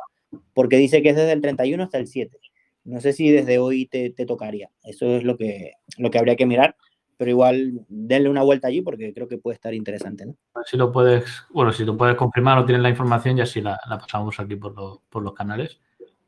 porque 0.53 0.77
dice 0.77 1.01
que 1.01 1.09
es 1.09 1.15
desde 1.15 1.33
el 1.33 1.41
31 1.41 1.83
hasta 1.83 1.97
el 1.97 2.07
7. 2.07 2.37
No 2.83 2.99
sé 2.99 3.13
si 3.13 3.29
desde 3.29 3.59
hoy 3.59 3.85
te, 3.85 4.09
te 4.09 4.25
tocaría. 4.25 4.69
Eso 4.83 5.15
es 5.15 5.23
lo 5.23 5.37
que, 5.37 5.73
lo 5.97 6.09
que 6.09 6.19
habría 6.19 6.35
que 6.35 6.45
mirar 6.45 6.75
pero 7.21 7.29
igual 7.29 7.85
denle 7.87 8.29
una 8.29 8.41
vuelta 8.41 8.67
allí 8.67 8.81
porque 8.81 9.13
creo 9.13 9.27
que 9.27 9.37
puede 9.37 9.53
estar 9.53 9.75
interesante. 9.75 10.25
¿no? 10.25 10.35
Si 10.65 10.75
lo 10.75 10.91
puedes, 10.91 11.23
bueno, 11.51 11.71
si 11.71 11.85
lo 11.85 11.95
puedes 11.95 12.15
confirmar 12.15 12.57
o 12.57 12.65
tienes 12.65 12.81
la 12.81 12.89
información, 12.89 13.37
ya 13.37 13.45
sí 13.45 13.61
la, 13.61 13.79
la 13.87 13.99
pasamos 13.99 14.39
aquí 14.39 14.55
por, 14.55 14.73
lo, 14.75 15.03
por, 15.07 15.21
los 15.21 15.35
canales 15.35 15.79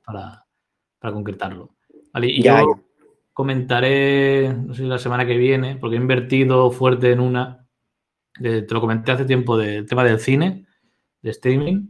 para, 0.06 0.46
para 1.00 1.12
concretarlo. 1.12 1.72
¿Vale? 2.14 2.28
Y 2.28 2.44
ya, 2.44 2.62
yo 2.62 2.80
comentaré, 3.34 4.54
no 4.54 4.76
sé 4.76 4.84
la 4.84 5.00
semana 5.00 5.26
que 5.26 5.36
viene, 5.36 5.78
porque 5.78 5.96
he 5.96 6.00
invertido 6.00 6.70
fuerte 6.70 7.12
en 7.12 7.22
una, 7.22 7.68
de, 8.38 8.62
te 8.62 8.74
lo 8.76 8.80
comenté 8.80 9.14
hace 9.14 9.26
tiempo, 9.26 9.58
del 9.58 9.88
tema 9.88 10.04
del 10.04 10.20
cine, 10.20 10.68
de 11.24 11.32
streaming. 11.32 11.88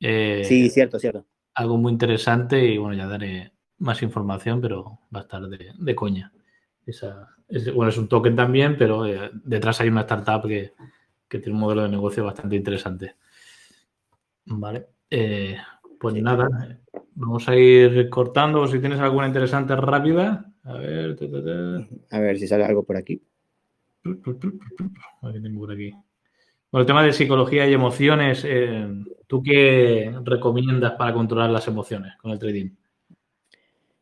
Eh, 0.00 0.42
sí, 0.48 0.70
cierto, 0.70 0.98
cierto. 0.98 1.26
Algo 1.52 1.76
muy 1.76 1.92
interesante 1.92 2.64
y 2.64 2.78
bueno, 2.78 2.96
ya 2.96 3.06
daré 3.06 3.51
más 3.82 4.02
información, 4.02 4.60
pero 4.60 5.00
va 5.14 5.20
a 5.20 5.22
estar 5.22 5.42
de, 5.42 5.72
de 5.76 5.94
coña. 5.94 6.32
Esa, 6.86 7.28
es, 7.48 7.72
bueno, 7.74 7.90
es 7.90 7.98
un 7.98 8.08
token 8.08 8.36
también, 8.36 8.76
pero 8.78 9.06
eh, 9.06 9.30
detrás 9.44 9.80
hay 9.80 9.88
una 9.88 10.02
startup 10.02 10.48
que, 10.48 10.72
que, 11.28 11.38
tiene 11.38 11.54
un 11.54 11.60
modelo 11.60 11.82
de 11.82 11.88
negocio 11.88 12.24
bastante 12.24 12.56
interesante. 12.56 13.16
Vale. 14.46 14.86
Eh, 15.10 15.56
pues 16.00 16.14
nada, 16.22 16.48
vamos 17.14 17.48
a 17.48 17.56
ir 17.56 18.08
cortando. 18.08 18.66
Si 18.66 18.78
tienes 18.78 19.00
alguna 19.00 19.26
interesante 19.26 19.76
rápida. 19.76 20.52
A 20.64 20.74
ver. 20.74 21.16
Ta, 21.16 21.30
ta, 21.30 21.44
ta. 21.44 22.16
A 22.16 22.20
ver 22.20 22.38
si 22.38 22.46
sale 22.46 22.64
algo 22.64 22.84
por 22.84 22.96
aquí. 22.96 23.22
A 24.04 25.32
tengo 25.32 25.60
por 25.60 25.72
aquí. 25.72 25.90
Bueno, 26.70 26.82
el 26.82 26.86
tema 26.86 27.02
de 27.02 27.12
psicología 27.12 27.68
y 27.68 27.74
emociones, 27.74 28.44
eh, 28.46 28.88
¿tú 29.26 29.42
qué 29.42 30.14
recomiendas 30.24 30.92
para 30.92 31.12
controlar 31.12 31.50
las 31.50 31.68
emociones 31.68 32.14
con 32.16 32.30
el 32.30 32.38
trading? 32.38 32.70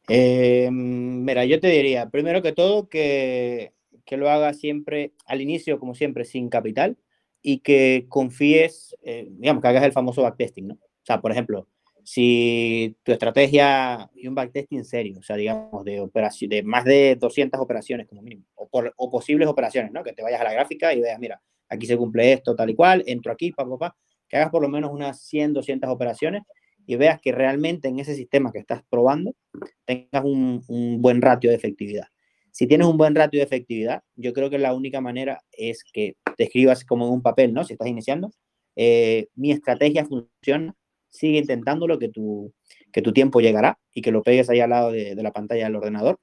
Eh, 0.08 0.68
mira, 0.72 1.44
yo 1.44 1.60
te 1.60 1.68
diría, 1.68 2.08
primero 2.10 2.42
que 2.42 2.52
todo, 2.52 2.88
que, 2.88 3.72
que, 4.04 4.16
lo 4.16 4.28
hagas 4.30 4.58
siempre 4.58 5.12
al 5.26 5.40
inicio, 5.40 5.78
como 5.78 5.94
siempre, 5.94 6.24
sin 6.24 6.48
capital 6.48 6.96
y 7.42 7.58
que 7.58 8.06
confíes, 8.08 8.96
eh, 9.02 9.28
digamos, 9.30 9.62
que 9.62 9.68
hagas 9.68 9.84
el 9.84 9.92
famoso 9.92 10.22
backtesting, 10.22 10.68
¿no? 10.68 10.74
O 10.74 11.04
sea, 11.04 11.20
por 11.20 11.32
ejemplo, 11.32 11.68
si 12.04 12.96
tu 13.02 13.12
estrategia 13.12 14.10
y 14.14 14.26
un 14.26 14.34
backtesting 14.34 14.84
serio, 14.84 15.18
o 15.18 15.22
sea, 15.22 15.36
digamos, 15.36 15.84
de, 15.84 16.00
operación, 16.00 16.50
de 16.50 16.62
más 16.62 16.84
de 16.84 17.16
200 17.16 17.60
operaciones 17.60 18.06
como 18.08 18.22
mínimo, 18.22 18.44
o, 18.56 19.10
posibles 19.10 19.48
operaciones, 19.48 19.92
¿no? 19.92 20.02
Que 20.02 20.12
te 20.12 20.22
vayas 20.22 20.40
a 20.40 20.44
la 20.44 20.52
gráfica 20.52 20.92
y 20.92 21.00
veas, 21.00 21.18
mira, 21.18 21.40
aquí 21.68 21.86
se 21.86 21.96
cumple 21.96 22.32
esto, 22.32 22.54
tal 22.56 22.70
y 22.70 22.74
cual, 22.74 23.04
entro 23.06 23.32
aquí, 23.32 23.52
pa, 23.52 23.68
pa, 23.68 23.78
pa, 23.78 23.96
que 24.28 24.36
hagas 24.36 24.50
por 24.50 24.62
lo 24.62 24.68
menos 24.68 24.90
unas 24.92 25.22
100, 25.22 25.52
200 25.52 25.90
operaciones 25.90 26.42
y 26.90 26.96
veas 26.96 27.20
que 27.20 27.30
realmente 27.30 27.86
en 27.86 28.00
ese 28.00 28.16
sistema 28.16 28.50
que 28.50 28.58
estás 28.58 28.82
probando 28.90 29.36
tengas 29.84 30.24
un, 30.24 31.00
buen 31.00 31.22
ratio 31.22 31.48
de 31.48 31.54
efectividad. 31.54 32.08
Si 32.50 32.66
tienes 32.66 32.88
un 32.88 32.96
buen 32.96 33.14
ratio 33.14 33.38
de 33.38 33.44
efectividad, 33.44 34.02
yo 34.16 34.32
creo 34.32 34.50
que 34.50 34.58
la 34.58 34.74
única 34.74 35.00
manera 35.00 35.40
es 35.52 35.84
que 35.84 36.16
te 36.36 36.44
escribas 36.44 36.84
como 36.84 37.06
en 37.06 37.12
un 37.12 37.22
papel, 37.22 37.54
¿no? 37.54 37.62
Si 37.62 37.74
estás 37.74 37.86
iniciando, 37.86 38.32
eh, 38.74 39.28
mi 39.36 39.52
estrategia 39.52 40.04
funciona, 40.04 40.74
sigue 41.10 41.38
intentándolo, 41.38 41.96
que 41.96 42.08
tu, 42.08 42.52
que 42.92 43.02
tu 43.02 43.12
tiempo 43.12 43.40
llegará 43.40 43.78
y 43.94 44.02
que 44.02 44.10
lo 44.10 44.24
pegues 44.24 44.50
ahí 44.50 44.58
al 44.58 44.70
lado 44.70 44.90
de, 44.90 45.14
de 45.14 45.22
la 45.22 45.30
pantalla 45.30 45.66
del 45.66 45.76
ordenador 45.76 46.18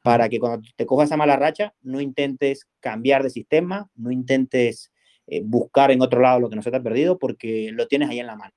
para 0.00 0.28
que 0.28 0.38
cuando 0.38 0.64
te 0.76 0.86
cojas 0.86 1.08
esa 1.08 1.16
mala 1.16 1.34
racha 1.34 1.74
no 1.82 2.00
intentes 2.00 2.68
cambiar 2.78 3.24
de 3.24 3.30
sistema, 3.30 3.90
no 3.96 4.12
intentes 4.12 4.92
eh, 5.26 5.42
buscar 5.44 5.90
en 5.90 6.02
otro 6.02 6.20
lado 6.20 6.38
lo 6.38 6.50
que 6.50 6.54
no 6.54 6.62
se 6.62 6.70
te 6.70 6.76
ha 6.76 6.82
perdido 6.82 7.18
porque 7.18 7.70
lo 7.72 7.88
tienes 7.88 8.10
ahí 8.10 8.20
en 8.20 8.28
la 8.28 8.36
mano. 8.36 8.54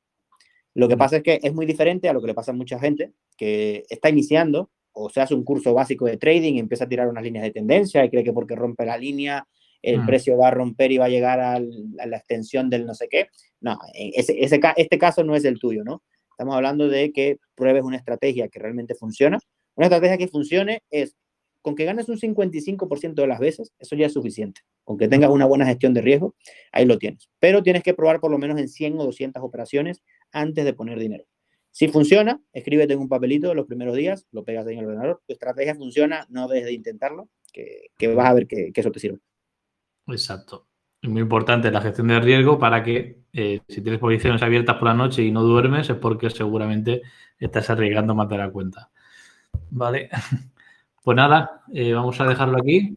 Lo 0.77 0.87
que 0.87 0.95
pasa 0.95 1.17
es 1.17 1.23
que 1.23 1.39
es 1.41 1.53
muy 1.55 1.65
diferente 1.65 2.07
a 2.07 2.13
lo 2.13 2.21
que 2.21 2.27
le 2.27 2.35
pasa 2.35 2.51
a 2.51 2.55
mucha 2.55 2.77
gente 2.77 3.11
que 3.35 3.83
está 3.89 4.09
iniciando 4.09 4.69
o 4.91 5.09
se 5.09 5.21
hace 5.21 5.33
un 5.33 5.43
curso 5.43 5.73
básico 5.73 6.05
de 6.05 6.17
trading 6.17 6.53
y 6.53 6.59
empieza 6.59 6.83
a 6.83 6.87
tirar 6.87 7.07
unas 7.07 7.23
líneas 7.23 7.43
de 7.43 7.51
tendencia 7.51 8.05
y 8.05 8.09
cree 8.11 8.23
que 8.23 8.31
porque 8.31 8.55
rompe 8.55 8.85
la 8.85 8.95
línea 8.95 9.47
el 9.81 10.01
mm. 10.01 10.05
precio 10.05 10.37
va 10.37 10.49
a 10.49 10.51
romper 10.51 10.91
y 10.91 10.99
va 10.99 11.05
a 11.05 11.09
llegar 11.09 11.39
al, 11.39 11.71
a 11.99 12.05
la 12.05 12.17
extensión 12.17 12.69
del 12.69 12.85
no 12.85 12.93
sé 12.93 13.07
qué. 13.09 13.29
No, 13.59 13.79
ese, 13.93 14.35
ese, 14.43 14.59
este 14.75 14.97
caso 14.99 15.23
no 15.23 15.35
es 15.35 15.45
el 15.45 15.59
tuyo, 15.59 15.83
¿no? 15.83 16.03
Estamos 16.29 16.55
hablando 16.55 16.87
de 16.87 17.11
que 17.11 17.39
pruebes 17.55 17.83
una 17.83 17.97
estrategia 17.97 18.47
que 18.47 18.59
realmente 18.59 18.93
funciona. 18.93 19.39
Una 19.75 19.87
estrategia 19.87 20.17
que 20.17 20.27
funcione 20.27 20.83
es 20.91 21.15
con 21.61 21.75
que 21.75 21.85
ganes 21.85 22.07
un 22.07 22.17
55% 22.17 23.13
de 23.15 23.27
las 23.27 23.39
veces, 23.39 23.73
eso 23.79 23.95
ya 23.95 24.05
es 24.05 24.13
suficiente. 24.13 24.61
Con 24.83 24.97
que 24.97 25.07
tengas 25.07 25.31
una 25.31 25.45
buena 25.45 25.65
gestión 25.65 25.93
de 25.93 26.01
riesgo, 26.01 26.35
ahí 26.71 26.85
lo 26.85 26.97
tienes. 26.97 27.29
Pero 27.39 27.61
tienes 27.61 27.83
que 27.83 27.93
probar 27.93 28.19
por 28.19 28.31
lo 28.31 28.37
menos 28.37 28.57
en 28.59 28.69
100 28.69 28.99
o 28.99 29.03
200 29.05 29.43
operaciones 29.43 30.01
antes 30.39 30.65
de 30.65 30.73
poner 30.73 30.99
dinero. 30.99 31.23
Si 31.71 31.87
funciona, 31.89 32.41
escríbete 32.53 32.93
en 32.93 32.99
un 32.99 33.09
papelito 33.09 33.53
los 33.53 33.67
primeros 33.67 33.95
días, 33.95 34.25
lo 34.31 34.43
pegas 34.43 34.65
en 34.67 34.79
el 34.79 34.85
ordenador. 34.85 35.21
Tu 35.27 35.33
estrategia 35.33 35.75
funciona, 35.75 36.25
no 36.29 36.47
dejes 36.47 36.65
de 36.65 36.73
intentarlo, 36.73 37.29
que, 37.53 37.91
que 37.97 38.13
vas 38.13 38.27
a 38.27 38.33
ver 38.33 38.47
que, 38.47 38.71
que, 38.73 38.81
eso 38.81 38.91
te 38.91 38.99
sirve. 38.99 39.19
Exacto. 40.07 40.67
Es 41.01 41.09
muy 41.09 41.21
importante 41.21 41.69
la 41.69 41.81
gestión 41.81 42.07
de 42.07 42.19
riesgo 42.19 42.57
para 42.57 42.83
que 42.83 43.19
eh, 43.31 43.59
si 43.67 43.81
tienes 43.81 43.99
posiciones 43.99 44.41
abiertas 44.41 44.77
por 44.77 44.87
la 44.87 44.95
noche 44.95 45.21
y 45.21 45.31
no 45.31 45.43
duermes 45.43 45.89
es 45.89 45.97
porque 45.97 46.31
seguramente 46.31 47.03
estás 47.37 47.69
arriesgando 47.69 48.15
más 48.15 48.27
de 48.29 48.37
la 48.37 48.49
cuenta. 48.49 48.89
Vale. 49.69 50.09
Pues 51.03 51.15
nada, 51.15 51.61
eh, 51.73 51.93
vamos 51.93 52.19
a 52.19 52.25
dejarlo 52.25 52.57
aquí. 52.57 52.93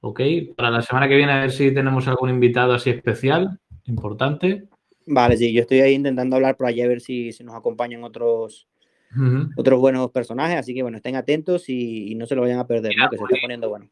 Ok, 0.00 0.20
para 0.56 0.72
la 0.72 0.82
semana 0.82 1.06
que 1.06 1.14
viene 1.14 1.30
a 1.30 1.42
ver 1.42 1.52
si 1.52 1.72
tenemos 1.72 2.08
algún 2.08 2.30
invitado 2.30 2.74
así 2.74 2.90
especial, 2.90 3.60
importante. 3.84 4.68
Vale, 5.06 5.36
sí, 5.36 5.52
yo 5.52 5.62
estoy 5.62 5.80
ahí 5.80 5.94
intentando 5.94 6.36
hablar 6.36 6.56
por 6.56 6.66
allí 6.66 6.80
a 6.82 6.88
ver 6.88 7.00
si, 7.00 7.32
si 7.32 7.44
nos 7.44 7.54
acompañan 7.54 8.04
otros, 8.04 8.68
uh 9.16 9.18
-huh. 9.18 9.50
otros 9.56 9.80
buenos 9.80 10.10
personajes, 10.10 10.56
así 10.56 10.74
que 10.74 10.82
bueno, 10.82 10.96
estén 10.98 11.16
atentos 11.16 11.68
y, 11.68 12.12
y 12.12 12.14
no 12.14 12.26
se 12.26 12.34
lo 12.34 12.42
vayan 12.42 12.58
a 12.58 12.66
perder, 12.66 12.90
Mira, 12.94 13.04
¿no? 13.04 13.10
que 13.10 13.18
se 13.18 13.24
está 13.24 13.36
poniendo 13.40 13.68
bueno. 13.68 13.88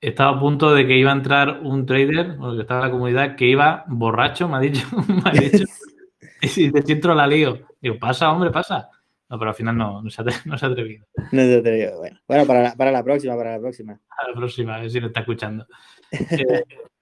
Estaba 0.00 0.36
a 0.36 0.40
punto 0.40 0.74
de 0.74 0.86
que 0.86 0.96
iba 0.96 1.10
a 1.10 1.14
entrar 1.14 1.60
un 1.62 1.84
trader, 1.84 2.36
o 2.40 2.54
que 2.54 2.62
estaba 2.62 2.80
en 2.80 2.86
la 2.86 2.92
comunidad, 2.92 3.36
que 3.36 3.46
iba 3.46 3.84
borracho, 3.88 4.48
me 4.48 4.56
ha 4.56 4.60
dicho, 4.60 4.86
me 5.08 5.22
ha 5.30 5.32
dicho, 5.32 5.64
y 6.56 6.70
de 6.70 6.92
entro 6.92 7.14
la 7.14 7.26
lío. 7.26 7.58
Digo, 7.80 7.98
pasa, 7.98 8.32
hombre, 8.32 8.50
pasa. 8.50 8.88
No, 9.28 9.38
pero 9.38 9.50
al 9.50 9.54
final 9.54 9.76
no, 9.76 10.02
no, 10.02 10.10
se, 10.10 10.22
ha, 10.22 10.24
no 10.44 10.58
se 10.58 10.66
ha 10.66 10.68
atrevido. 10.70 11.06
No 11.30 11.42
se 11.42 11.54
ha 11.54 11.58
atrevido. 11.58 11.98
Bueno, 11.98 12.18
bueno 12.26 12.46
para, 12.46 12.62
la, 12.62 12.74
para 12.74 12.90
la 12.90 13.04
próxima, 13.04 13.36
para 13.36 13.52
la 13.52 13.60
próxima. 13.60 13.92
A 13.92 14.28
la 14.28 14.34
próxima, 14.34 14.74
a 14.74 14.80
ver 14.80 14.90
si 14.90 14.98
lo 14.98 15.06
está 15.06 15.20
escuchando. 15.20 15.66
eh, 16.10 16.64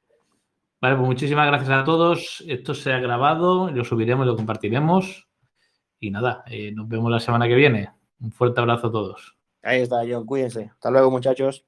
vale, 0.80 0.96
pues 0.96 1.06
muchísimas 1.06 1.46
gracias 1.46 1.70
a 1.70 1.84
todos. 1.84 2.44
Esto 2.46 2.74
se 2.74 2.92
ha 2.92 2.98
grabado, 2.98 3.70
lo 3.70 3.84
subiremos 3.84 4.24
y 4.24 4.28
lo 4.28 4.36
compartiremos. 4.36 5.28
Y 6.00 6.10
nada, 6.10 6.44
eh, 6.46 6.72
nos 6.72 6.88
vemos 6.88 7.10
la 7.10 7.20
semana 7.20 7.46
que 7.48 7.54
viene. 7.54 7.90
Un 8.20 8.32
fuerte 8.32 8.60
abrazo 8.60 8.88
a 8.88 8.92
todos. 8.92 9.36
Ahí 9.62 9.82
está, 9.82 9.98
John. 10.08 10.24
Cuídense. 10.24 10.70
Hasta 10.72 10.90
luego, 10.90 11.10
muchachos. 11.10 11.67